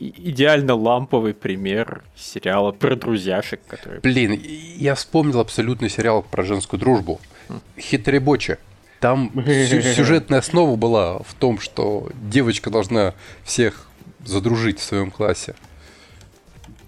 идеально 0.00 0.74
ламповый 0.74 1.34
пример 1.34 2.02
сериала 2.16 2.72
про 2.72 2.96
друзьяшек, 2.96 3.60
который 3.68 4.00
Блин, 4.00 4.40
я 4.76 4.94
вспомнил 4.96 5.38
абсолютный 5.38 5.88
сериал 5.88 6.22
про 6.22 6.42
женскую 6.42 6.80
дружбу. 6.80 7.20
Хитребоче. 7.78 8.58
Там 9.00 9.30
сю- 9.46 9.82
сюжетная 9.94 10.40
основа 10.40 10.74
была 10.74 11.18
в 11.20 11.34
том, 11.34 11.60
что 11.60 12.10
девочка 12.22 12.70
должна 12.70 13.14
всех 13.44 13.87
задружить 14.28 14.78
в 14.78 14.82
своем 14.82 15.10
классе. 15.10 15.54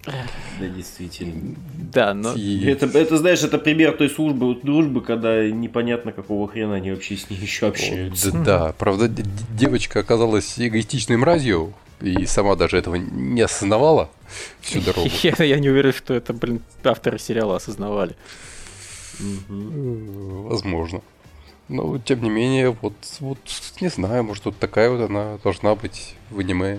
Да, 0.07 0.67
действительно. 0.67 1.57
Да, 1.93 2.15
но... 2.15 2.33
И- 2.33 2.65
Это, 2.67 2.87
это, 2.87 3.19
знаешь, 3.19 3.43
это 3.43 3.59
пример 3.59 3.97
той 3.97 4.09
службы, 4.09 4.55
дружбы, 4.55 5.03
когда 5.03 5.47
непонятно, 5.49 6.13
какого 6.13 6.49
хрена 6.49 6.77
они 6.77 6.91
вообще 6.91 7.17
с 7.17 7.29
ней 7.29 7.37
еще 7.39 7.69
общаются. 7.69 8.33
Да, 8.33 8.43
да, 8.43 8.73
правда, 8.73 9.09
девочка 9.09 10.01
оказалась 10.01 10.55
эгоистичной 10.59 11.17
мразью 11.19 11.75
и 12.01 12.25
сама 12.25 12.57
даже 12.57 12.79
этого 12.79 12.95
не 12.95 13.43
осознавала 13.43 14.11
всю 14.63 14.81
дорогу. 14.87 15.11
Я, 15.23 15.35
я 15.45 15.59
не 15.59 15.69
уверен, 15.69 15.93
что 15.93 16.15
это, 16.15 16.33
блин, 16.33 16.63
авторы 16.83 17.19
сериала 17.19 17.57
осознавали. 17.57 18.17
Возможно. 19.49 21.03
Но, 21.69 21.99
тем 21.99 22.23
не 22.23 22.31
менее, 22.31 22.71
вот, 22.71 22.95
вот, 23.21 23.39
не 23.81 23.89
знаю, 23.89 24.25
может, 24.25 24.45
вот 24.47 24.59
такая 24.59 24.91
вот 24.91 25.09
она 25.09 25.39
должна 25.45 25.75
быть 25.75 26.17
в 26.31 26.39
аниме. 26.41 26.79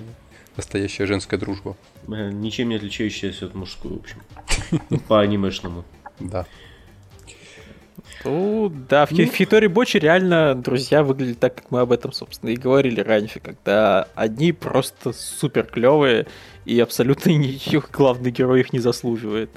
Настоящая 0.57 1.05
женская 1.05 1.37
дружба. 1.37 1.77
Э, 2.07 2.29
Ничем 2.31 2.69
не 2.69 2.75
отличающаяся 2.75 3.45
от 3.45 3.55
мужской, 3.55 3.91
в 3.91 3.99
общем. 3.99 4.21
Ну, 4.89 4.99
По 4.99 5.21
анимешному. 5.21 5.85
Да. 6.19 6.45
Ну, 8.23 8.71
да, 8.89 9.05
в, 9.05 9.11
в 9.11 9.33
Хитори 9.33 9.67
Бочи 9.67 9.97
реально 9.97 10.53
друзья 10.55 11.03
выглядят 11.03 11.39
так, 11.39 11.55
как 11.55 11.71
мы 11.71 11.79
об 11.79 11.91
этом, 11.91 12.11
собственно, 12.11 12.51
и 12.51 12.55
говорили 12.55 13.01
раньше, 13.01 13.39
когда 13.39 14.07
одни 14.15 14.51
просто 14.51 15.11
супер 15.13 15.65
клевые, 15.65 16.27
и 16.65 16.79
абсолютно 16.79 17.29
ничего 17.35 17.83
главный 17.91 18.31
герой 18.31 18.61
их 18.61 18.73
не 18.73 18.79
заслуживает. 18.79 19.49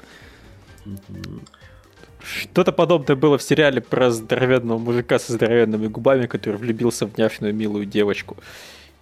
Что-то 2.23 2.71
подобное 2.71 3.15
было 3.15 3.37
в 3.37 3.43
сериале 3.43 3.81
про 3.81 4.09
здоровенного 4.09 4.79
мужика 4.79 5.19
со 5.19 5.33
здоровенными 5.33 5.87
губами, 5.87 6.25
который 6.25 6.55
влюбился 6.55 7.05
в 7.05 7.17
няшную 7.17 7.53
милую 7.53 7.85
девочку. 7.85 8.37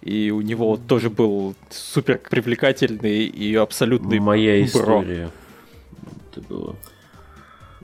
И 0.04 0.30
у 0.30 0.42
него 0.42 0.76
тоже 0.76 1.08
был 1.08 1.54
супер 1.70 2.18
привлекательный 2.18 3.24
и 3.24 3.54
абсолютный 3.54 4.20
Моя 4.20 4.58
бро. 4.58 4.66
история. 4.66 5.30
Это 6.30 6.40
было 6.42 6.76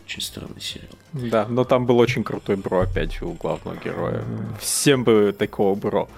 очень 0.05 0.21
странный 0.21 0.61
сериал. 0.61 0.91
Да, 1.15 1.47
но 1.49 1.65
там 1.65 1.87
был 1.87 1.99
очень 1.99 2.23
крутой 2.23 2.57
бро, 2.57 2.81
опять 2.81 3.15
же, 3.15 3.25
у 3.25 3.33
главного 3.33 3.77
героя. 3.83 4.23
Всем 4.61 5.03
бы 5.03 5.35
такого 5.37 5.75
бро. 5.75 6.11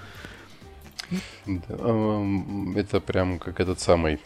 Да, 1.47 1.61
эм, 1.69 2.77
Это 2.77 3.01
прям 3.01 3.39
как 3.39 3.61
этот 3.61 3.79
самый 3.79 4.19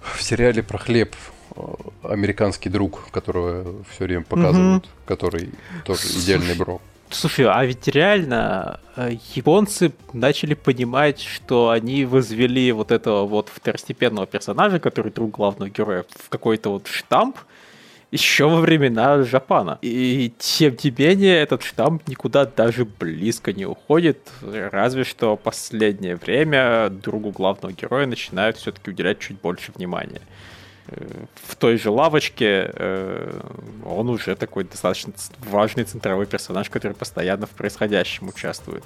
в 0.00 0.22
сериале 0.22 0.62
про 0.62 0.78
хлеб 0.78 1.14
э, 1.56 1.60
американский 2.04 2.70
друг, 2.70 3.10
которого 3.10 3.84
все 3.90 4.04
время 4.04 4.24
показывают, 4.24 4.88
который 5.04 5.50
тоже 5.84 6.06
идеальный 6.08 6.54
бро. 6.54 6.80
Слушай, 7.12 7.46
а 7.46 7.64
ведь 7.64 7.88
реально 7.88 8.78
э, 8.94 9.16
японцы 9.34 9.92
начали 10.12 10.54
понимать, 10.54 11.20
что 11.20 11.70
они 11.70 12.04
возвели 12.04 12.70
вот 12.70 12.92
этого 12.92 13.26
вот 13.26 13.48
второстепенного 13.48 14.26
персонажа, 14.26 14.78
который 14.78 15.10
друг 15.10 15.32
главного 15.32 15.68
героя, 15.68 16.04
в 16.08 16.28
какой-то 16.28 16.70
вот 16.70 16.86
штамп 16.86 17.36
еще 18.12 18.48
во 18.48 18.60
времена 18.60 19.22
Жапана. 19.24 19.78
И 19.82 20.32
тем 20.38 20.76
не 20.82 20.94
менее 20.96 21.36
этот 21.42 21.62
штамп 21.62 22.06
никуда 22.06 22.44
даже 22.44 22.84
близко 22.84 23.52
не 23.52 23.66
уходит, 23.66 24.30
разве 24.42 25.02
что 25.04 25.36
последнее 25.36 26.14
время 26.16 26.90
другу 26.90 27.30
главного 27.30 27.72
героя 27.72 28.06
начинают 28.06 28.56
все-таки 28.56 28.90
уделять 28.90 29.18
чуть 29.18 29.40
больше 29.40 29.72
внимания. 29.74 30.22
Э, 30.90 31.06
В 31.46 31.56
той 31.56 31.76
же 31.78 31.90
лавочке 31.90 32.70
э, 32.74 33.40
он 33.84 34.08
уже 34.08 34.34
такой 34.36 34.64
достаточно 34.64 35.12
важный 35.50 35.84
центровой 35.84 36.26
персонаж, 36.26 36.68
который 36.70 36.92
постоянно 36.94 37.46
в 37.46 37.50
происходящем 37.50 38.28
участвует. 38.28 38.84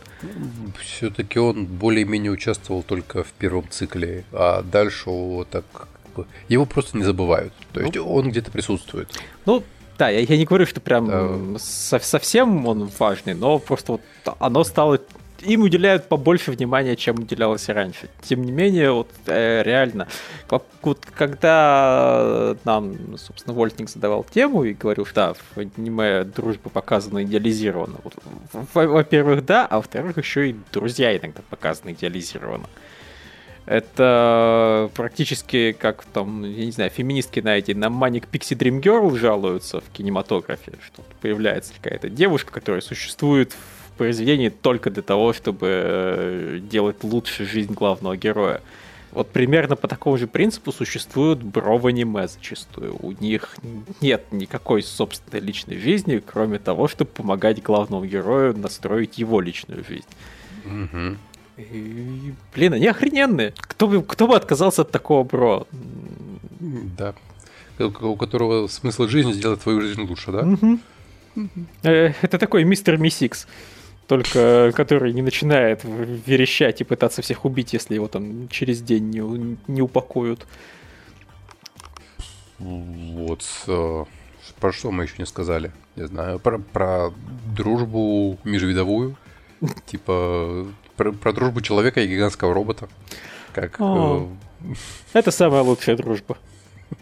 Все-таки 0.81 1.39
он 1.39 1.67
более-менее 1.67 2.33
участвовал 2.33 2.83
только 2.83 3.23
в 3.23 3.33
первом 3.33 3.69
цикле, 3.71 4.25
а 4.33 4.63
дальше 4.63 5.11
его 5.11 5.45
так 5.45 5.65
его 6.49 6.65
просто 6.65 6.97
не 6.97 7.03
забывают. 7.05 7.53
То 7.73 7.81
есть 7.81 7.97
он 7.97 8.29
где-то 8.31 8.51
присутствует. 8.53 9.09
Ну, 9.47 9.65
да, 9.99 10.11
я, 10.11 10.21
я 10.21 10.37
не 10.37 10.45
говорю, 10.45 10.67
что 10.67 10.81
прям 10.81 11.07
Да. 11.09 11.59
со- 11.59 11.99
совсем 11.99 12.67
он 12.67 12.91
важный, 12.99 13.35
но 13.35 13.59
просто 13.59 13.93
вот 13.93 14.01
оно 14.39 14.63
стало... 14.65 15.01
Им 15.45 15.63
уделяют 15.63 16.09
побольше 16.09 16.53
внимания, 16.53 16.97
чем 16.97 17.17
уделялось 17.17 17.69
раньше. 17.69 18.09
Тем 18.23 18.45
не 18.45 18.53
менее, 18.53 18.93
вот 18.93 19.11
э, 19.27 19.63
реально, 19.63 20.09
вот 20.49 21.07
когда 21.15 22.57
нам, 22.65 23.17
собственно, 23.19 23.55
Вольтник 23.55 23.89
задавал 23.89 24.25
тему 24.25 24.65
и 24.65 24.75
говорил, 24.75 25.05
что 25.07 25.15
да, 25.15 25.35
в 25.35 25.59
аниме 25.59 26.25
дружба 26.25 26.71
показана 26.71 27.23
идеализированно. 27.25 27.97
Вот, 28.03 28.15
во- 28.73 28.87
во-первых, 28.87 29.45
да, 29.45 29.67
а 29.67 29.77
во-вторых, 29.77 30.19
еще 30.19 30.51
и 30.51 30.57
друзья 30.73 31.17
иногда 31.17 31.41
показаны 31.51 31.93
идеализированно. 31.93 32.69
Это 33.67 34.91
практически 34.95 35.73
как 35.73 36.05
там, 36.05 36.45
я 36.45 36.67
не 36.67 36.73
знаю, 36.73 36.91
феминистки 36.91 37.41
на 37.41 37.57
эти, 37.57 37.73
на 37.73 37.87
Manic 37.87 38.27
Pixie 38.31 38.57
Dream 38.59 38.83
Girl 38.83 39.17
жалуются 39.17 39.81
в 39.81 39.85
кинематографе, 39.91 40.73
что 40.85 41.03
появляется 41.23 41.73
какая-то 41.81 42.11
девушка, 42.11 42.53
которая 42.53 42.83
существует 42.83 43.53
в 43.53 43.74
произведении 43.97 44.49
только 44.49 44.91
для 44.91 45.03
того, 45.03 45.33
чтобы 45.33 45.67
э, 45.71 46.59
делать 46.63 47.03
лучше 47.03 47.45
жизнь 47.45 47.73
главного 47.73 48.17
героя. 48.17 48.61
Вот 49.13 49.31
примерно 49.31 49.77
по 49.77 49.87
такому 49.87 50.19
же 50.19 50.27
принципу 50.27 50.73
существуют 50.73 51.41
бро 51.41 51.79
в 51.79 51.87
аниме 51.87 52.27
зачастую. 52.27 52.97
У 53.01 53.13
них 53.13 53.57
нет 54.01 54.25
никакой 54.33 54.83
собственной 54.83 55.41
личной 55.41 55.79
жизни, 55.79 56.21
кроме 56.25 56.59
того, 56.59 56.89
чтобы 56.89 57.11
помогать 57.13 57.63
главному 57.63 58.05
герою 58.05 58.59
настроить 58.59 59.17
его 59.19 59.41
личную 59.41 59.85
жизнь. 59.85 60.07
Угу. 60.65 61.17
И, 61.59 62.35
блин, 62.55 62.73
они 62.73 62.89
охрененные. 62.89 63.55
Кто 63.57 63.87
бы, 63.87 64.03
кто 64.03 64.27
бы 64.27 64.35
отказался 64.35 64.83
от 64.83 64.91
такого 64.91 65.23
бро? 65.23 65.67
Да. 66.99 67.15
У 67.79 68.17
которого 68.17 68.67
смысл 68.67 69.07
жизни 69.07 69.33
сделать 69.33 69.61
твою 69.61 69.81
жизнь 69.81 70.03
лучше, 70.03 70.33
да? 70.33 70.45
Э, 71.83 72.13
Это 72.23 72.39
такой 72.39 72.65
мистер 72.65 72.99
Мисикс. 72.99 73.47
Только 74.07 74.71
который 74.75 75.13
не 75.15 75.23
начинает 75.23 75.81
верещать 75.85 76.81
и 76.81 76.85
пытаться 76.85 77.23
всех 77.23 77.45
убить, 77.45 77.73
если 77.73 77.95
его 77.95 78.07
там 78.09 78.49
через 78.49 78.83
день 78.83 79.09
не, 79.11 79.57
не 79.67 79.81
упакуют. 79.83 80.47
Вот. 82.59 83.45
э, 83.67 84.05
Про 84.61 84.73
что 84.73 84.91
мы 84.91 85.05
еще 85.05 85.15
не 85.19 85.27
сказали? 85.27 85.73
Не 85.97 86.07
знаю. 86.07 86.39
Про, 86.39 86.59
про 86.59 87.11
дружбу 87.57 88.39
межвидовую. 88.45 89.17
Типа 89.87 90.67
про, 90.97 91.13
про 91.13 91.33
дружбу 91.33 91.61
человека 91.61 92.01
и 92.01 92.07
гигантского 92.07 92.55
робота. 92.55 92.89
Как... 93.53 93.81
О. 93.81 94.29
Это 95.13 95.31
самая 95.31 95.63
лучшая 95.63 95.97
дружба. 95.97 96.37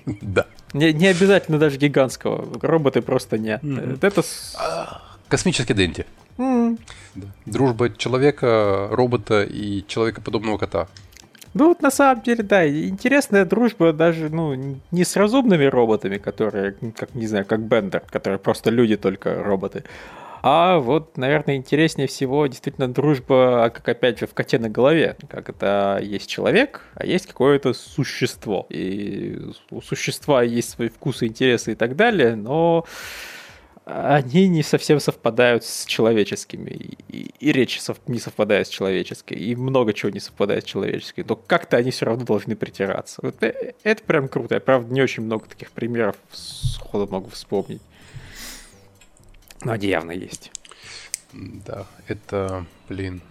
э, 0.07 0.13
Да. 0.23 0.47
Не, 0.73 0.93
не 0.93 1.09
обязательно 1.09 1.59
даже 1.59 1.77
гигантского. 1.79 2.47
Роботы 2.63 3.03
просто. 3.03 3.37
Мгм. 3.39 3.99
Это... 4.01 4.23
с- 4.23 4.57
Космический 5.29 5.75
Дэнди. 5.75 6.07
М. 6.39 6.79
Да. 7.15 7.27
Дружба 7.47 7.91
человека, 7.91 8.89
робота 8.91 9.45
и 9.45 9.85
человекоподобного 9.87 10.59
кота. 10.59 10.89
Ну 11.55 11.69
вот 11.69 11.83
на 11.83 11.91
самом 11.91 12.23
деле, 12.23 12.43
да, 12.43 12.67
интересная 12.67 13.45
дружба 13.45 13.93
даже, 13.93 14.31
ну, 14.31 14.81
не 14.91 15.05
с 15.05 15.17
разумными 15.17 15.67
роботами, 15.67 16.17
которые, 16.17 16.75
как, 16.97 17.15
не 17.15 17.27
знаю, 17.27 17.45
как 17.45 17.61
Бендер, 17.61 18.01
которые 18.01 18.39
просто 18.39 18.71
люди, 18.71 18.97
только 18.97 19.43
роботы. 19.43 19.85
А 20.45 20.79
вот, 20.79 21.17
наверное, 21.19 21.57
интереснее 21.57 22.09
всего 22.09 22.47
действительно 22.49 22.93
дружба, 22.93 23.71
как 23.73 23.89
опять 23.89 24.19
же 24.19 24.27
в 24.27 24.35
коте 24.35 24.59
на 24.59 24.69
голове. 24.69 25.17
Как 25.29 25.49
это 25.51 26.01
есть 26.03 26.29
человек, 26.29 26.81
а 26.95 27.07
есть 27.07 27.27
какое-то 27.27 27.75
существо. 27.75 28.67
И 28.69 29.39
у 29.71 29.81
существа 29.81 30.43
есть 30.43 30.71
свои 30.71 30.89
вкусы, 30.89 31.27
интересы 31.29 31.73
и 31.73 31.75
так 31.77 31.95
далее, 31.95 32.35
но 32.35 32.85
они 33.85 34.49
не 34.49 34.63
совсем 34.63 35.01
совпадают 35.01 35.65
с 35.65 35.85
человеческими. 35.87 36.71
И, 36.71 36.99
и- 37.09 37.35
и 37.41 37.53
речь 37.53 37.81
сов- 37.81 38.01
не 38.07 38.19
совпадает 38.19 38.67
с 38.69 38.71
человеческой. 38.71 39.35
И 39.35 39.57
много 39.57 39.93
чего 39.93 40.11
не 40.11 40.21
совпадает 40.21 40.65
с 40.65 40.67
человеческой. 40.67 41.25
Но 41.29 41.37
как-то 41.37 41.77
они 41.77 41.91
все 41.91 42.07
равно 42.07 42.25
должны 42.25 42.55
притираться. 42.57 43.21
Вот 43.23 43.43
э- 43.43 43.75
это 43.83 44.03
прям 44.05 44.29
круто. 44.29 44.55
Я, 44.55 44.61
правда, 44.61 44.93
не 44.93 45.03
очень 45.03 45.25
много 45.25 45.47
таких 45.47 45.71
примеров 45.73 46.17
сходу 46.33 47.07
могу 47.11 47.31
вспомнить. 47.31 47.83
Но 49.65 49.73
они 49.73 49.89
явно 49.89 50.13
есть. 50.13 50.51
Да, 51.33 51.87
это, 52.09 52.67
блин, 52.89 53.23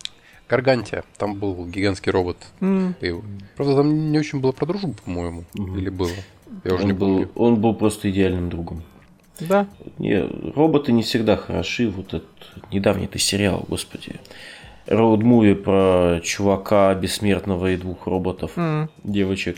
Гаргантия. 0.50 1.04
Там 1.18 1.36
был 1.36 1.66
гигантский 1.66 2.12
робот. 2.12 2.38
Ты 2.60 3.06
его- 3.08 3.24
Правда, 3.56 3.76
там 3.78 4.12
не 4.12 4.20
очень 4.20 4.40
было 4.42 4.52
про 4.52 4.66
дружбу, 4.66 4.94
по-моему. 5.06 5.46
Мгм. 5.54 5.78
Или 5.78 5.90
было? 5.90 6.10
Я 6.66 6.74
уже 6.74 6.84
Он 6.84 6.88
не 6.88 6.94
был, 6.94 7.08
помню. 7.08 7.32
он 7.36 7.62
был 7.62 7.74
просто 7.76 8.10
идеальным 8.10 8.50
другом. 8.50 8.84
Да. 9.40 9.68
Не, 9.98 10.22
роботы 10.56 10.92
не 10.92 11.02
всегда 11.04 11.36
хороши. 11.38 11.90
Вот 11.90 12.08
этот 12.14 12.28
недавний-то 12.72 13.18
сериал, 13.18 13.66
господи. 13.68 14.16
Роуд-муви 14.88 15.56
про 15.56 16.20
чувака 16.24 16.94
бессмертного 16.96 17.72
и 17.72 17.78
двух 17.78 18.08
роботов, 18.08 18.52
М. 18.58 18.90
девочек. 19.04 19.58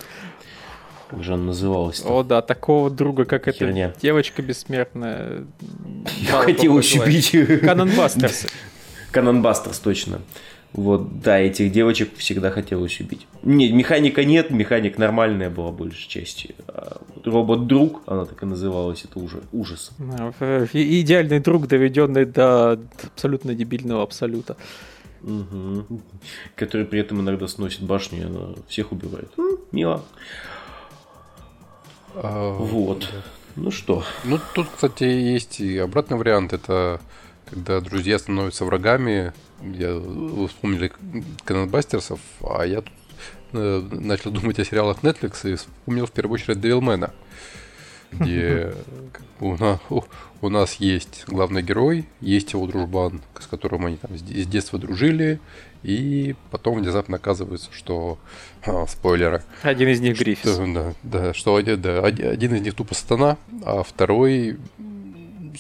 Как 1.10 1.24
же 1.24 1.34
она 1.34 1.44
называлась? 1.46 2.02
О, 2.06 2.24
да, 2.24 2.42
такого 2.42 2.90
друга, 2.90 3.26
как 3.26 3.48
эта 3.48 3.60
Херня. 3.60 3.94
девочка 4.02 4.42
бессмертная. 4.42 5.46
Я 6.22 6.32
хотел 6.42 6.76
убить. 6.76 7.36
Канон 7.62 7.92
Бастерс. 7.96 8.48
Канон 9.12 9.42
Бастерс, 9.42 9.80
точно. 9.80 10.22
Вот, 10.74 11.22
да, 11.22 11.38
этих 11.40 11.72
девочек 11.72 12.18
всегда 12.18 12.50
хотелось 12.50 13.00
убить. 13.00 13.28
Не, 13.44 13.72
механика 13.72 14.24
нет, 14.26 14.50
механик 14.50 14.98
нормальная 14.98 15.52
была 15.52 15.72
большей 15.72 16.08
части. 16.10 16.56
А 16.68 17.00
вот 17.16 17.28
робот-друг, 17.28 18.02
она 18.08 18.26
так 18.26 18.42
и 18.42 18.46
называлась, 18.48 19.06
это 19.06 19.20
уже 19.20 19.44
ужас. 19.52 19.92
Э, 20.40 20.66
и- 20.74 21.02
Идеальный 21.02 21.40
друг, 21.40 21.68
доведенный 21.68 22.26
до 22.26 22.80
абсолютно 23.04 23.54
дебильного 23.54 24.02
абсолюта. 24.02 24.58
Мгм. 25.22 25.86
Который 26.56 26.86
при 26.88 27.00
этом 27.02 27.22
иногда 27.22 27.48
сносит 27.48 27.82
башню, 27.84 28.20
и 28.20 28.24
она 28.24 28.56
всех 28.68 28.92
убивает. 28.92 29.30
М, 29.38 29.58
Мило. 29.72 30.04
А, 32.16 32.52
Вот. 32.58 33.10
Ну 33.56 33.70
что, 33.70 34.04
Ну, 34.24 34.40
тут, 34.56 34.68
кстати, 34.74 35.04
есть 35.04 35.60
и 35.60 35.78
обратный 35.78 36.18
вариант. 36.18 36.54
Это 36.54 37.00
когда 37.48 37.80
друзья 37.82 38.18
становятся 38.18 38.66
врагами. 38.66 39.32
Я, 39.64 39.94
вы 39.94 40.48
вспомнили 40.48 40.92
Канонбастерсов, 41.46 42.20
а 42.42 42.64
я 42.66 42.82
тут 42.82 42.92
э, 43.54 43.88
начал 43.92 44.32
думать 44.32 44.60
о 44.60 44.66
сериалах 44.66 45.00
Netflix 45.04 45.50
и 45.52 45.56
вспомнил 45.56 46.06
в 46.06 46.12
первую 46.12 46.36
очередь 46.36 46.60
Девилмена, 46.60 47.14
где 48.12 48.74
у, 49.40 49.56
на- 49.56 49.80
у- 49.90 50.50
нас 50.50 50.76
есть 50.76 51.24
главный 51.28 51.62
герой, 51.64 52.06
есть 52.20 52.52
его 52.54 52.68
дружбан, 52.68 53.22
с 53.40 53.48
которым 53.48 53.86
они 53.86 53.96
там 53.98 54.18
с 54.18 54.22
де- 54.22 54.44
с 54.44 54.48
детства 54.48 54.78
дружили, 54.78 55.40
и 55.84 56.36
потом 56.52 56.80
внезапно 56.80 57.16
оказывается, 57.16 57.70
что... 57.72 58.20
а, 58.66 58.86
спойлеры. 58.88 59.44
Один 59.62 59.88
из 59.88 60.02
них 60.02 60.20
Гриффис. 60.20 60.54
Что, 60.56 60.74
да, 60.74 60.94
да, 61.04 61.34
что 61.34 61.56
один, 61.56 61.82
да, 61.82 62.00
оди- 62.04 62.24
один 62.24 62.54
из 62.56 62.62
них 62.62 62.74
тупо 62.76 62.94
сатана, 62.94 63.38
а 63.66 63.84
второй 63.84 64.58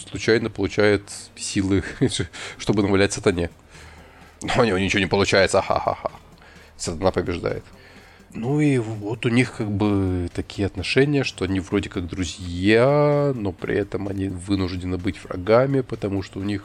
случайно 0.09 0.49
получает 0.49 1.03
силы, 1.37 1.83
чтобы 2.57 2.83
навалять 2.83 3.13
сатане. 3.13 3.49
Но 4.43 4.61
у 4.61 4.65
него 4.65 4.77
ничего 4.77 4.99
не 4.99 5.07
получается, 5.07 5.61
ха-ха-ха. 5.61 6.11
Сатана 6.77 7.11
побеждает. 7.11 7.63
Ну 8.33 8.59
и 8.59 8.79
вот 8.79 9.25
у 9.25 9.29
них 9.29 9.53
как 9.57 9.69
бы 9.71 10.27
такие 10.33 10.65
отношения, 10.65 11.23
что 11.23 11.45
они 11.45 11.59
вроде 11.59 11.89
как 11.89 12.07
друзья, 12.07 13.31
но 13.35 13.51
при 13.51 13.77
этом 13.77 14.07
они 14.07 14.27
вынуждены 14.27 14.97
быть 14.97 15.23
врагами, 15.23 15.81
потому 15.81 16.23
что 16.23 16.39
у 16.39 16.43
них 16.43 16.63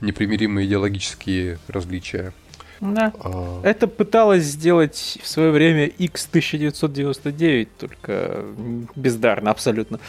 непримиримые 0.00 0.66
идеологические 0.66 1.58
различия. 1.68 2.32
Да. 2.80 3.12
А, 3.20 3.60
Это 3.62 3.86
пыталась 3.86 4.42
сделать 4.42 5.18
в 5.22 5.28
свое 5.28 5.52
время 5.52 5.86
X1999, 5.86 7.68
только 7.78 8.44
бездарно 8.96 9.52
абсолютно. 9.52 10.00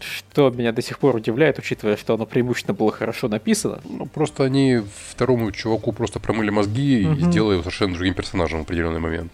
Что 0.00 0.50
меня 0.50 0.72
до 0.72 0.82
сих 0.82 0.98
пор 0.98 1.16
удивляет, 1.16 1.58
учитывая, 1.58 1.96
что 1.96 2.14
оно 2.14 2.26
преимущественно 2.26 2.74
было 2.74 2.90
хорошо 2.92 3.28
написано. 3.28 3.80
Ну, 3.84 4.06
просто 4.06 4.44
они 4.44 4.82
второму 5.10 5.50
чуваку 5.52 5.92
просто 5.92 6.20
промыли 6.20 6.50
мозги 6.50 7.02
и 7.02 7.06
Мгм. 7.06 7.30
сделали 7.30 7.52
его 7.54 7.62
совершенно 7.62 7.94
другим 7.94 8.14
персонажем 8.14 8.60
в 8.60 8.62
определенный 8.62 9.00
момент. 9.00 9.32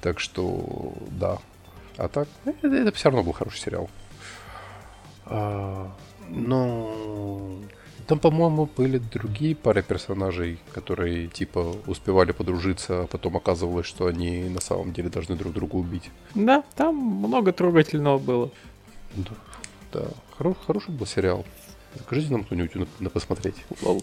Так 0.00 0.18
что, 0.20 0.94
да. 1.10 1.38
А 1.96 2.08
так, 2.08 2.26
это, 2.44 2.92
все 2.92 3.10
равно 3.10 3.22
был 3.22 3.32
хороший 3.32 3.58
сериал. 3.58 3.90
А, 5.26 5.92
но 6.28 7.58
там, 8.06 8.18
по-моему, 8.18 8.68
были 8.76 8.98
другие 8.98 9.54
пары 9.54 9.82
персонажей, 9.82 10.58
которые, 10.72 11.28
типа, 11.28 11.76
успевали 11.86 12.32
подружиться, 12.32 13.02
а 13.02 13.06
потом 13.06 13.36
оказывалось, 13.36 13.86
что 13.86 14.06
они 14.06 14.44
на 14.48 14.60
самом 14.60 14.92
деле 14.92 15.08
должны 15.08 15.36
друг 15.36 15.52
друга 15.52 15.76
убить. 15.76 16.10
Да, 16.34 16.64
там 16.74 16.96
много 16.96 17.52
трогательного 17.52 18.18
было. 18.18 18.50
Да, 19.14 19.30
да. 19.92 20.04
Хоро- 20.38 20.56
хороший 20.66 20.90
был 20.90 21.06
сериал. 21.06 21.44
Закажите 21.96 22.32
нам 22.32 22.44
кто-нибудь 22.44 22.74
на, 22.74 22.86
на 23.00 23.10
посмотреть. 23.10 23.56
Лол. 23.82 24.02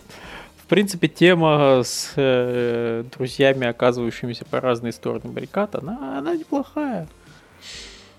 В 0.57 0.65
принципе, 0.67 1.07
тема 1.07 1.81
с 1.83 2.13
э, 2.15 3.03
друзьями, 3.17 3.65
оказывающимися 3.65 4.45
по 4.45 4.59
разные 4.61 4.91
стороны 4.91 5.31
баррикад, 5.33 5.73
она, 5.75 6.19
она 6.19 6.35
неплохая. 6.35 7.07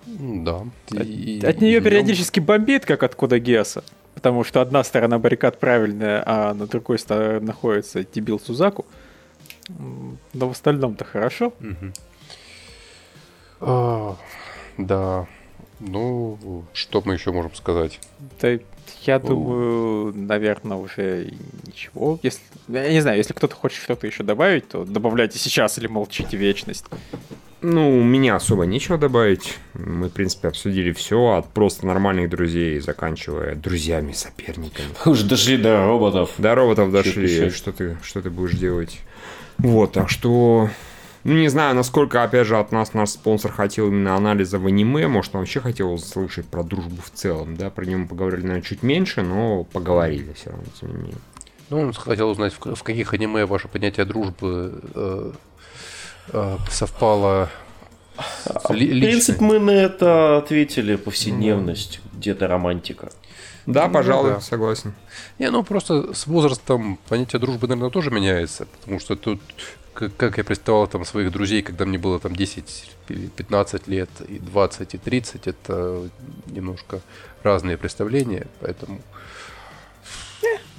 Да. 0.05 0.65
От, 0.91 1.05
И- 1.05 1.39
от 1.45 1.57
и 1.57 1.59
нее 1.61 1.75
нем- 1.75 1.83
периодически 1.83 2.39
бомбит, 2.41 2.85
как 2.85 3.03
от 3.03 3.15
Кода. 3.15 3.37
Потому 4.13 4.43
что 4.43 4.59
одна 4.59 4.83
сторона 4.83 5.19
баррикад 5.19 5.59
правильная, 5.59 6.21
а 6.25 6.53
на 6.53 6.67
другой 6.67 6.99
стороне 6.99 7.39
находится 7.45 8.03
дебил 8.03 8.39
Сузаку. 8.39 8.85
Но 9.69 10.47
в 10.49 10.51
остальном-то 10.51 11.05
хорошо. 11.05 11.53
Мгм. 11.61 11.93
А, 13.61 14.17
да. 14.77 15.27
Ну, 15.81 16.63
что 16.73 17.01
мы 17.03 17.13
еще 17.15 17.31
можем 17.31 17.53
сказать? 17.55 17.99
Да, 18.39 18.49
я 19.03 19.19
Ну. 19.19 19.27
думаю, 19.27 20.13
наверное, 20.15 20.77
уже 20.77 21.33
ничего. 21.65 22.19
Если, 22.23 22.41
я 22.67 22.91
не 22.91 23.01
знаю, 23.01 23.17
если 23.17 23.33
кто-то 23.33 23.55
хочет 23.55 23.81
что-то 23.81 24.05
еще 24.07 24.23
добавить, 24.23 24.67
то 24.69 24.85
добавляйте 24.85 25.39
сейчас 25.39 25.77
или 25.77 25.87
молчите 25.87 26.37
вечность. 26.37 26.85
Ну, 27.63 27.99
у 27.99 28.03
меня 28.03 28.35
особо 28.35 28.65
нечего 28.65 28.97
добавить. 28.97 29.57
Мы, 29.75 30.09
в 30.09 30.13
принципе, 30.13 30.47
обсудили 30.47 30.91
все, 30.93 31.33
от 31.35 31.47
просто 31.49 31.85
нормальных 31.85 32.29
друзей, 32.29 32.79
заканчивая 32.79 33.55
друзьями, 33.55 34.13
соперниками. 34.13 34.87
уже 35.05 35.25
дошли 35.25 35.57
до 35.57 35.85
роботов. 35.85 36.31
До 36.37 36.55
роботов 36.55 36.91
дошли. 36.91 37.49
Что 37.51 37.71
ты, 37.71 37.97
что 38.03 38.21
ты 38.21 38.29
будешь 38.31 38.57
делать? 38.57 38.99
Вот, 39.59 39.91
так 39.93 40.09
что 40.09 40.69
Ну, 41.23 41.33
не 41.33 41.49
знаю, 41.49 41.75
насколько, 41.75 42.23
опять 42.23 42.47
же, 42.47 42.57
от 42.57 42.71
нас 42.71 42.93
наш 42.93 43.09
спонсор 43.09 43.51
хотел 43.51 43.87
именно 43.87 44.15
анализа 44.15 44.57
в 44.57 44.65
аниме. 44.65 45.07
Может, 45.07 45.35
он 45.35 45.41
вообще 45.41 45.59
хотел 45.59 45.93
услышать 45.93 46.47
про 46.47 46.63
дружбу 46.63 47.01
в 47.01 47.11
целом, 47.11 47.55
да? 47.55 47.69
Про 47.69 47.85
него 47.85 48.07
поговорили, 48.07 48.41
наверное, 48.41 48.61
чуть 48.63 48.81
меньше, 48.81 49.21
но 49.21 49.63
поговорили 49.63 50.33
все 50.33 50.49
равно, 50.49 50.65
тем 50.79 50.89
не 50.89 50.95
менее. 50.95 51.17
Ну, 51.69 51.81
он 51.81 51.93
хотел 51.93 52.29
узнать, 52.29 52.53
в, 52.53 52.75
в 52.75 52.83
каких 52.83 53.13
аниме 53.13 53.45
ваше 53.45 53.67
понятие 53.67 54.05
дружбы 54.05 54.81
э, 54.95 55.31
э, 56.33 56.57
совпало 56.69 57.49
с 58.45 58.69
ли, 58.73 58.99
В 58.99 59.03
принципе, 59.03 59.43
мы 59.43 59.59
на 59.59 59.71
это 59.71 60.37
ответили 60.37 60.95
повседневность, 60.95 61.99
mm. 62.03 62.17
где-то 62.17 62.47
романтика. 62.47 63.11
Да, 63.65 63.87
ну, 63.87 63.93
пожалуй, 63.93 64.31
да. 64.31 64.39
согласен. 64.41 64.93
Не, 65.39 65.51
ну 65.51 65.63
просто 65.63 66.13
с 66.13 66.25
возрастом 66.27 66.99
понятие 67.07 67.39
дружбы, 67.39 67.67
наверное, 67.67 67.91
тоже 67.91 68.09
меняется, 68.09 68.65
потому 68.65 68.99
что 68.99 69.15
тут, 69.15 69.39
как, 69.93 70.37
я 70.37 70.43
представлял 70.43 70.87
там 70.87 71.05
своих 71.05 71.31
друзей, 71.31 71.61
когда 71.61 71.85
мне 71.85 71.97
было 71.97 72.19
там 72.19 72.35
10, 72.35 72.91
15 73.35 73.87
лет, 73.87 74.09
и 74.27 74.39
20, 74.39 74.93
и 74.95 74.97
30, 74.97 75.47
это 75.47 76.09
немножко 76.47 77.01
разные 77.43 77.77
представления, 77.77 78.47
поэтому... 78.59 78.99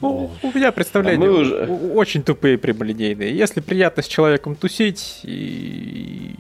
Ну, 0.01 0.33
у 0.43 0.49
меня 0.49 0.73
представления 0.73 1.29
а 1.29 1.31
уже... 1.31 1.67
очень 1.67 2.25
тупые 2.25 2.59
прямолинейные. 2.59 3.37
Если 3.37 3.61
приятно 3.61 4.03
с 4.03 4.07
человеком 4.07 4.57
тусить, 4.57 5.21
и... 5.23 6.35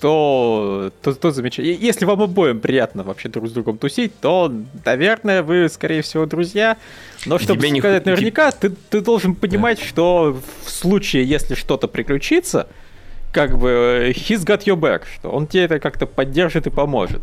то, 0.00 0.92
то, 1.02 1.14
то 1.14 1.30
замечательно. 1.30 1.74
Если 1.74 2.04
вам 2.04 2.22
обоим 2.22 2.60
приятно 2.60 3.02
вообще 3.02 3.28
друг 3.28 3.48
с 3.48 3.52
другом 3.52 3.78
тусить, 3.78 4.12
то, 4.20 4.52
наверное, 4.84 5.42
вы, 5.42 5.68
скорее 5.68 6.02
всего, 6.02 6.26
друзья. 6.26 6.76
Но 7.26 7.38
чтобы 7.38 7.66
Тебе 7.66 7.80
сказать 7.80 8.06
не... 8.06 8.12
наверняка, 8.12 8.50
ты, 8.50 8.70
ты 8.70 9.00
должен 9.00 9.34
понимать, 9.34 9.80
что 9.80 10.40
в 10.64 10.70
случае, 10.70 11.24
если 11.24 11.54
что-то 11.54 11.88
приключится, 11.88 12.68
как 13.32 13.58
бы 13.58 14.12
he's 14.16 14.44
got 14.44 14.64
your 14.64 14.76
back, 14.76 15.02
что 15.12 15.30
он 15.30 15.46
тебе 15.46 15.64
это 15.64 15.80
как-то 15.80 16.06
поддержит 16.06 16.66
и 16.66 16.70
поможет. 16.70 17.20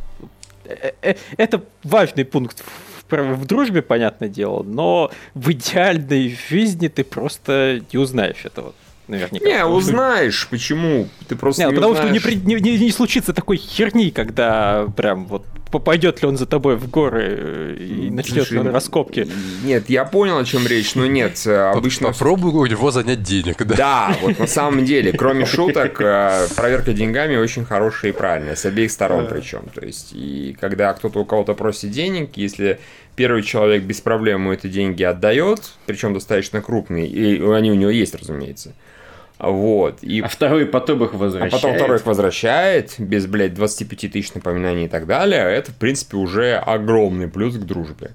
Э, 0.65 0.91
э, 1.01 1.15
это 1.37 1.63
важный 1.83 2.25
пункт 2.25 2.63
в 3.09 3.45
дружбе, 3.45 3.81
понятное 3.81 4.29
дело, 4.29 4.63
но 4.63 5.11
в 5.33 5.51
идеальной 5.51 6.35
жизни 6.49 6.87
ты 6.87 7.03
просто 7.03 7.81
не 7.93 7.99
узнаешь 7.99 8.45
этого. 8.45 8.73
Наверняка. 9.07 9.45
Не, 9.45 9.65
узнаешь, 9.65 10.47
почему? 10.49 11.07
Ты 11.27 11.35
просто 11.35 11.63
не, 11.63 11.69
не 11.69 11.75
потому 11.75 11.93
узнаешь. 11.93 12.21
что 12.21 12.33
не, 12.33 12.55
не, 12.55 12.61
не, 12.61 12.77
не 12.77 12.91
случится 12.91 13.33
такой 13.33 13.57
херни, 13.57 14.09
когда 14.11 14.87
прям 14.95 15.25
вот 15.27 15.45
попадет 15.71 16.21
ли 16.21 16.27
он 16.27 16.37
за 16.37 16.45
тобой 16.45 16.77
в 16.77 16.89
горы 16.89 17.25
э, 17.27 17.77
и 17.77 18.09
начнет 18.09 18.47
Слушай, 18.47 18.71
раскопки. 18.71 19.27
Нет, 19.63 19.89
я 19.89 20.05
понял, 20.05 20.37
о 20.37 20.45
чем 20.45 20.65
речь, 20.65 20.95
но 20.95 21.05
нет, 21.05 21.41
э, 21.45 21.71
обычно... 21.71 22.07
Попробуй 22.07 22.51
у 22.51 22.65
него 22.65 22.91
занять 22.91 23.23
денег, 23.23 23.57
да? 23.65 23.75
Да, 23.75 24.17
вот 24.21 24.39
на 24.39 24.47
самом 24.47 24.85
деле, 24.85 25.11
кроме 25.11 25.45
шуток, 25.45 25.99
э, 25.99 26.47
проверка 26.55 26.93
деньгами 26.93 27.35
очень 27.35 27.65
хорошая 27.65 28.11
и 28.11 28.15
правильная, 28.15 28.55
с 28.55 28.65
обеих 28.65 28.89
сторон 28.89 29.27
причем. 29.29 29.63
То 29.73 29.85
есть, 29.85 30.13
и 30.13 30.55
когда 30.59 30.93
кто-то 30.93 31.19
у 31.19 31.25
кого-то 31.25 31.53
просит 31.55 31.91
денег, 31.91 32.37
если 32.37 32.79
первый 33.15 33.43
человек 33.43 33.83
без 33.83 34.01
проблем 34.01 34.41
ему 34.41 34.53
эти 34.53 34.67
деньги 34.67 35.03
отдает, 35.03 35.73
причем 35.85 36.13
достаточно 36.13 36.61
крупные, 36.61 37.07
и 37.07 37.41
они 37.51 37.71
у 37.71 37.75
него 37.75 37.91
есть, 37.91 38.15
разумеется, 38.15 38.73
вот. 39.39 40.01
И... 40.01 40.21
А 40.21 40.27
второй 40.27 40.65
потом 40.65 41.03
их 41.03 41.13
возвращает. 41.13 41.53
А 41.53 41.57
потом 41.57 41.75
второй 41.75 41.97
их 41.97 42.05
возвращает, 42.05 42.95
без, 42.97 43.25
блядь, 43.25 43.53
25 43.53 44.11
тысяч 44.11 44.33
напоминаний 44.33 44.85
и 44.85 44.87
так 44.87 45.05
далее. 45.05 45.41
Это, 45.41 45.71
в 45.71 45.75
принципе, 45.75 46.17
уже 46.17 46.55
огромный 46.55 47.27
плюс 47.27 47.55
к 47.55 47.63
дружбе. 47.63 48.11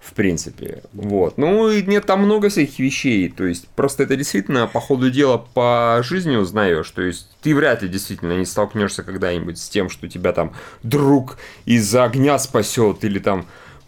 В 0.00 0.14
принципе. 0.14 0.82
Вот. 0.94 1.36
Ну, 1.36 1.68
и 1.68 1.82
нет, 1.82 2.06
там 2.06 2.22
много 2.22 2.48
всяких 2.48 2.78
вещей. 2.78 3.28
То 3.28 3.44
есть, 3.44 3.68
просто 3.68 4.04
это 4.04 4.16
действительно, 4.16 4.66
по 4.66 4.80
ходу 4.80 5.10
дела, 5.10 5.36
по 5.36 6.00
жизни 6.02 6.36
узнаешь. 6.36 6.90
То 6.90 7.02
есть, 7.02 7.28
ты 7.42 7.54
вряд 7.54 7.82
ли 7.82 7.88
действительно 7.88 8.32
не 8.38 8.46
столкнешься 8.46 9.02
когда-нибудь 9.02 9.58
с 9.58 9.68
тем, 9.68 9.90
что 9.90 10.08
тебя 10.08 10.32
там 10.32 10.54
друг 10.82 11.36
из-за 11.66 12.04
огня 12.04 12.38
спасет 12.38 13.04
или 13.04 13.18
там 13.18 13.44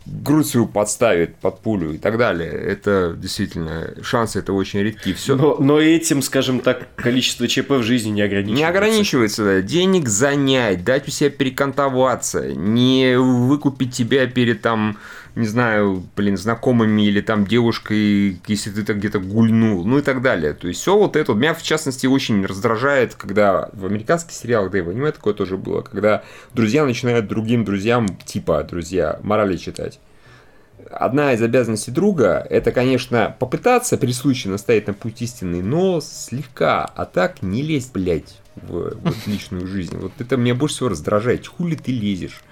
грудь 0.06 0.46
свою 0.46 0.66
подставит 0.66 1.36
под 1.36 1.60
пулю 1.60 1.92
и 1.92 1.98
так 1.98 2.18
далее. 2.18 2.50
Это 2.50 3.14
действительно, 3.16 3.94
шансы 4.02 4.40
это 4.40 4.52
очень 4.52 4.80
редки. 4.80 5.12
Все. 5.12 5.36
Но, 5.36 5.56
но 5.58 5.80
этим, 5.80 6.22
скажем 6.22 6.60
так, 6.60 6.94
количество 6.94 7.46
ЧП 7.46 7.70
в 7.70 7.82
жизни 7.82 8.10
не 8.10 8.22
ограничивается. 8.22 8.58
Не 8.58 8.68
ограничивается, 8.68 9.44
да. 9.44 9.60
Денег 9.62 10.08
занять, 10.08 10.84
дать 10.84 11.08
у 11.08 11.10
себя 11.10 11.30
перекантоваться, 11.30 12.52
не 12.54 13.16
выкупить 13.16 13.94
тебя 13.94 14.26
перед 14.26 14.62
там 14.62 14.98
не 15.34 15.46
знаю, 15.46 16.04
блин, 16.14 16.36
знакомыми 16.36 17.02
или 17.02 17.20
там 17.20 17.46
девушкой, 17.46 18.40
если 18.46 18.70
ты 18.70 18.84
так 18.84 18.98
где-то 18.98 19.18
гульнул, 19.18 19.84
ну 19.84 19.98
и 19.98 20.02
так 20.02 20.20
далее. 20.20 20.52
То 20.52 20.68
есть 20.68 20.80
все 20.80 20.96
вот 20.96 21.16
это, 21.16 21.32
меня 21.32 21.54
в 21.54 21.62
частности 21.62 22.06
очень 22.06 22.44
раздражает, 22.44 23.14
когда 23.14 23.70
в 23.72 23.86
американских 23.86 24.32
сериалах, 24.32 24.70
да 24.72 24.78
и 24.78 24.82
в 24.82 24.90
аниме 24.90 25.12
такое 25.12 25.34
тоже 25.34 25.56
было, 25.56 25.80
когда 25.80 26.22
друзья 26.52 26.84
начинают 26.84 27.28
другим 27.28 27.64
друзьям, 27.64 28.08
типа 28.24 28.62
друзья, 28.64 29.18
морали 29.22 29.56
читать. 29.56 30.00
Одна 30.90 31.32
из 31.32 31.40
обязанностей 31.40 31.90
друга, 31.90 32.46
это, 32.50 32.70
конечно, 32.70 33.34
попытаться 33.38 33.96
при 33.96 34.12
случае 34.12 34.50
настоять 34.50 34.86
на 34.86 34.92
путь 34.92 35.22
истинный, 35.22 35.62
но 35.62 36.00
слегка, 36.02 36.84
а 36.84 37.06
так 37.06 37.40
не 37.40 37.62
лезть, 37.62 37.92
блядь, 37.94 38.36
в 38.56 38.96
вот, 39.00 39.16
личную 39.26 39.66
жизнь. 39.66 39.96
Вот 39.96 40.12
это 40.18 40.36
меня 40.36 40.54
больше 40.54 40.76
всего 40.76 40.90
раздражает. 40.90 41.46
Хули 41.46 41.76
ты 41.76 41.92
лезешь? 41.92 42.42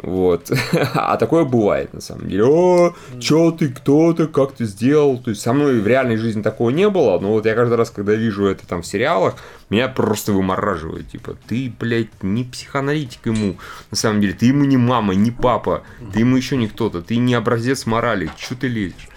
Вот. 0.00 0.52
а 0.94 1.16
такое 1.16 1.44
бывает, 1.44 1.92
на 1.92 2.00
самом 2.00 2.28
деле. 2.28 2.44
О, 2.44 2.94
чё 3.18 3.50
ты, 3.50 3.68
кто 3.68 4.12
ты, 4.12 4.26
как 4.26 4.52
ты 4.52 4.64
сделал? 4.64 5.18
То 5.18 5.30
есть, 5.30 5.42
со 5.42 5.52
мной 5.52 5.80
в 5.80 5.86
реальной 5.86 6.16
жизни 6.16 6.42
такого 6.42 6.70
не 6.70 6.88
было, 6.88 7.18
но 7.18 7.32
вот 7.32 7.46
я 7.46 7.54
каждый 7.54 7.74
раз, 7.74 7.90
когда 7.90 8.14
вижу 8.14 8.46
это 8.46 8.66
там 8.66 8.82
в 8.82 8.86
сериалах, 8.86 9.36
меня 9.70 9.88
просто 9.88 10.32
вымораживает. 10.32 11.10
Типа, 11.10 11.36
ты, 11.48 11.72
блядь, 11.78 12.22
не 12.22 12.44
психоаналитик 12.44 13.26
ему. 13.26 13.56
На 13.90 13.96
самом 13.96 14.20
деле, 14.20 14.34
ты 14.34 14.46
ему 14.46 14.64
не 14.64 14.76
мама, 14.76 15.14
не 15.14 15.30
папа, 15.30 15.82
ты 16.12 16.20
ему 16.20 16.36
еще 16.36 16.56
не 16.56 16.68
кто-то, 16.68 17.02
ты 17.02 17.16
не 17.16 17.34
образец 17.34 17.86
морали, 17.86 18.30
чё 18.36 18.54
ты 18.54 18.68
лезешь? 18.68 19.08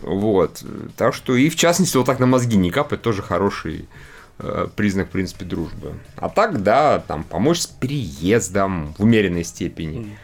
Вот. 0.00 0.62
Так 0.96 1.14
что, 1.14 1.36
и 1.36 1.48
в 1.50 1.56
частности, 1.56 1.96
вот 1.96 2.06
так 2.06 2.18
на 2.18 2.26
мозги 2.26 2.56
не 2.56 2.70
капать, 2.70 3.02
тоже 3.02 3.22
хороший 3.22 3.88
признак, 4.76 5.08
в 5.08 5.10
принципе, 5.10 5.44
дружбы. 5.44 5.94
А 6.16 6.28
так, 6.28 6.62
да, 6.62 7.00
там, 7.00 7.24
помочь 7.24 7.60
с 7.60 7.66
переездом 7.66 8.94
в 8.96 9.02
умеренной 9.02 9.44
степени. 9.44 10.16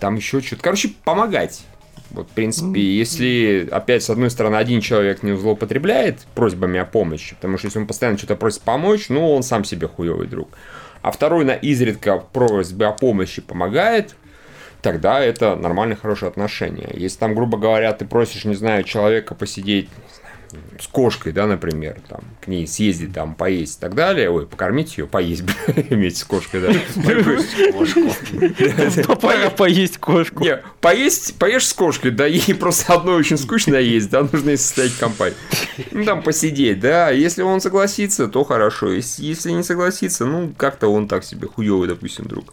Там 0.00 0.16
еще 0.16 0.40
что-то. 0.40 0.62
Короче, 0.62 0.92
помогать. 1.04 1.64
Вот, 2.10 2.28
в 2.28 2.32
принципе, 2.32 2.80
если, 2.80 3.68
опять, 3.70 4.02
с 4.02 4.08
одной 4.08 4.30
стороны, 4.30 4.56
один 4.56 4.80
человек 4.80 5.22
не 5.22 5.36
злоупотребляет 5.36 6.20
просьбами 6.34 6.80
о 6.80 6.86
помощи, 6.86 7.34
потому 7.34 7.58
что 7.58 7.66
если 7.66 7.80
он 7.80 7.86
постоянно 7.86 8.16
что-то 8.16 8.36
просит 8.36 8.62
помочь, 8.62 9.10
ну, 9.10 9.34
он 9.34 9.42
сам 9.42 9.64
себе 9.64 9.88
хуевый 9.88 10.26
друг. 10.26 10.48
А 11.02 11.10
второй 11.10 11.44
на 11.44 11.52
изредка 11.52 12.16
просьбы 12.16 12.86
о 12.86 12.92
помощи 12.92 13.42
помогает, 13.42 14.14
тогда 14.80 15.20
это 15.20 15.54
нормальные, 15.54 15.96
хорошие 15.96 16.28
отношения. 16.28 16.90
Если 16.94 17.18
там, 17.18 17.34
грубо 17.34 17.58
говоря, 17.58 17.92
ты 17.92 18.06
просишь, 18.06 18.44
не 18.46 18.54
знаю, 18.54 18.84
человека 18.84 19.34
посидеть 19.34 19.90
с 20.80 20.86
кошкой, 20.86 21.32
да, 21.32 21.46
например, 21.46 22.00
там, 22.08 22.20
к 22.40 22.46
ней 22.46 22.66
съездить, 22.66 23.12
там, 23.12 23.34
поесть 23.34 23.78
и 23.78 23.80
так 23.80 23.94
далее, 23.94 24.30
ой, 24.30 24.46
покормить 24.46 24.96
ее, 24.96 25.06
поесть, 25.06 25.42
вместе 25.66 26.20
с 26.20 26.24
кошкой, 26.24 26.60
да. 26.60 26.68
Поесть 29.56 29.98
кошку. 29.98 30.42
Не, 30.42 30.62
поесть, 30.80 31.38
поешь 31.38 31.66
с 31.66 31.72
кошкой, 31.72 32.12
да, 32.12 32.26
ей 32.26 32.54
просто 32.54 32.94
одно 32.94 33.14
очень 33.14 33.38
скучно 33.38 33.76
есть, 33.76 34.10
да, 34.10 34.22
нужно 34.22 34.56
состоять 34.56 34.96
компанию. 34.96 35.36
Ну, 35.90 36.04
там, 36.04 36.22
посидеть, 36.22 36.80
да, 36.80 37.10
если 37.10 37.42
он 37.42 37.60
согласится, 37.60 38.28
то 38.28 38.44
хорошо, 38.44 38.92
если 38.92 39.50
не 39.50 39.62
согласится, 39.62 40.26
ну, 40.26 40.52
как-то 40.56 40.88
он 40.88 41.08
так 41.08 41.24
себе 41.24 41.46
хуёвый, 41.46 41.88
допустим, 41.88 42.26
друг. 42.26 42.52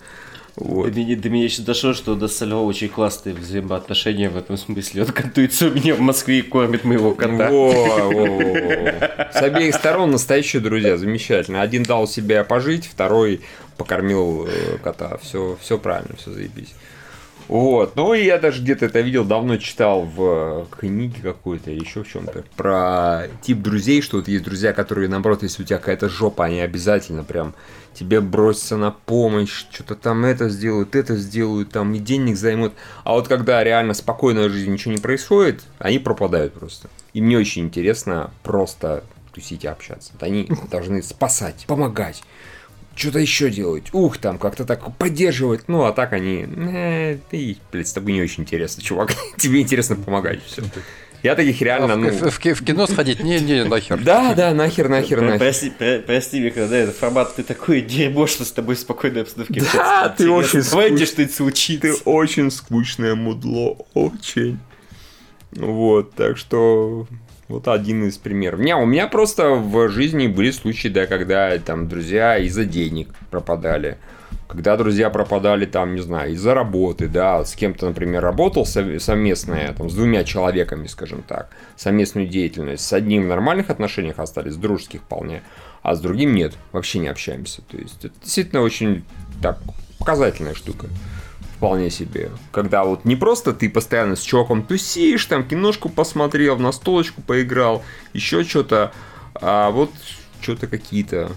Вот. 0.55 0.91
До, 0.91 0.99
меня, 0.99 1.17
до 1.17 1.29
меня 1.29 1.43
еще 1.43 1.61
дошло, 1.61 1.93
что 1.93 2.15
до 2.15 2.27
Сальва 2.27 2.61
очень 2.61 2.87
классные 2.87 3.35
взаимоотношения 3.35 4.29
в 4.29 4.37
этом 4.37 4.57
смысле. 4.57 5.03
Он 5.03 5.07
кантуется 5.09 5.67
у 5.67 5.71
меня 5.71 5.95
в 5.95 5.99
Москве 5.99 6.39
и 6.39 6.41
кормит 6.41 6.85
моего 6.85 7.13
кота. 7.13 7.49
Во, 7.49 7.71
во, 7.71 8.09
во, 8.09 9.31
С 9.33 9.41
обеих 9.41 9.75
сторон 9.75 10.11
настоящие 10.11 10.61
друзья, 10.61 10.97
замечательно. 10.97 11.61
Один 11.61 11.83
дал 11.83 12.07
себе 12.07 12.43
пожить, 12.45 12.85
второй 12.85 13.41
покормил 13.75 14.47
э, 14.47 14.77
кота. 14.81 15.17
Все, 15.17 15.57
все 15.61 15.77
правильно, 15.77 16.15
все 16.15 16.31
заебись. 16.31 16.73
Вот. 17.47 17.95
Ну, 17.95 18.13
и 18.13 18.23
я 18.23 18.37
даже 18.37 18.61
где-то 18.61 18.85
это 18.85 19.01
видел, 19.01 19.23
давно 19.23 19.57
читал 19.57 20.01
в 20.01 20.67
книге 20.71 21.21
какой-то 21.21 21.71
или 21.71 21.81
еще 21.81 22.03
в 22.03 22.07
чем-то. 22.07 22.43
Про 22.55 23.27
тип 23.41 23.59
друзей, 23.59 24.01
что 24.01 24.17
вот 24.17 24.27
есть 24.27 24.43
друзья, 24.43 24.73
которые, 24.73 25.09
наоборот, 25.09 25.43
если 25.43 25.63
у 25.63 25.65
тебя 25.65 25.77
какая-то 25.77 26.09
жопа, 26.09 26.45
они 26.45 26.59
обязательно 26.59 27.23
прям 27.23 27.53
тебе 27.93 28.19
бросятся 28.19 28.77
на 28.77 28.91
помощь, 28.91 29.65
что-то 29.71 29.95
там 29.95 30.25
это 30.25 30.49
сделают, 30.49 30.95
это 30.95 31.15
сделают, 31.15 31.71
там 31.71 31.93
и 31.93 31.99
денег 31.99 32.35
займут. 32.35 32.73
А 33.03 33.13
вот 33.13 33.27
когда 33.27 33.63
реально 33.63 33.93
спокойная 33.93 34.49
жизнь, 34.49 34.71
ничего 34.71 34.93
не 34.93 34.99
происходит, 34.99 35.63
они 35.79 35.99
пропадают 35.99 36.53
просто. 36.53 36.89
И 37.13 37.21
мне 37.21 37.37
очень 37.37 37.63
интересно 37.63 38.31
просто 38.43 39.03
тусить 39.33 39.63
и 39.63 39.67
общаться. 39.67 40.11
Вот 40.13 40.23
они 40.23 40.49
должны 40.71 41.01
спасать, 41.01 41.65
помогать 41.67 42.23
что-то 42.95 43.19
еще 43.19 43.49
делать, 43.49 43.85
ух, 43.93 44.17
там 44.17 44.37
как-то 44.37 44.65
так 44.65 44.95
поддерживать. 44.97 45.67
Ну, 45.67 45.83
а 45.83 45.91
так 45.91 46.13
они, 46.13 46.45
э, 46.47 47.17
ты, 47.29 47.57
блядь, 47.71 47.87
с 47.87 47.93
тобой 47.93 48.13
не 48.13 48.21
очень 48.21 48.43
интересно, 48.43 48.81
чувак. 48.81 49.13
Тебе 49.37 49.61
интересно 49.61 49.95
помогать, 49.95 50.43
все. 50.45 50.63
Я 51.23 51.33
таких 51.35 51.59
реально, 51.61 51.93
А 51.93 51.95
в, 51.95 51.99
ну... 51.99 52.09
в- 52.11 52.21
в 52.31 52.39
в 52.39 52.63
кино 52.65 52.85
сходить? 52.85 53.23
Не, 53.23 53.39
не, 53.39 53.63
нахер. 53.65 53.99
Да, 54.03 54.35
да, 54.35 54.53
нахер, 54.53 54.89
нахер, 54.89 55.21
нахер. 55.21 55.39
Прости, 55.39 55.69
про- 55.71 55.99
прости, 56.05 56.39
Виктор, 56.39 56.67
да, 56.69 56.77
это 56.77 56.91
формат, 56.91 57.35
ты 57.35 57.41
такое 57.43 57.81
дерьмо, 57.81 58.27
что 58.27 58.45
с 58.45 58.51
тобой 58.51 58.75
в 58.75 58.79
спокойной 58.79 59.23
обстановке 59.23 59.63
Да, 59.73 60.09
ты 60.15 60.29
очень 60.29 60.61
скучный. 60.61 61.05
что-нибудь 61.05 61.33
случится. 61.35 61.81
Ты 61.81 61.93
очень 62.05 62.51
скучное 62.51 63.15
мудло, 63.15 63.75
очень. 63.95 64.59
Вот, 65.51 66.13
так 66.13 66.37
что 66.37 67.07
вот 67.47 67.67
один 67.67 68.07
из 68.07 68.17
примеров. 68.17 68.59
Не, 68.59 68.75
у 68.75 68.85
меня 68.85 69.07
просто 69.07 69.51
в 69.51 69.89
жизни 69.89 70.27
были 70.27 70.51
случаи, 70.51 70.87
да, 70.87 71.05
когда 71.05 71.57
там 71.59 71.87
друзья 71.87 72.37
из-за 72.37 72.65
денег 72.65 73.09
пропадали. 73.29 73.97
Когда 74.47 74.77
друзья 74.77 75.09
пропадали 75.09 75.65
там, 75.65 75.95
не 75.95 76.01
знаю, 76.01 76.33
из-за 76.33 76.53
работы, 76.53 77.07
да, 77.07 77.43
с 77.43 77.55
кем-то, 77.55 77.87
например, 77.87 78.21
работал 78.21 78.65
сов- 78.65 79.01
совместное, 79.01 79.73
там, 79.73 79.89
с 79.89 79.95
двумя 79.95 80.23
человеками, 80.23 80.87
скажем 80.87 81.23
так, 81.23 81.49
совместную 81.75 82.27
деятельность. 82.27 82.85
С 82.85 82.93
одним 82.93 83.23
в 83.23 83.27
нормальных 83.27 83.69
отношениях 83.69 84.19
остались, 84.19 84.55
дружеских 84.55 85.01
вполне, 85.01 85.41
а 85.81 85.95
с 85.95 85.99
другим 85.99 86.35
нет, 86.35 86.53
вообще 86.71 86.99
не 86.99 87.07
общаемся. 87.07 87.63
То 87.63 87.77
есть 87.77 88.05
это 88.05 88.13
действительно 88.21 88.61
очень 88.61 89.03
так 89.41 89.59
показательная 89.99 90.53
штука 90.53 90.87
вполне 91.65 91.89
себе. 91.89 92.29
Когда 92.51 92.83
вот 92.83 93.05
не 93.05 93.15
просто 93.15 93.51
ты 93.51 93.71
постоянно 93.71 94.15
с 94.15 94.21
чуваком 94.21 94.61
тусишь, 94.61 95.25
там 95.25 95.43
киношку 95.43 95.89
посмотрел, 95.89 96.57
в 96.57 96.61
настолочку 96.61 97.23
поиграл, 97.23 97.83
еще 98.13 98.43
что-то, 98.43 98.93
а 99.33 99.71
вот 99.71 99.89
что-то 100.41 100.67
какие-то 100.67 101.31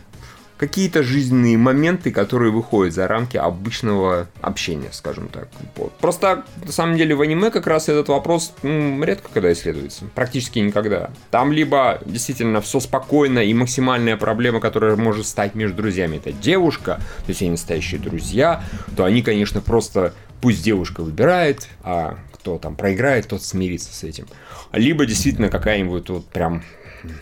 какие-то 0.58 1.02
жизненные 1.02 1.56
моменты, 1.56 2.10
которые 2.10 2.50
выходят 2.50 2.92
за 2.92 3.06
рамки 3.06 3.36
обычного 3.36 4.26
общения, 4.40 4.88
скажем 4.92 5.28
так. 5.28 5.48
Вот. 5.76 5.92
Просто, 5.98 6.44
на 6.64 6.72
самом 6.72 6.96
деле, 6.96 7.14
в 7.14 7.22
аниме 7.22 7.50
как 7.50 7.66
раз 7.66 7.88
этот 7.88 8.08
вопрос 8.08 8.52
м, 8.62 9.02
редко 9.04 9.28
когда 9.32 9.52
исследуется. 9.52 10.04
Практически 10.14 10.58
никогда. 10.58 11.10
Там 11.30 11.52
либо 11.52 12.00
действительно 12.04 12.60
все 12.60 12.80
спокойно 12.80 13.38
и 13.38 13.54
максимальная 13.54 14.16
проблема, 14.16 14.60
которая 14.60 14.96
может 14.96 15.26
стать 15.26 15.54
между 15.54 15.76
друзьями, 15.78 16.16
это 16.16 16.32
девушка, 16.32 16.96
то 16.96 17.28
есть 17.28 17.40
они 17.40 17.52
настоящие 17.52 18.00
друзья, 18.00 18.64
то 18.96 19.04
они, 19.04 19.22
конечно, 19.22 19.60
просто 19.60 20.12
пусть 20.40 20.62
девушка 20.62 21.02
выбирает, 21.02 21.68
а 21.82 22.18
кто 22.32 22.58
там 22.58 22.74
проиграет, 22.74 23.28
тот 23.28 23.42
смирится 23.42 23.92
с 23.92 24.02
этим. 24.02 24.26
Либо 24.72 25.06
действительно 25.06 25.50
какая-нибудь 25.50 26.08
вот 26.08 26.26
прям 26.26 26.62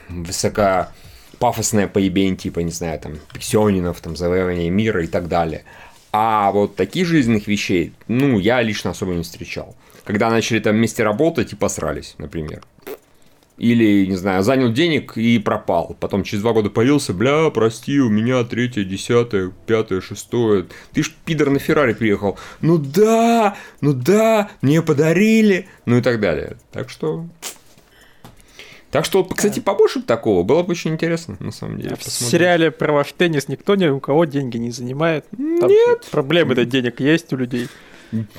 высока 0.08 0.90
пафосное 1.38 1.88
поебень, 1.88 2.36
типа, 2.36 2.60
не 2.60 2.70
знаю, 2.70 2.98
там, 3.00 3.14
Пиксионинов, 3.32 4.00
там, 4.00 4.16
завоевание 4.16 4.70
мира 4.70 5.02
и 5.04 5.06
так 5.06 5.28
далее. 5.28 5.64
А 6.12 6.50
вот 6.52 6.76
таких 6.76 7.06
жизненных 7.06 7.46
вещей, 7.46 7.92
ну, 8.08 8.38
я 8.38 8.62
лично 8.62 8.90
особо 8.90 9.12
не 9.12 9.22
встречал. 9.22 9.76
Когда 10.04 10.30
начали 10.30 10.60
там 10.60 10.76
вместе 10.76 11.02
работать 11.02 11.52
и 11.52 11.56
посрались, 11.56 12.14
например. 12.18 12.62
Или, 13.58 14.06
не 14.06 14.16
знаю, 14.16 14.42
занял 14.42 14.70
денег 14.70 15.16
и 15.16 15.38
пропал. 15.38 15.96
Потом 15.98 16.24
через 16.24 16.42
два 16.42 16.52
года 16.52 16.68
появился, 16.68 17.14
бля, 17.14 17.50
прости, 17.50 17.98
у 18.00 18.10
меня 18.10 18.44
третье, 18.44 18.84
десятое, 18.84 19.50
пятое, 19.66 20.00
шестое. 20.00 20.66
Ты 20.92 21.02
ж 21.02 21.12
пидор 21.24 21.50
на 21.50 21.58
Феррари 21.58 21.94
приехал. 21.94 22.38
Ну 22.60 22.76
да, 22.76 23.56
ну 23.80 23.94
да, 23.94 24.50
мне 24.60 24.82
подарили. 24.82 25.68
Ну 25.86 25.98
и 25.98 26.02
так 26.02 26.20
далее. 26.20 26.58
Так 26.70 26.90
что... 26.90 27.26
Так 28.90 29.04
что, 29.04 29.24
кстати, 29.24 29.60
побольше 29.60 29.98
бы 29.98 30.04
такого. 30.04 30.42
Было 30.42 30.62
бы 30.62 30.70
очень 30.70 30.92
интересно, 30.92 31.36
на 31.40 31.52
самом 31.52 31.78
деле. 31.78 31.96
В 31.96 31.98
посмотреть. 31.98 32.30
сериале 32.30 32.70
про 32.70 32.92
ваш 32.92 33.12
теннис 33.12 33.48
никто 33.48 33.74
ни 33.74 33.86
у 33.86 34.00
кого 34.00 34.24
деньги 34.24 34.56
не 34.56 34.70
занимает. 34.70 35.26
Там 35.30 35.68
Нет. 35.68 36.06
Проблемы-то 36.10 36.64
денег 36.64 37.00
есть 37.00 37.32
у 37.32 37.36
людей. 37.36 37.68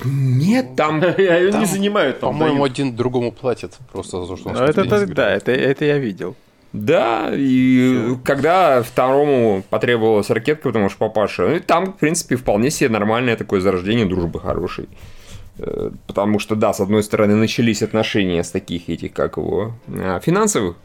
Нет, 0.04 0.76
там... 0.76 1.02
Они 1.18 1.50
Там, 1.50 1.60
не 1.60 1.66
занимают, 1.66 2.20
там, 2.20 2.30
По-моему, 2.30 2.60
дают. 2.60 2.72
один 2.72 2.96
другому 2.96 3.32
платит 3.32 3.76
просто 3.92 4.22
за 4.22 4.28
то, 4.28 4.36
что 4.36 4.48
он 4.48 4.54
Но 4.54 4.64
это, 4.64 5.06
да, 5.06 5.34
это, 5.34 5.52
это 5.52 5.84
я 5.84 5.98
видел. 5.98 6.34
Да, 6.72 7.30
и 7.34 8.16
когда 8.24 8.82
второму 8.82 9.62
потребовалась 9.70 10.28
ракетка, 10.30 10.68
потому 10.68 10.90
что 10.90 10.98
папаша, 10.98 11.48
ну, 11.48 11.60
там, 11.60 11.92
в 11.92 11.96
принципе, 11.96 12.36
вполне 12.36 12.70
себе 12.70 12.90
нормальное 12.90 13.36
такое 13.36 13.60
зарождение 13.60 14.04
дружбы 14.04 14.40
хорошей. 14.40 14.88
Потому 16.06 16.38
что, 16.38 16.54
да, 16.56 16.72
с 16.72 16.80
одной 16.80 17.02
стороны, 17.02 17.34
начались 17.34 17.82
отношения 17.82 18.42
с 18.42 18.50
таких 18.50 18.88
этих, 18.88 19.12
как 19.12 19.36
его, 19.36 19.72
а, 19.88 20.20
финансовых, 20.20 20.76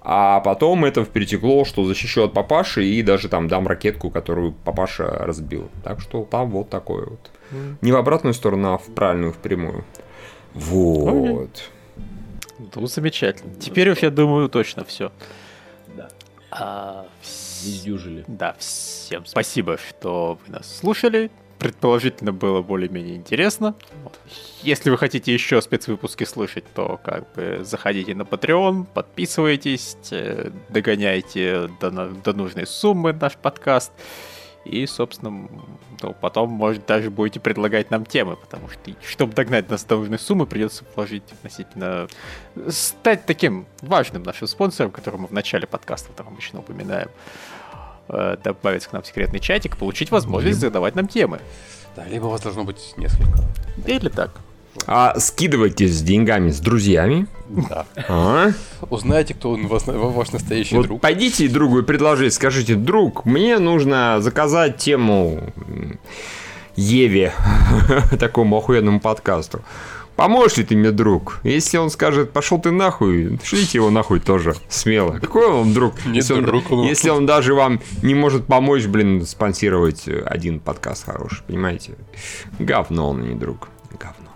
а 0.00 0.40
потом 0.40 0.84
это 0.84 1.04
перетекло, 1.04 1.64
что 1.64 1.84
защищу 1.84 2.24
от 2.24 2.32
папаши 2.32 2.84
и 2.84 3.02
даже 3.02 3.28
там 3.28 3.46
дам 3.48 3.68
ракетку, 3.68 4.10
которую 4.10 4.52
папаша 4.52 5.04
разбил. 5.04 5.68
Так 5.84 6.00
что 6.00 6.24
там 6.24 6.50
вот 6.50 6.68
такое 6.70 7.06
вот. 7.06 7.30
Не 7.82 7.92
в 7.92 7.96
обратную 7.96 8.34
сторону, 8.34 8.74
а 8.74 8.78
в 8.78 8.86
правильную, 8.94 9.32
в 9.32 9.36
прямую. 9.36 9.84
Вот. 10.54 11.70
Ну, 12.74 12.86
замечательно. 12.86 13.54
Теперь 13.60 13.90
уж, 13.90 13.98
я 13.98 14.10
думаю, 14.10 14.48
точно 14.48 14.84
все. 14.84 15.12
Да. 15.96 16.08
А, 16.50 17.06
вс- 17.22 17.52
Издюжили. 17.64 18.24
Да, 18.26 18.56
всем 18.58 19.24
спасибо, 19.24 19.78
что 19.78 20.38
вы 20.44 20.52
нас 20.52 20.78
слушали. 20.78 21.30
Предположительно, 21.62 22.32
было 22.32 22.60
более-менее 22.60 23.14
интересно. 23.14 23.76
Если 24.62 24.90
вы 24.90 24.98
хотите 24.98 25.32
еще 25.32 25.62
спецвыпуски 25.62 26.24
слышать, 26.24 26.64
то 26.74 26.98
как 27.04 27.32
бы 27.34 27.60
заходите 27.62 28.16
на 28.16 28.22
Patreon, 28.22 28.84
подписывайтесь, 28.92 29.96
э, 30.10 30.50
догоняйте 30.70 31.70
до, 31.80 32.08
до 32.08 32.32
нужной 32.32 32.66
суммы 32.66 33.12
наш 33.12 33.36
подкаст. 33.36 33.92
И, 34.64 34.86
собственно, 34.86 35.48
ну, 36.02 36.16
потом, 36.20 36.50
может, 36.50 36.84
даже 36.84 37.10
будете 37.10 37.38
предлагать 37.38 37.92
нам 37.92 38.06
темы, 38.06 38.34
потому 38.34 38.68
что, 38.68 38.80
чтобы 39.08 39.32
догнать 39.32 39.70
нас 39.70 39.84
до 39.84 39.98
нужной 39.98 40.18
суммы, 40.18 40.46
придется 40.46 40.84
вложить 40.96 41.30
относительно... 41.30 42.08
Стать 42.70 43.24
таким 43.24 43.66
важным 43.82 44.24
нашим 44.24 44.48
спонсором, 44.48 44.90
который 44.90 45.20
мы 45.20 45.28
в 45.28 45.32
начале 45.32 45.68
подкаста 45.68 46.12
там 46.12 46.26
обычно 46.26 46.58
упоминаем 46.58 47.08
э, 48.12 48.36
добавить 48.44 48.86
к 48.86 48.92
нам 48.92 49.02
секретный 49.04 49.40
чатик, 49.40 49.76
получить 49.76 50.10
возможность 50.10 50.60
задавать 50.60 50.94
нам 50.94 51.08
темы. 51.08 51.40
Да, 51.96 52.04
либо 52.06 52.26
у 52.26 52.30
вас 52.30 52.40
должно 52.40 52.64
быть 52.64 52.94
несколько. 52.96 53.44
Или 53.86 54.08
так. 54.08 54.30
А 54.86 55.18
скидывайтесь 55.20 55.98
с 55.98 56.02
деньгами 56.02 56.50
с 56.50 56.58
друзьями. 56.58 57.26
Да. 57.50 57.84
А? 58.08 58.50
Узнаете, 58.88 59.34
кто 59.34 59.50
он 59.50 59.66
вас- 59.66 59.86
ваш 59.86 60.32
настоящий 60.32 60.76
Вот 60.76 60.86
друг. 60.86 61.00
пойдите 61.02 61.48
другу 61.48 61.80
и 61.80 61.82
предложите, 61.82 62.30
скажите, 62.34 62.74
друг, 62.74 63.26
мне 63.26 63.58
нужно 63.58 64.18
заказать 64.20 64.78
тему 64.78 65.52
Еве, 66.74 67.34
такому 68.18 68.56
охуенному 68.56 68.98
подкасту. 69.00 69.60
Поможешь 70.16 70.58
ли 70.58 70.64
ты 70.64 70.76
мне, 70.76 70.90
друг? 70.90 71.40
Если 71.42 71.78
он 71.78 71.90
скажет, 71.90 72.32
пошел 72.32 72.60
ты 72.60 72.70
нахуй, 72.70 73.38
шлите 73.42 73.78
его 73.78 73.90
нахуй 73.90 74.20
тоже, 74.20 74.54
смело. 74.68 75.18
Какой 75.18 75.46
он 75.46 75.54
вам 75.54 75.74
друг? 75.74 75.94
Не 76.06 76.16
если, 76.16 76.40
друг, 76.40 76.70
он, 76.70 76.80
он 76.80 76.86
если 76.86 77.10
он 77.10 77.26
даже 77.26 77.54
вам 77.54 77.80
не 78.02 78.14
может 78.14 78.46
помочь, 78.46 78.86
блин, 78.86 79.26
спонсировать 79.26 80.06
один 80.06 80.60
подкаст 80.60 81.06
хороший, 81.06 81.42
понимаете? 81.46 81.94
Говно 82.58 83.10
он, 83.10 83.22
не 83.22 83.34
друг. 83.34 83.68
Говно. 83.98 84.30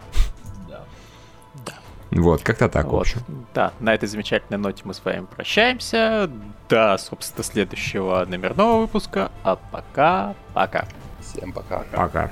Вот, 2.11 2.43
как-то 2.43 2.69
так, 2.69 2.87
в 2.87 2.91
Вот. 2.91 3.01
общем. 3.01 3.21
Да, 3.55 3.73
на 3.81 3.95
этой 3.95 4.09
замечательной 4.09 4.59
ноте 4.59 4.83
мы 4.85 4.95
с 4.95 5.05
вами 5.05 5.27
прощаемся. 5.27 6.31
До, 6.69 6.97
собственно, 6.99 7.45
следующего 7.45 8.25
номерного 8.27 8.81
выпуска. 8.81 9.31
А 9.43 9.57
пока, 9.57 10.35
пока. 10.55 10.87
Всем 11.21 11.53
пока. 11.53 11.85
Пока. 11.93 12.31